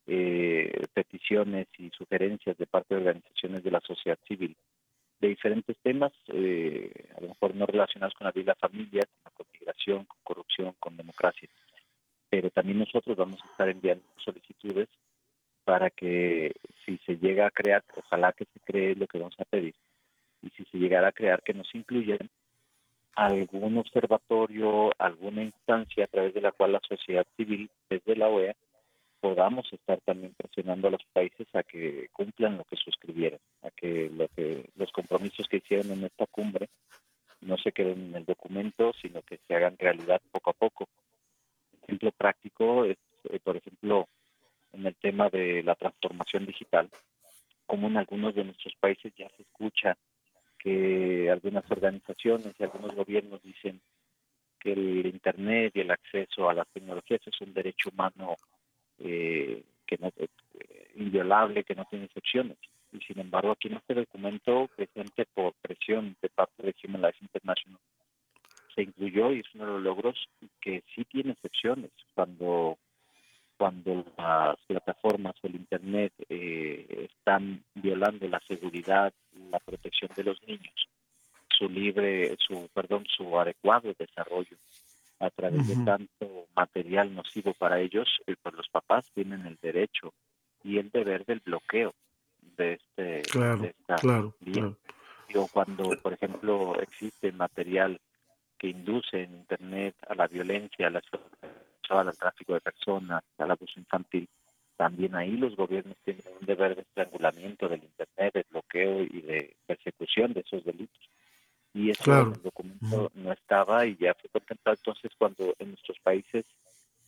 eh, 0.07 0.85
peticiones 0.93 1.67
y 1.77 1.89
sugerencias 1.89 2.57
de 2.57 2.67
parte 2.67 2.95
de 2.95 3.01
organizaciones 3.01 3.63
de 3.63 3.71
la 3.71 3.81
sociedad 3.81 4.19
civil 4.27 4.55
de 5.19 5.29
diferentes 5.29 5.77
temas, 5.81 6.11
eh, 6.27 6.91
a 7.17 7.21
lo 7.21 7.29
mejor 7.29 7.55
no 7.55 7.65
relacionados 7.65 8.13
con 8.15 8.25
la 8.25 8.31
vida 8.31 8.53
de 8.53 8.59
la 8.59 8.67
familia, 8.67 9.01
con 9.33 9.45
migración, 9.53 10.05
con 10.05 10.17
corrupción, 10.23 10.75
con 10.79 10.97
democracia. 10.97 11.49
Pero 12.29 12.49
también 12.49 12.79
nosotros 12.79 13.15
vamos 13.15 13.41
a 13.41 13.47
estar 13.47 13.69
enviando 13.69 14.05
solicitudes 14.17 14.89
para 15.63 15.89
que 15.89 16.53
si 16.85 16.97
se 17.05 17.17
llega 17.17 17.47
a 17.47 17.51
crear, 17.51 17.83
ojalá 17.95 18.33
que 18.33 18.45
se 18.45 18.59
cree 18.59 18.95
lo 18.95 19.07
que 19.07 19.17
vamos 19.17 19.35
a 19.39 19.45
pedir, 19.45 19.73
y 20.41 20.49
si 20.49 20.63
se 20.65 20.77
llegara 20.77 21.07
a 21.07 21.13
crear 21.13 21.41
que 21.41 21.53
nos 21.53 21.73
incluyan 21.73 22.29
algún 23.15 23.77
observatorio, 23.77 24.91
alguna 24.99 25.43
instancia 25.43 26.03
a 26.03 26.07
través 26.07 26.33
de 26.33 26.41
la 26.41 26.51
cual 26.51 26.73
la 26.73 26.81
sociedad 26.87 27.25
civil, 27.37 27.69
desde 27.89 28.15
la 28.15 28.27
OEA, 28.27 28.55
podamos 29.25 29.65
estar 29.73 29.99
también 30.01 30.35
presionando 30.37 30.87
a 30.87 30.91
los 30.91 31.03
países 31.11 31.47
a 31.55 31.63
que 31.63 32.09
cumplan 32.13 32.57
lo 32.57 32.63
que 32.63 32.75
suscribieron, 32.75 33.39
a 33.63 33.71
que, 33.71 34.07
lo 34.15 34.27
que 34.27 34.69
los 34.75 34.91
compromisos 34.91 35.47
que 35.47 35.57
hicieron 35.57 35.91
en 35.93 36.03
esta 36.03 36.27
cumbre 36.27 36.69
no 37.41 37.57
se 37.57 37.71
queden 37.71 38.09
en 38.09 38.15
el 38.17 38.25
documento, 38.25 38.93
sino 39.01 39.23
que 39.23 39.39
se 39.47 39.55
hagan 39.55 39.79
realidad 39.79 40.21
poco 40.31 40.51
a 40.51 40.53
poco. 40.53 40.87
Un 41.73 41.79
ejemplo 41.85 42.11
práctico 42.11 42.85
es, 42.85 42.99
eh, 43.31 43.39
por 43.43 43.57
ejemplo, 43.57 44.07
en 44.73 44.85
el 44.85 44.95
tema 44.95 45.27
de 45.29 45.63
la 45.63 45.73
transformación 45.73 46.45
digital, 46.45 46.87
como 47.65 47.87
en 47.87 47.97
algunos 47.97 48.35
de 48.35 48.43
nuestros 48.43 48.75
países 48.75 49.11
ya 49.17 49.27
se 49.29 49.41
escucha 49.41 49.97
que 50.59 51.31
algunas 51.31 51.63
organizaciones 51.71 52.53
y 52.59 52.63
algunos 52.63 52.93
gobiernos 52.93 53.41
dicen 53.41 53.81
que 54.59 54.73
el 54.73 55.07
Internet 55.07 55.71
y 55.73 55.79
el 55.79 55.89
acceso 55.89 56.47
a 56.47 56.53
las 56.53 56.67
tecnologías 56.67 57.21
es 57.25 57.41
un 57.41 57.55
derecho 57.55 57.89
humano 57.89 58.35
eh, 58.99 59.63
que 59.85 59.97
no 59.97 60.11
eh, 60.17 60.27
inviolable, 60.95 61.63
que 61.63 61.75
no 61.75 61.85
tiene 61.85 62.05
excepciones. 62.05 62.57
Y 62.91 62.99
sin 62.99 63.19
embargo, 63.19 63.51
aquí 63.51 63.67
en 63.67 63.75
este 63.75 63.93
documento, 63.93 64.69
presente 64.75 65.25
por 65.33 65.53
presión 65.61 66.15
de 66.21 66.29
parte 66.29 66.63
de 66.63 66.75
Human 66.83 67.03
Rights 67.03 67.21
International, 67.21 67.79
se 68.73 68.83
incluyó 68.83 69.31
y 69.31 69.39
es 69.39 69.55
uno 69.55 69.65
de 69.65 69.71
los 69.73 69.81
logros 69.81 70.29
que 70.61 70.83
sí 70.93 71.05
tiene 71.05 71.31
excepciones 71.31 71.91
cuando 72.13 72.77
cuando 73.57 74.03
las 74.17 74.57
plataformas 74.67 75.33
o 75.41 75.47
el 75.47 75.55
Internet 75.55 76.11
eh, 76.27 77.07
están 77.09 77.63
violando 77.73 78.27
la 78.27 78.41
seguridad, 78.45 79.13
la 79.49 79.59
protección 79.59 80.11
de 80.13 80.25
los 80.25 80.45
niños, 80.45 80.89
su 81.57 81.69
libre, 81.69 82.35
su 82.37 82.67
perdón, 82.73 83.05
su 83.07 83.39
adecuado 83.39 83.93
desarrollo 83.97 84.57
a 85.19 85.29
través 85.29 85.67
de 85.67 85.83
tanto 85.85 86.47
material 86.55 87.13
nocivo 87.13 87.53
para 87.53 87.79
ellos, 87.79 88.07
eh, 88.27 88.35
pues 88.41 88.55
los 88.55 88.67
papás 88.69 89.09
tienen 89.13 89.45
el 89.45 89.57
derecho 89.61 90.13
y 90.63 90.77
el 90.77 90.89
deber 90.89 91.25
del 91.25 91.39
bloqueo 91.39 91.93
de 92.57 92.73
este 92.73 93.21
claro, 93.23 93.63
esta 93.63 93.95
claro, 93.95 94.35
O 95.35 95.47
cuando, 95.47 95.89
por 96.01 96.13
ejemplo, 96.13 96.79
existe 96.81 97.31
material 97.31 97.99
que 98.57 98.69
induce 98.69 99.23
en 99.23 99.35
Internet 99.35 99.95
a 100.07 100.15
la 100.15 100.27
violencia, 100.27 100.87
a 100.87 100.89
la 100.89 101.01
al 101.89 102.17
tráfico 102.17 102.53
de 102.53 102.61
personas, 102.61 103.23
al 103.37 103.51
abuso 103.51 103.79
infantil, 103.79 104.27
también 104.75 105.15
ahí 105.15 105.37
los 105.37 105.55
gobiernos 105.55 105.95
tienen 106.03 106.23
un 106.39 106.45
deber 106.45 106.75
de 106.75 106.81
estrangulamiento 106.81 107.69
del 107.69 107.83
Internet, 107.83 108.33
de 108.33 108.45
bloqueo 108.49 109.03
y 109.03 109.21
de 109.21 109.55
persecución 109.65 110.33
de 110.33 110.41
esos 110.41 110.63
delitos. 110.65 111.09
Y 111.75 111.89
eso 111.89 112.21
en 112.21 112.31
el 112.31 112.41
documento 112.41 113.11
no 113.15 113.33
estaba 113.33 113.85
y 113.85 113.97
ya 113.97 114.13
fue 114.13 114.29
contemplado. 114.29 114.77
Entonces, 114.77 115.11
cuando 115.17 115.53
en 115.59 115.71
nuestros 115.71 115.99
países 115.99 116.45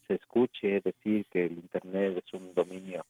se 0.06 0.16
escuche 0.16 0.82
decir 0.82 1.26
que 1.32 1.46
el 1.46 1.54
Internet 1.54 2.22
es 2.26 2.34
un 2.34 2.54
dominio 2.54 3.06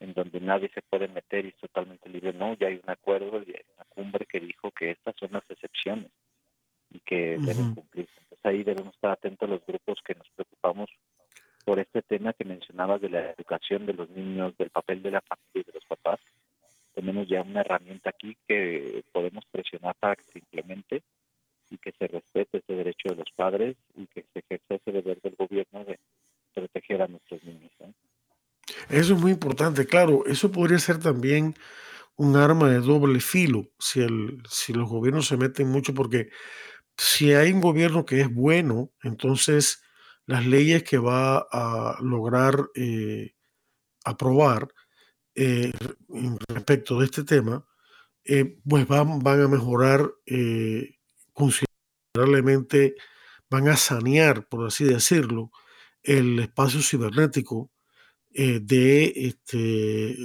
en 0.00 0.12
donde 0.12 0.38
nadie 0.38 0.68
se 0.74 0.82
puede 0.82 1.08
meter 1.08 1.46
y 1.46 1.48
es 1.48 1.56
totalmente 1.56 2.10
libre, 2.10 2.34
no, 2.34 2.54
ya 2.58 2.66
hay 2.66 2.78
un 2.82 2.90
acuerdo 2.90 3.38
hay 3.38 3.54
una 3.74 3.84
cumbre 3.88 4.26
que 4.26 4.38
dijo 4.38 4.70
que 4.70 4.90
estas 4.90 5.16
son 5.16 5.30
las 5.32 5.48
excepciones 5.48 6.10
y 6.90 7.00
que 7.00 7.38
deben 7.38 7.74
cumplirse. 7.74 8.12
Entonces 8.20 8.44
ahí 8.44 8.62
debemos 8.62 8.94
estar 8.94 9.12
atentos 9.12 9.48
a 9.48 9.52
los 9.52 9.64
grupos 9.64 9.98
que 10.04 10.14
nos 10.14 10.28
preocupamos 10.30 10.90
por 11.64 11.78
este 11.78 12.02
tema 12.02 12.34
que 12.34 12.44
mencionabas 12.44 13.00
de 13.00 13.08
la 13.08 13.30
educación 13.30 13.86
de 13.86 13.94
los 13.94 14.10
niños, 14.10 14.54
del 14.58 14.68
papel 14.68 15.02
de 15.02 15.12
la 15.12 15.22
familia 15.22 15.54
y 15.54 15.62
de 15.62 15.72
los 15.72 15.86
papás 15.86 16.20
tenemos 16.94 17.28
ya 17.28 17.42
una 17.42 17.60
herramienta 17.60 18.10
aquí 18.10 18.36
que 18.46 19.04
podemos 19.12 19.44
presionar 19.50 19.94
para 19.98 20.16
que 20.16 20.24
se 20.24 20.42
y 21.70 21.78
que 21.78 21.92
se 21.98 22.06
respete 22.06 22.58
ese 22.58 22.74
derecho 22.74 23.08
de 23.08 23.16
los 23.16 23.30
padres 23.34 23.76
y 23.96 24.06
que 24.06 24.24
se 24.32 24.40
ejerza 24.40 24.74
ese 24.74 24.92
deber 24.92 25.20
del 25.22 25.34
gobierno 25.36 25.84
de 25.84 25.98
proteger 26.52 27.00
a 27.00 27.08
nuestros 27.08 27.42
niños. 27.44 27.72
¿eh? 27.80 27.92
Eso 28.90 29.14
es 29.14 29.20
muy 29.20 29.32
importante, 29.32 29.86
claro, 29.86 30.26
eso 30.26 30.52
podría 30.52 30.78
ser 30.78 30.98
también 30.98 31.54
un 32.16 32.36
arma 32.36 32.68
de 32.68 32.80
doble 32.80 33.20
filo 33.20 33.70
si, 33.78 34.00
el, 34.00 34.42
si 34.48 34.74
los 34.74 34.88
gobiernos 34.88 35.26
se 35.26 35.38
meten 35.38 35.68
mucho 35.68 35.94
porque 35.94 36.28
si 36.98 37.32
hay 37.32 37.52
un 37.52 37.62
gobierno 37.62 38.04
que 38.04 38.20
es 38.20 38.32
bueno, 38.32 38.90
entonces 39.02 39.82
las 40.26 40.46
leyes 40.46 40.82
que 40.82 40.98
va 40.98 41.38
a 41.50 41.96
lograr 42.02 42.54
eh, 42.74 43.32
aprobar 44.04 44.68
eh, 45.34 45.72
respecto 46.48 46.98
de 46.98 47.06
este 47.06 47.24
tema, 47.24 47.66
eh, 48.24 48.58
pues 48.68 48.86
van, 48.86 49.18
van, 49.20 49.42
a 49.42 49.48
mejorar 49.48 50.12
considerablemente, 51.32 52.94
van 53.50 53.68
a 53.68 53.76
sanear, 53.76 54.48
por 54.48 54.66
así 54.66 54.84
decirlo, 54.84 55.50
el 56.02 56.38
espacio 56.38 56.80
cibernético 56.82 57.70
de 58.34 59.12
este, 59.14 60.16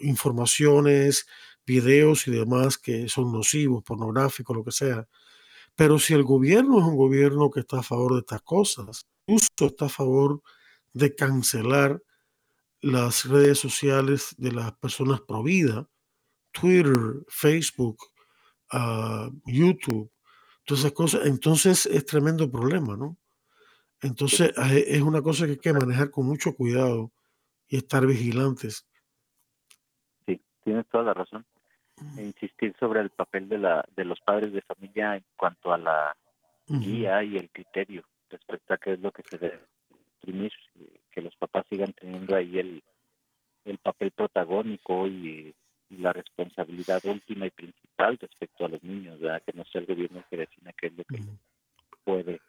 informaciones, 0.00 1.26
videos 1.66 2.26
y 2.28 2.30
demás 2.32 2.78
que 2.78 3.08
son 3.08 3.32
nocivos, 3.32 3.82
pornográficos, 3.82 4.56
lo 4.56 4.64
que 4.64 4.72
sea. 4.72 5.08
Pero 5.76 5.98
si 5.98 6.14
el 6.14 6.22
gobierno 6.22 6.78
es 6.78 6.84
un 6.84 6.96
gobierno 6.96 7.50
que 7.50 7.60
está 7.60 7.80
a 7.80 7.82
favor 7.82 8.14
de 8.14 8.20
estas 8.20 8.42
cosas, 8.42 9.06
incluso 9.26 9.66
está 9.66 9.86
a 9.86 9.88
favor 9.88 10.42
de 10.92 11.14
cancelar 11.14 12.02
las 12.84 13.24
redes 13.24 13.58
sociales 13.58 14.34
de 14.36 14.52
las 14.52 14.72
personas 14.72 15.22
pro 15.22 15.42
vida, 15.42 15.88
Twitter, 16.52 16.94
Facebook, 17.28 17.96
uh, 18.72 19.30
YouTube, 19.46 20.10
todas 20.64 20.80
esas 20.80 20.92
cosas, 20.92 21.26
entonces 21.26 21.86
es 21.86 22.04
tremendo 22.04 22.50
problema, 22.50 22.96
¿no? 22.96 23.16
Entonces 24.02 24.52
es 24.86 25.00
una 25.00 25.22
cosa 25.22 25.46
que 25.46 25.52
hay 25.52 25.58
que 25.58 25.72
manejar 25.72 26.10
con 26.10 26.26
mucho 26.26 26.54
cuidado 26.54 27.10
y 27.68 27.78
estar 27.78 28.06
vigilantes. 28.06 28.86
Sí, 30.26 30.38
tienes 30.62 30.86
toda 30.88 31.04
la 31.04 31.14
razón. 31.14 31.46
E 32.18 32.22
insistir 32.22 32.74
sobre 32.78 33.00
el 33.00 33.10
papel 33.10 33.48
de, 33.48 33.58
la, 33.58 33.82
de 33.96 34.04
los 34.04 34.20
padres 34.20 34.52
de 34.52 34.60
familia 34.60 35.16
en 35.16 35.24
cuanto 35.36 35.72
a 35.72 35.78
la 35.78 36.14
guía 36.66 37.22
y 37.22 37.38
el 37.38 37.50
criterio 37.50 38.04
respecto 38.28 38.74
a 38.74 38.78
qué 38.78 38.92
es 38.92 39.00
lo 39.00 39.10
que 39.10 39.22
se 39.22 39.38
debe 39.38 39.60
imprimir, 40.16 40.52
que 41.14 41.22
los 41.22 41.36
papás 41.36 41.64
sigan 41.70 41.92
teniendo 41.92 42.34
ahí 42.34 42.58
el, 42.58 42.82
el 43.64 43.78
papel 43.78 44.10
protagónico 44.10 45.06
y, 45.06 45.54
la 45.90 46.12
responsabilidad 46.12 47.04
última 47.04 47.46
y 47.46 47.50
principal 47.50 48.18
respecto 48.20 48.64
a 48.64 48.68
los 48.68 48.82
niños, 48.82 49.20
¿verdad? 49.20 49.42
que 49.46 49.52
no 49.52 49.64
sea 49.66 49.80
el 49.80 49.86
gobierno 49.86 50.24
que 50.28 50.38
defina 50.38 50.72
qué 50.72 50.88
es 50.88 50.92
lo 50.94 51.04
que 51.04 51.22
puede 52.02 52.40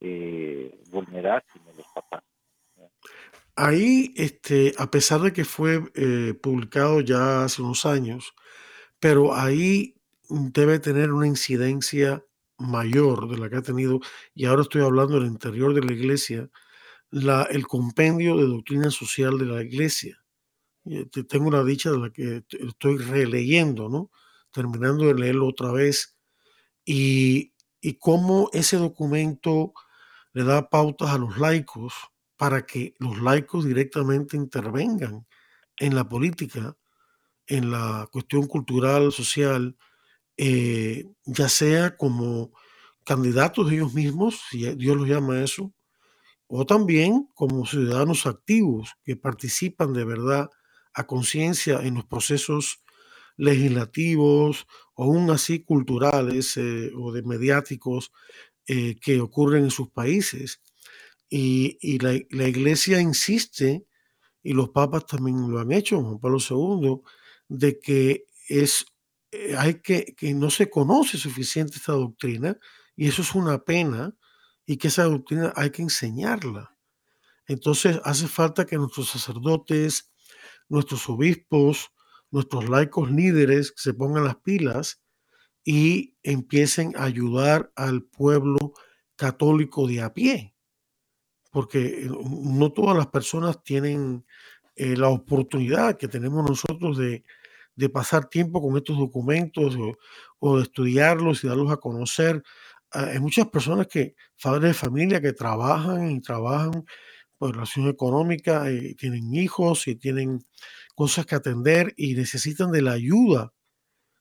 eh, 0.00 0.78
vulnerar, 0.90 1.44
sino 1.52 1.64
los 1.76 1.86
papás. 1.92 2.22
Ahí, 3.56 4.12
este, 4.14 4.72
a 4.78 4.88
pesar 4.88 5.20
de 5.22 5.32
que 5.32 5.44
fue 5.44 5.80
eh, 5.96 6.34
publicado 6.34 7.00
ya 7.00 7.42
hace 7.42 7.62
unos 7.62 7.86
años, 7.86 8.34
pero 9.00 9.34
ahí 9.34 9.96
debe 10.28 10.78
tener 10.78 11.10
una 11.10 11.26
incidencia 11.26 12.22
mayor 12.58 13.28
de 13.28 13.38
la 13.38 13.48
que 13.48 13.56
ha 13.56 13.62
tenido, 13.62 13.98
y 14.34 14.44
ahora 14.44 14.62
estoy 14.62 14.82
hablando 14.82 15.18
del 15.18 15.26
interior 15.26 15.74
de 15.74 15.82
la 15.82 15.92
iglesia, 15.92 16.48
la, 17.24 17.44
el 17.44 17.66
compendio 17.66 18.36
de 18.36 18.46
doctrina 18.46 18.90
social 18.90 19.38
de 19.38 19.46
la 19.46 19.62
iglesia. 19.62 20.22
Tengo 21.28 21.48
una 21.48 21.64
dicha 21.64 21.90
de 21.90 21.98
la 21.98 22.10
que 22.10 22.44
estoy 22.50 22.98
releyendo, 22.98 23.88
¿no? 23.88 24.10
Terminando 24.52 25.06
de 25.06 25.14
leerlo 25.14 25.48
otra 25.48 25.72
vez, 25.72 26.16
y, 26.84 27.52
y 27.80 27.94
cómo 27.94 28.50
ese 28.52 28.76
documento 28.76 29.72
le 30.32 30.44
da 30.44 30.68
pautas 30.68 31.10
a 31.10 31.18
los 31.18 31.38
laicos 31.38 31.94
para 32.36 32.66
que 32.66 32.94
los 32.98 33.20
laicos 33.20 33.64
directamente 33.64 34.36
intervengan 34.36 35.26
en 35.78 35.94
la 35.94 36.08
política 36.08 36.76
en 37.46 37.70
la 37.70 38.08
cuestión 38.12 38.46
cultural, 38.46 39.12
social, 39.12 39.76
eh, 40.36 41.06
ya 41.24 41.48
sea 41.48 41.96
como 41.96 42.52
candidatos 43.04 43.70
ellos 43.70 43.94
mismos, 43.94 44.40
si 44.50 44.68
Dios 44.74 44.96
los 44.96 45.08
llama 45.08 45.34
a 45.34 45.44
eso, 45.44 45.72
o 46.48 46.66
también 46.66 47.28
como 47.34 47.66
ciudadanos 47.66 48.26
activos 48.26 48.94
que 49.04 49.16
participan 49.16 49.92
de 49.92 50.04
verdad 50.04 50.50
a 50.92 51.06
conciencia 51.06 51.80
en 51.82 51.94
los 51.94 52.06
procesos 52.06 52.82
legislativos 53.36 54.66
o 54.94 55.04
aún 55.04 55.30
así 55.30 55.62
culturales 55.62 56.56
eh, 56.56 56.90
o 56.96 57.12
de 57.12 57.22
mediáticos 57.22 58.12
eh, 58.66 58.96
que 59.00 59.20
ocurren 59.20 59.64
en 59.64 59.70
sus 59.70 59.90
países. 59.90 60.62
Y, 61.28 61.98
la, 61.98 62.18
la, 62.30 62.48
iglesia 62.48 63.00
insiste, 63.00 63.84
y 64.42 64.52
los 64.52 64.70
papas 64.70 65.06
también 65.06 65.50
lo 65.50 65.58
han 65.58 65.72
hecho, 65.72 66.00
Juan 66.00 66.20
Pablo 66.20 66.38
II, 66.38 67.00
de 67.48 67.80
que 67.80 68.26
es, 68.48 68.86
eh, 69.32 69.56
hay 69.58 69.80
que, 69.80 70.14
que 70.16 70.32
no 70.34 70.50
se 70.50 70.70
conoce 70.70 71.18
suficiente 71.18 71.76
esta 71.76 71.92
doctrina 71.92 72.56
y 72.94 73.08
eso 73.08 73.22
es 73.22 73.34
una 73.34 73.58
pena 73.58 74.14
y 74.66 74.76
que 74.76 74.88
esa 74.88 75.04
doctrina 75.04 75.52
hay 75.56 75.70
que 75.70 75.82
enseñarla. 75.82 76.76
Entonces 77.46 78.00
hace 78.04 78.26
falta 78.26 78.66
que 78.66 78.76
nuestros 78.76 79.08
sacerdotes, 79.08 80.12
nuestros 80.68 81.08
obispos, 81.08 81.92
nuestros 82.30 82.68
laicos 82.68 83.10
líderes 83.10 83.72
se 83.76 83.94
pongan 83.94 84.24
las 84.24 84.36
pilas 84.36 85.00
y 85.64 86.16
empiecen 86.22 86.94
a 86.96 87.04
ayudar 87.04 87.72
al 87.76 88.02
pueblo 88.02 88.74
católico 89.14 89.86
de 89.86 90.02
a 90.02 90.12
pie, 90.12 90.54
porque 91.50 92.02
eh, 92.02 92.10
no 92.10 92.72
todas 92.72 92.96
las 92.96 93.06
personas 93.06 93.62
tienen 93.62 94.24
eh, 94.74 94.96
la 94.96 95.08
oportunidad 95.08 95.96
que 95.96 96.08
tenemos 96.08 96.48
nosotros 96.48 96.98
de, 96.98 97.24
de 97.76 97.88
pasar 97.90 98.28
tiempo 98.28 98.60
con 98.60 98.76
estos 98.76 98.98
documentos 98.98 99.76
o, 100.40 100.56
de 100.56 100.62
estudiarlos 100.62 101.44
y 101.44 101.48
darlos 101.48 101.70
a 101.70 101.76
conocer. 101.76 102.42
Ah, 102.96 103.10
hay 103.12 103.20
muchas 103.20 103.48
personas 103.48 103.88
que, 103.88 104.16
padres 104.42 104.70
de 104.70 104.74
familia, 104.74 105.20
que 105.20 105.34
trabajan 105.34 106.10
y 106.10 106.22
trabajan 106.22 106.84
por 107.36 107.52
relación 107.52 107.88
económica, 107.88 108.72
y 108.72 108.78
eh, 108.78 108.94
tienen 108.96 109.34
hijos 109.34 109.86
y 109.86 109.96
tienen 109.96 110.40
cosas 110.94 111.26
que 111.26 111.34
atender 111.34 111.92
y 111.98 112.14
necesitan 112.14 112.72
de 112.72 112.80
la 112.80 112.92
ayuda 112.92 113.52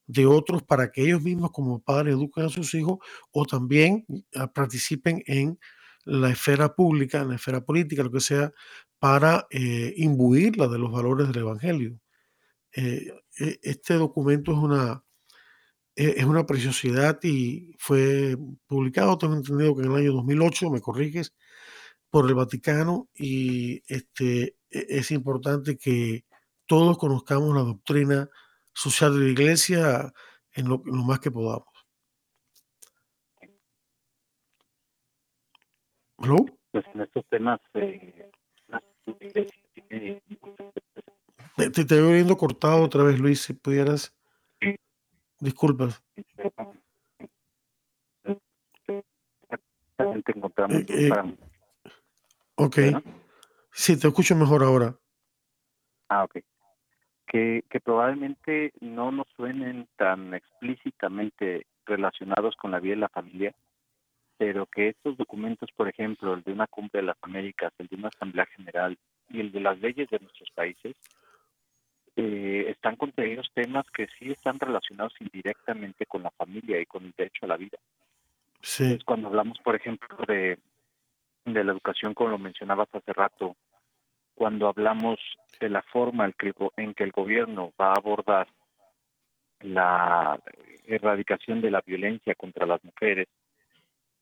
de 0.07 0.25
otros 0.25 0.63
para 0.63 0.91
que 0.91 1.03
ellos 1.03 1.21
mismos 1.21 1.51
como 1.51 1.81
padres 1.81 2.15
eduquen 2.15 2.45
a 2.45 2.49
sus 2.49 2.73
hijos 2.73 2.99
o 3.31 3.45
también 3.45 4.05
ah, 4.35 4.51
participen 4.51 5.23
en 5.25 5.57
la 6.03 6.31
esfera 6.31 6.75
pública, 6.75 7.21
en 7.21 7.29
la 7.29 7.35
esfera 7.35 7.61
política, 7.65 8.03
lo 8.03 8.11
que 8.11 8.19
sea, 8.19 8.51
para 8.99 9.47
eh, 9.51 9.93
imbuirla 9.97 10.67
de 10.67 10.79
los 10.79 10.91
valores 10.91 11.29
del 11.29 11.37
Evangelio. 11.43 12.01
Eh, 12.75 13.07
e, 13.39 13.59
este 13.63 13.95
documento 13.95 14.51
es 14.51 14.57
una, 14.57 15.04
es 15.95 16.25
una 16.25 16.45
preciosidad 16.45 17.19
y 17.23 17.73
fue 17.77 18.37
publicado, 18.67 19.17
tengo 19.17 19.35
entendido 19.35 19.75
que 19.75 19.83
en 19.83 19.91
el 19.91 19.97
año 19.97 20.13
2008, 20.13 20.69
me 20.69 20.81
corriges, 20.81 21.33
por 22.09 22.29
el 22.29 22.35
Vaticano 22.35 23.09
y 23.13 23.81
este, 23.87 24.55
e, 24.69 24.85
es 24.87 25.11
importante 25.11 25.77
que 25.77 26.23
todos 26.65 26.97
conozcamos 26.97 27.53
la 27.53 27.63
doctrina 27.63 28.29
social 28.73 29.13
de 29.13 29.25
la 29.25 29.31
Iglesia 29.31 30.13
en 30.53 30.69
lo, 30.69 30.79
más 30.79 31.19
que 31.19 31.31
podamos. 31.31 31.67
¿Aló? 36.17 36.37
Pues 36.71 36.85
en 36.93 37.01
estos 37.01 37.25
temas 37.29 37.59
eh, 37.73 38.31
te, 39.05 39.49
te, 41.69 41.81
estoy 41.81 42.13
viendo 42.13 42.37
cortado 42.37 42.83
otra 42.83 43.03
vez, 43.03 43.19
Luis, 43.19 43.41
si 43.41 43.53
pudieras. 43.53 44.15
Disculpas. 45.45 46.03
Eh, 48.23 48.39
eh, 50.89 51.11
ok. 52.55 52.77
Sí, 53.71 53.99
te 53.99 54.07
escucho 54.07 54.35
mejor 54.35 54.63
ahora. 54.63 54.95
Ah, 56.09 56.23
ok. 56.23 56.37
Que, 57.27 57.63
que 57.69 57.79
probablemente 57.79 58.73
no 58.81 59.11
nos 59.11 59.27
suenen 59.35 59.87
tan 59.97 60.33
explícitamente 60.33 61.67
relacionados 61.85 62.55
con 62.55 62.71
la 62.71 62.79
vida 62.79 62.95
de 62.95 63.01
la 63.01 63.09
familia, 63.09 63.55
pero 64.37 64.65
que 64.65 64.89
estos 64.89 65.15
documentos, 65.15 65.69
por 65.75 65.87
ejemplo, 65.87 66.33
el 66.33 66.41
de 66.41 66.53
una 66.53 66.65
cumbre 66.65 67.01
de 67.01 67.07
las 67.07 67.17
Américas, 67.21 67.71
el 67.77 67.87
de 67.87 67.97
una 67.97 68.07
asamblea 68.07 68.47
general 68.47 68.97
y 69.29 69.41
el 69.41 69.51
de 69.51 69.59
las 69.59 69.79
leyes 69.79 70.09
de 70.09 70.19
nuestros 70.19 70.49
países, 70.55 70.95
eh, 72.15 72.65
están 72.69 72.95
contenidos 72.95 73.49
temas 73.53 73.85
que 73.91 74.07
sí 74.17 74.31
están 74.31 74.59
relacionados 74.59 75.13
indirectamente 75.19 76.05
con 76.05 76.23
la 76.23 76.31
familia 76.31 76.79
y 76.79 76.85
con 76.85 77.05
el 77.05 77.13
derecho 77.17 77.45
a 77.45 77.49
la 77.49 77.57
vida. 77.57 77.77
Sí. 78.61 78.97
cuando 79.05 79.27
hablamos, 79.27 79.59
por 79.59 79.75
ejemplo, 79.75 80.17
de, 80.27 80.57
de 81.45 81.63
la 81.63 81.71
educación, 81.71 82.15
como 82.15 82.31
lo 82.31 82.39
mencionabas 82.39 82.89
hace 82.93 83.13
rato, 83.13 83.55
cuando 84.33 84.67
hablamos 84.67 85.19
de 85.59 85.69
la 85.69 85.83
forma 85.83 86.25
en 86.77 86.93
que 86.93 87.03
el 87.03 87.11
gobierno 87.11 87.73
va 87.79 87.89
a 87.89 87.97
abordar 87.97 88.47
la 89.61 90.39
erradicación 90.85 91.61
de 91.61 91.71
la 91.71 91.81
violencia 91.81 92.35
contra 92.35 92.65
las 92.65 92.83
mujeres, 92.83 93.27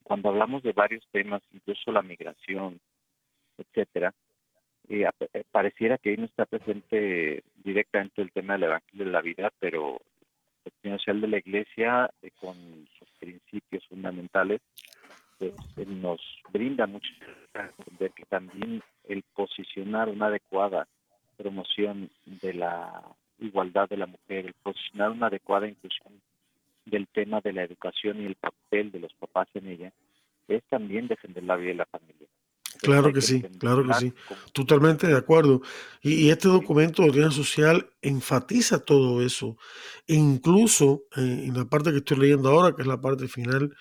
cuando 0.03 0.29
hablamos 0.29 0.61
de 0.63 0.73
varios 0.73 1.07
temas, 1.11 1.41
incluso 1.51 1.91
la 1.91 2.01
migración, 2.01 2.79
etcétera, 3.57 4.13
eh, 4.89 5.09
pareciera 5.51 5.97
que 5.97 6.11
ahí 6.11 6.17
no 6.17 6.25
está 6.25 6.45
presente 6.45 7.43
directamente 7.63 8.21
el 8.21 8.31
tema 8.31 8.53
del 8.53 8.63
Evangelio 8.63 9.05
de 9.05 9.11
la 9.11 9.21
vida, 9.21 9.51
pero 9.59 10.01
el 10.65 10.71
doctrina 10.71 10.97
social 10.97 11.21
de 11.21 11.27
la 11.27 11.37
Iglesia, 11.37 12.09
con 12.39 12.55
sus 12.97 13.09
principios 13.19 13.85
fundamentales, 13.87 14.61
pues, 15.37 15.87
nos 15.87 16.21
brinda 16.51 16.87
mucho 16.87 17.09
entender 17.53 18.11
que 18.11 18.25
también 18.25 18.81
el 19.07 19.23
posicionar 19.33 20.09
una 20.09 20.27
adecuada 20.27 20.87
promoción 21.37 22.09
de 22.25 22.53
la 22.53 23.03
igualdad 23.39 23.89
de 23.89 23.97
la 23.97 24.05
mujer, 24.05 24.45
el 24.45 24.53
posicionar 24.53 25.11
una 25.11 25.27
adecuada 25.27 25.67
inclusión 25.67 26.13
del 26.85 27.07
tema 27.07 27.41
de 27.41 27.53
la 27.53 27.63
educación 27.63 28.21
y 28.21 28.25
el 28.25 28.35
papel 28.35 28.91
de 28.91 28.99
los 28.99 29.13
papás 29.13 29.47
en 29.53 29.67
ella, 29.67 29.91
es 30.47 30.63
también 30.65 31.07
defender 31.07 31.43
la 31.43 31.55
vida 31.55 31.69
de 31.69 31.75
la 31.75 31.85
familia. 31.85 32.27
Claro 32.83 33.11
que 33.13 33.21
sí, 33.21 33.41
claro 33.59 33.85
que 33.87 33.93
sí. 33.95 34.13
Totalmente 34.51 35.07
de 35.07 35.17
acuerdo. 35.17 35.61
Y, 36.01 36.29
este 36.29 36.47
documento 36.47 37.01
de 37.01 37.07
doctrina 37.07 37.31
social 37.31 37.89
enfatiza 38.01 38.79
todo 38.79 39.23
eso. 39.23 39.57
E 40.07 40.15
incluso 40.15 41.05
eh, 41.15 41.45
en 41.47 41.55
la 41.55 41.65
parte 41.65 41.91
que 41.91 41.97
estoy 41.97 42.17
leyendo 42.17 42.49
ahora, 42.49 42.75
que 42.75 42.83
es 42.83 42.87
la 42.87 43.01
parte 43.01 43.27
final, 43.27 43.75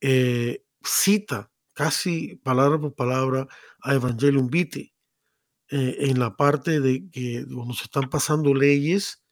eh, 0.00 0.64
cita 0.82 1.50
casi 1.72 2.36
palabra 2.36 2.78
por 2.78 2.94
palabra 2.94 3.46
a 3.80 3.94
Evangelium 3.94 4.48
Vitae 4.48 4.92
eh, 5.70 5.96
en 6.00 6.18
la 6.18 6.36
parte 6.36 6.80
de 6.80 7.08
que 7.10 7.44
cuando 7.52 7.74
se 7.74 7.84
están 7.84 8.10
pasando 8.10 8.52
leyes 8.54 9.22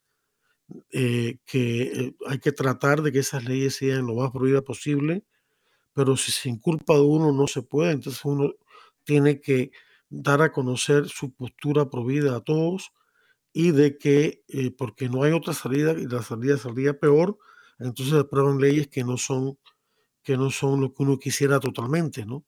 eh, 0.93 1.39
que 1.47 2.15
hay 2.27 2.39
que 2.41 2.53
tratar 2.53 3.03
de 3.03 3.11
que 3.13 3.21
esas 3.21 3.45
leyes 3.45 3.77
sean 3.77 4.07
lo 4.07 4.15
más 4.15 4.31
prohibidas 4.31 4.63
posible, 4.63 5.25
pero 5.95 6.17
si 6.17 6.31
se 6.31 6.49
inculpa 6.51 6.95
de 6.95 7.01
uno 7.01 7.33
no 7.33 7.47
se 7.47 7.63
puede, 7.63 7.93
entonces 7.93 8.23
uno 8.25 8.53
tiene 9.09 9.41
que 9.41 9.71
dar 10.11 10.43
a 10.43 10.53
conocer 10.53 11.09
su 11.09 11.33
postura 11.33 11.89
prohibida 11.89 12.37
a 12.37 12.41
todos 12.41 12.93
y 13.55 13.71
de 13.71 13.97
que 13.97 14.45
porque 14.77 15.09
no 15.09 15.23
hay 15.23 15.33
otra 15.33 15.55
salida 15.55 15.93
y 15.93 16.07
la 16.07 16.23
salida 16.23 16.59
salía 16.59 17.01
peor, 17.01 17.39
entonces 17.79 18.13
aprueban 18.13 18.59
leyes 18.61 18.89
que 18.89 19.03
no 19.05 19.17
son 19.17 19.59
que 20.23 20.37
no 20.37 20.51
son 20.51 20.83
lo 20.83 20.93
que 20.93 21.03
uno 21.05 21.19
quisiera 21.19 21.59
totalmente, 21.59 22.27
¿no? 22.27 22.45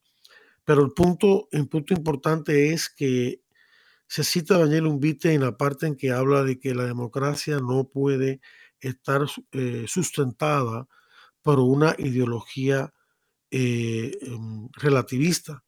Pero 0.64 0.84
el 0.84 0.92
punto, 0.92 1.48
el 1.50 1.66
punto 1.66 1.94
importante 1.94 2.74
es 2.74 2.90
que 2.90 3.40
se 4.06 4.22
cita 4.22 4.58
Daniel 4.58 4.86
Umbite 4.86 5.32
en 5.32 5.40
la 5.40 5.56
parte 5.56 5.86
en 5.86 5.96
que 5.96 6.10
habla 6.10 6.42
de 6.44 6.58
que 6.58 6.74
la 6.74 6.84
democracia 6.84 7.58
no 7.58 7.88
puede 7.88 8.42
estar 8.80 9.22
eh, 9.52 9.86
sustentada 9.88 10.88
por 11.40 11.58
una 11.58 11.94
ideología 11.96 12.92
eh, 13.50 14.12
em, 14.20 14.68
relativista, 14.74 15.64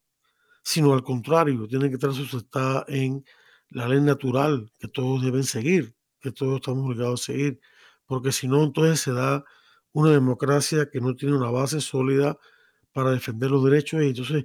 sino 0.62 0.92
al 0.92 1.02
contrario, 1.02 1.66
tiene 1.66 1.88
que 1.88 1.94
estar 1.94 2.12
sustentada 2.12 2.84
en 2.88 3.24
la 3.70 3.88
ley 3.88 4.00
natural 4.00 4.70
que 4.78 4.88
todos 4.88 5.22
deben 5.22 5.44
seguir, 5.44 5.94
que 6.20 6.32
todos 6.32 6.56
estamos 6.56 6.86
obligados 6.86 7.22
a 7.22 7.24
seguir, 7.32 7.60
porque 8.06 8.32
si 8.32 8.48
no, 8.48 8.62
entonces 8.62 9.00
se 9.00 9.12
da 9.12 9.44
una 9.92 10.10
democracia 10.10 10.88
que 10.90 11.00
no 11.00 11.14
tiene 11.14 11.36
una 11.36 11.50
base 11.50 11.80
sólida 11.80 12.38
para 12.92 13.10
defender 13.10 13.50
los 13.50 13.64
derechos 13.64 14.02
y 14.02 14.08
entonces 14.08 14.44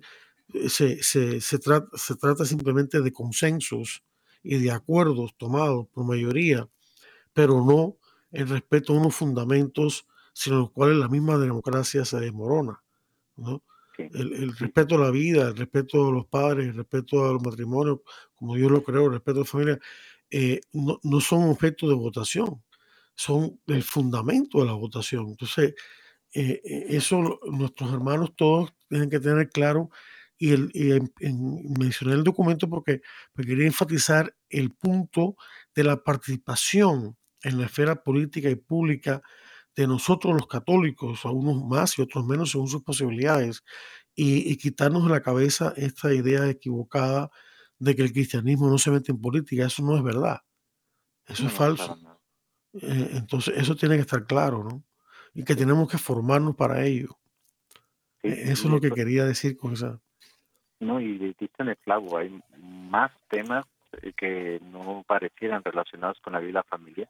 eh, 0.53 0.69
se, 0.69 1.03
se, 1.03 1.41
se, 1.41 1.59
trata, 1.59 1.87
se 1.97 2.15
trata 2.15 2.45
simplemente 2.45 3.01
de 3.01 3.11
consensos 3.11 4.03
y 4.43 4.57
de 4.57 4.71
acuerdos 4.71 5.35
tomados 5.37 5.87
por 5.89 6.05
mayoría, 6.05 6.67
pero 7.33 7.63
no 7.63 7.97
el 8.31 8.47
respeto 8.47 8.93
a 8.93 8.99
unos 8.99 9.15
fundamentos 9.15 10.07
sin 10.33 10.57
los 10.57 10.71
cuales 10.71 10.97
la 10.97 11.09
misma 11.09 11.37
democracia 11.37 12.05
se 12.05 12.19
desmorona. 12.19 12.83
¿no? 13.35 13.63
El, 13.97 14.55
respeto 14.57 14.95
a 14.95 14.99
la 14.99 15.11
vida, 15.11 15.49
el 15.49 15.57
respeto 15.57 16.07
a 16.07 16.11
los 16.11 16.27
padres, 16.27 16.67
el 16.67 16.75
respeto 16.75 17.25
a 17.25 17.33
los 17.33 17.43
matrimonios, 17.43 17.99
como 18.35 18.57
yo 18.57 18.69
lo 18.69 18.83
creo, 18.83 19.05
el 19.05 19.13
respeto 19.13 19.39
a 19.39 19.41
la 19.41 19.45
familia, 19.45 19.79
eh, 20.29 20.61
no, 20.73 20.99
no, 21.03 21.21
son 21.21 21.49
objeto 21.49 21.87
de 21.87 21.95
votación 21.95 22.61
son 23.17 23.59
el 23.65 23.83
fundamento 23.83 24.59
de 24.59 24.67
la 24.67 24.73
votación. 24.73 25.29
Entonces, 25.29 25.73
eh, 26.33 26.61
eh, 26.63 26.85
eso 26.89 27.39
nuestros 27.51 27.91
hermanos 27.91 28.35
todos 28.35 28.73
tienen 28.87 29.09
que 29.09 29.19
tener 29.19 29.49
claro 29.49 29.89
y, 30.37 30.51
el, 30.51 30.71
mencioné 31.79 32.13
el 32.13 32.23
documento 32.23 32.69
porque, 32.69 33.01
quería 33.35 33.65
enfatizar 33.65 34.35
el 34.49 34.71
punto 34.71 35.35
de 35.73 35.83
la 35.83 36.03
participación 36.03 37.17
en 37.41 37.59
la 37.59 37.65
esfera 37.65 38.03
política 38.03 38.49
y 38.49 38.55
pública 38.55 39.23
de 39.77 39.87
nosotros 39.87 40.33
los 40.33 40.47
católicos, 40.47 41.23
a 41.23 41.29
unos 41.29 41.63
más 41.63 41.97
y 41.97 42.01
otros 42.01 42.25
menos 42.25 42.49
según 42.49 42.67
sus 42.67 42.81
posibilidades, 42.81 43.63
y, 44.15 44.57
quitarnos 44.57 45.03
de 45.03 45.11
la 45.11 45.21
cabeza 45.21 45.75
esta 45.77 46.11
idea 46.11 46.49
equivocada 46.49 47.29
de 47.77 47.95
que 47.95 48.01
el 48.01 48.11
cristianismo 48.11 48.67
no 48.67 48.79
se 48.79 48.89
mete 48.89 49.11
en 49.11 49.21
política. 49.21 49.67
Eso 49.67 49.83
no 49.83 49.95
es 49.95 50.01
verdad. 50.01 50.41
Eso 51.27 51.45
es 51.45 51.53
falso. 51.53 51.95
Eh, 52.73 53.09
entonces, 53.13 53.53
eso 53.55 53.75
tiene 53.75 53.93
que 53.95 54.01
estar 54.01 54.25
claro, 54.25 54.63
¿no? 54.63 54.83
Y 55.35 55.43
que 55.43 55.55
tenemos 55.55 55.87
que 55.87 55.99
formarnos 55.99 56.55
para 56.55 56.83
ello. 56.83 57.15
E, 58.23 58.51
eso 58.51 58.67
es 58.67 58.73
lo 58.73 58.81
que 58.81 58.89
quería 58.89 59.25
decir 59.25 59.55
con 59.55 59.73
esa. 59.73 60.01
No, 60.79 60.99
y 60.99 61.19
diste 61.19 61.51
en 61.59 61.69
el 61.69 61.77
clavo, 61.77 62.17
hay 62.17 62.41
más 62.57 63.11
temas 63.29 63.67
eh, 64.01 64.13
que 64.17 64.59
no 64.71 65.03
parecieran 65.07 65.63
relacionados 65.63 66.19
con 66.21 66.33
la 66.33 66.39
vida 66.39 66.49
y 66.49 66.53
la 66.53 66.63
familia 66.63 67.07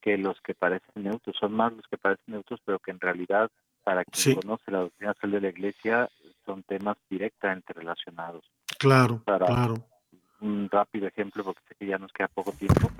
que 0.00 0.18
los 0.18 0.40
que 0.40 0.54
parecen 0.54 1.02
neutros. 1.02 1.36
Son 1.38 1.52
más 1.52 1.72
los 1.72 1.86
que 1.88 1.98
parecen 1.98 2.34
neutros, 2.34 2.60
pero 2.64 2.78
que 2.78 2.90
en 2.90 3.00
realidad, 3.00 3.50
para 3.84 4.04
quien 4.04 4.36
conoce 4.36 4.70
la 4.70 4.80
doctrina 4.80 5.14
social 5.14 5.32
de 5.32 5.40
la 5.40 5.48
Iglesia, 5.48 6.08
son 6.44 6.62
temas 6.62 6.96
directamente 7.08 7.72
relacionados. 7.72 8.44
Claro, 8.78 9.22
claro. 9.24 9.74
Un 10.40 10.68
rápido 10.70 11.08
ejemplo, 11.08 11.44
porque 11.44 11.62
sé 11.68 11.74
que 11.74 11.86
ya 11.86 11.98
nos 11.98 12.12
queda 12.12 12.28
poco 12.28 12.52
tiempo 12.52 12.90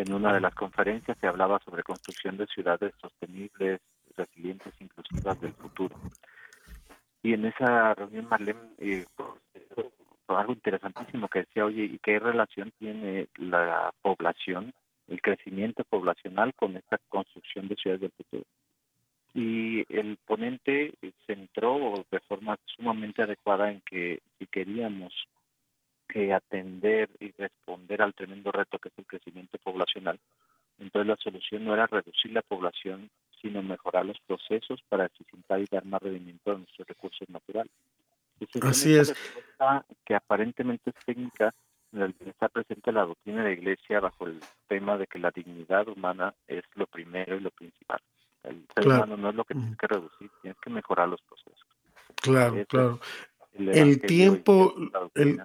en 0.00 0.12
una 0.12 0.32
de 0.32 0.40
las 0.40 0.54
conferencias 0.54 1.18
se 1.20 1.26
hablaba 1.26 1.60
sobre 1.64 1.82
construcción 1.82 2.36
de 2.36 2.46
ciudades 2.46 2.94
sostenibles, 3.00 3.80
resilientes, 4.16 4.72
inclusivas 4.80 5.40
del 5.40 5.52
futuro. 5.54 5.94
Y 7.22 7.34
en 7.34 7.44
esa 7.46 7.94
reunión 7.94 8.26
Marlene 8.30 8.60
eh, 8.78 9.04
algo 10.28 10.52
interesantísimo 10.52 11.28
que 11.28 11.40
decía, 11.40 11.64
oye, 11.64 11.84
¿y 11.84 11.98
qué 11.98 12.18
relación 12.18 12.72
tiene 12.78 13.28
la 13.36 13.92
población, 14.00 14.72
el 15.10 15.20
crecimiento 15.20 15.84
poblacional 15.84 16.54
con 16.54 16.76
esta 16.76 16.98
construcción 17.08 17.68
de 17.68 17.76
ciudades 17.76 18.00
del 18.00 18.12
futuro? 18.12 18.44
Y 19.34 19.84
el 19.94 20.16
ponente 20.24 20.94
centró 21.26 22.04
de 22.10 22.20
forma 22.20 22.58
sumamente 22.64 23.22
adecuada 23.22 23.70
en 23.70 23.80
que 23.82 24.20
si 24.38 24.46
queríamos 24.46 25.12
que 26.08 26.32
atender 26.32 27.08
y 27.20 27.30
responder 27.38 28.02
al 28.02 28.14
tremendo 28.14 28.50
reto 28.50 28.78
que 28.78 28.88
es 28.88 28.98
el 28.98 29.06
crecimiento 29.06 29.58
poblacional. 29.58 30.18
Entonces 30.78 31.06
la 31.06 31.16
solución 31.16 31.64
no 31.64 31.74
era 31.74 31.86
reducir 31.86 32.32
la 32.32 32.42
población, 32.42 33.10
sino 33.40 33.62
mejorar 33.62 34.06
los 34.06 34.18
procesos 34.26 34.82
para 34.88 35.06
eficientar 35.06 35.60
y 35.60 35.66
dar 35.70 35.84
más 35.84 36.02
rendimiento 36.02 36.50
a 36.50 36.58
nuestros 36.58 36.88
recursos 36.88 37.28
naturales. 37.28 37.72
Así 38.62 38.96
es. 38.96 39.14
Que 40.04 40.14
aparentemente 40.14 40.90
es 40.90 40.96
técnica, 41.04 41.54
está 42.26 42.48
presente 42.48 42.92
la 42.92 43.04
doctrina 43.04 43.42
de 43.42 43.48
la 43.48 43.54
Iglesia 43.54 44.00
bajo 44.00 44.26
el 44.26 44.40
tema 44.68 44.96
de 44.96 45.06
que 45.06 45.18
la 45.18 45.30
dignidad 45.30 45.88
humana 45.88 46.34
es 46.46 46.62
lo 46.74 46.86
primero 46.86 47.36
y 47.36 47.40
lo 47.40 47.50
principal. 47.50 48.00
El 48.42 48.66
ser 48.74 48.86
humano 48.86 49.16
no 49.16 49.30
es 49.30 49.34
lo 49.34 49.44
que 49.44 49.54
tienes 49.54 49.76
que 49.76 49.86
reducir, 49.86 50.30
tienes 50.40 50.58
que 50.60 50.70
mejorar 50.70 51.08
los 51.08 51.20
procesos. 51.22 51.68
Claro, 52.16 52.64
claro. 52.66 53.00
El, 53.52 54.00
tiempo, 54.00 54.74
el, 55.14 55.42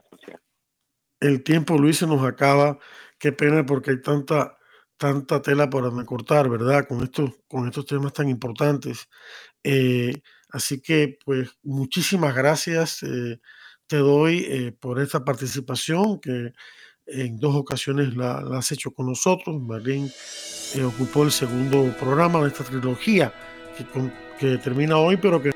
el 1.19 1.43
tiempo, 1.43 1.77
Luis, 1.77 1.97
se 1.97 2.07
nos 2.07 2.23
acaba. 2.23 2.77
Qué 3.17 3.31
pena 3.31 3.65
porque 3.65 3.91
hay 3.91 4.01
tanta, 4.01 4.57
tanta 4.97 5.41
tela 5.41 5.69
para 5.69 5.89
cortar, 6.05 6.49
¿verdad? 6.49 6.87
Con 6.87 7.03
estos, 7.03 7.31
con 7.47 7.67
estos 7.67 7.85
temas 7.85 8.13
tan 8.13 8.29
importantes. 8.29 9.09
Eh, 9.63 10.21
así 10.51 10.81
que, 10.81 11.17
pues, 11.25 11.57
muchísimas 11.63 12.35
gracias. 12.35 13.03
Eh, 13.03 13.39
te 13.87 13.97
doy 13.97 14.45
eh, 14.47 14.71
por 14.71 14.99
esta 14.99 15.23
participación 15.23 16.19
que 16.19 16.53
en 17.07 17.39
dos 17.39 17.55
ocasiones 17.55 18.15
la, 18.15 18.37
has 18.57 18.71
hecho 18.71 18.91
con 18.91 19.07
nosotros. 19.07 19.61
Marlene 19.61 20.11
ocupó 20.85 21.23
el 21.23 21.31
segundo 21.31 21.95
programa 21.99 22.41
de 22.41 22.47
esta 22.47 22.63
trilogía 22.63 23.33
que, 24.39 24.57
termina 24.57 24.97
hoy, 24.97 25.17
pero 25.17 25.41
que, 25.41 25.51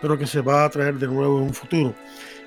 pero 0.00 0.18
que 0.18 0.26
se 0.26 0.40
va 0.40 0.64
a 0.64 0.70
traer 0.70 0.96
de 0.96 1.06
nuevo 1.06 1.38
en 1.38 1.44
un 1.44 1.54
futuro. 1.54 1.94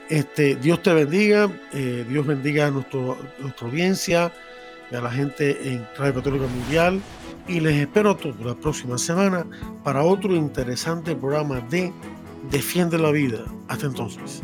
Este, 0.10 0.56
Dios 0.56 0.82
te 0.84 0.94
bendiga, 0.94 1.52
eh, 1.74 2.06
Dios 2.08 2.26
bendiga 2.26 2.68
a 2.68 2.72
nuestro, 2.72 3.18
nuestra 3.40 3.68
audiencia, 3.68 4.32
a 4.92 5.02
la 5.02 5.12
gente 5.12 5.70
en 5.70 5.86
Radio 5.98 6.16
Católica 6.16 6.48
Mundial 6.48 7.02
y 7.48 7.60
les 7.60 7.76
espero 7.76 8.12
a 8.12 8.18
todos 8.18 8.40
la 8.40 8.56
próxima 8.56 8.98
semana 8.98 9.46
para 9.84 10.04
otro 10.04 10.34
interesante 10.34 11.14
programa 11.16 11.60
de 11.62 11.92
defiende 12.52 12.98
la 12.98 13.12
vida. 13.12 13.46
Hasta 13.68 13.88
entonces. 13.88 14.42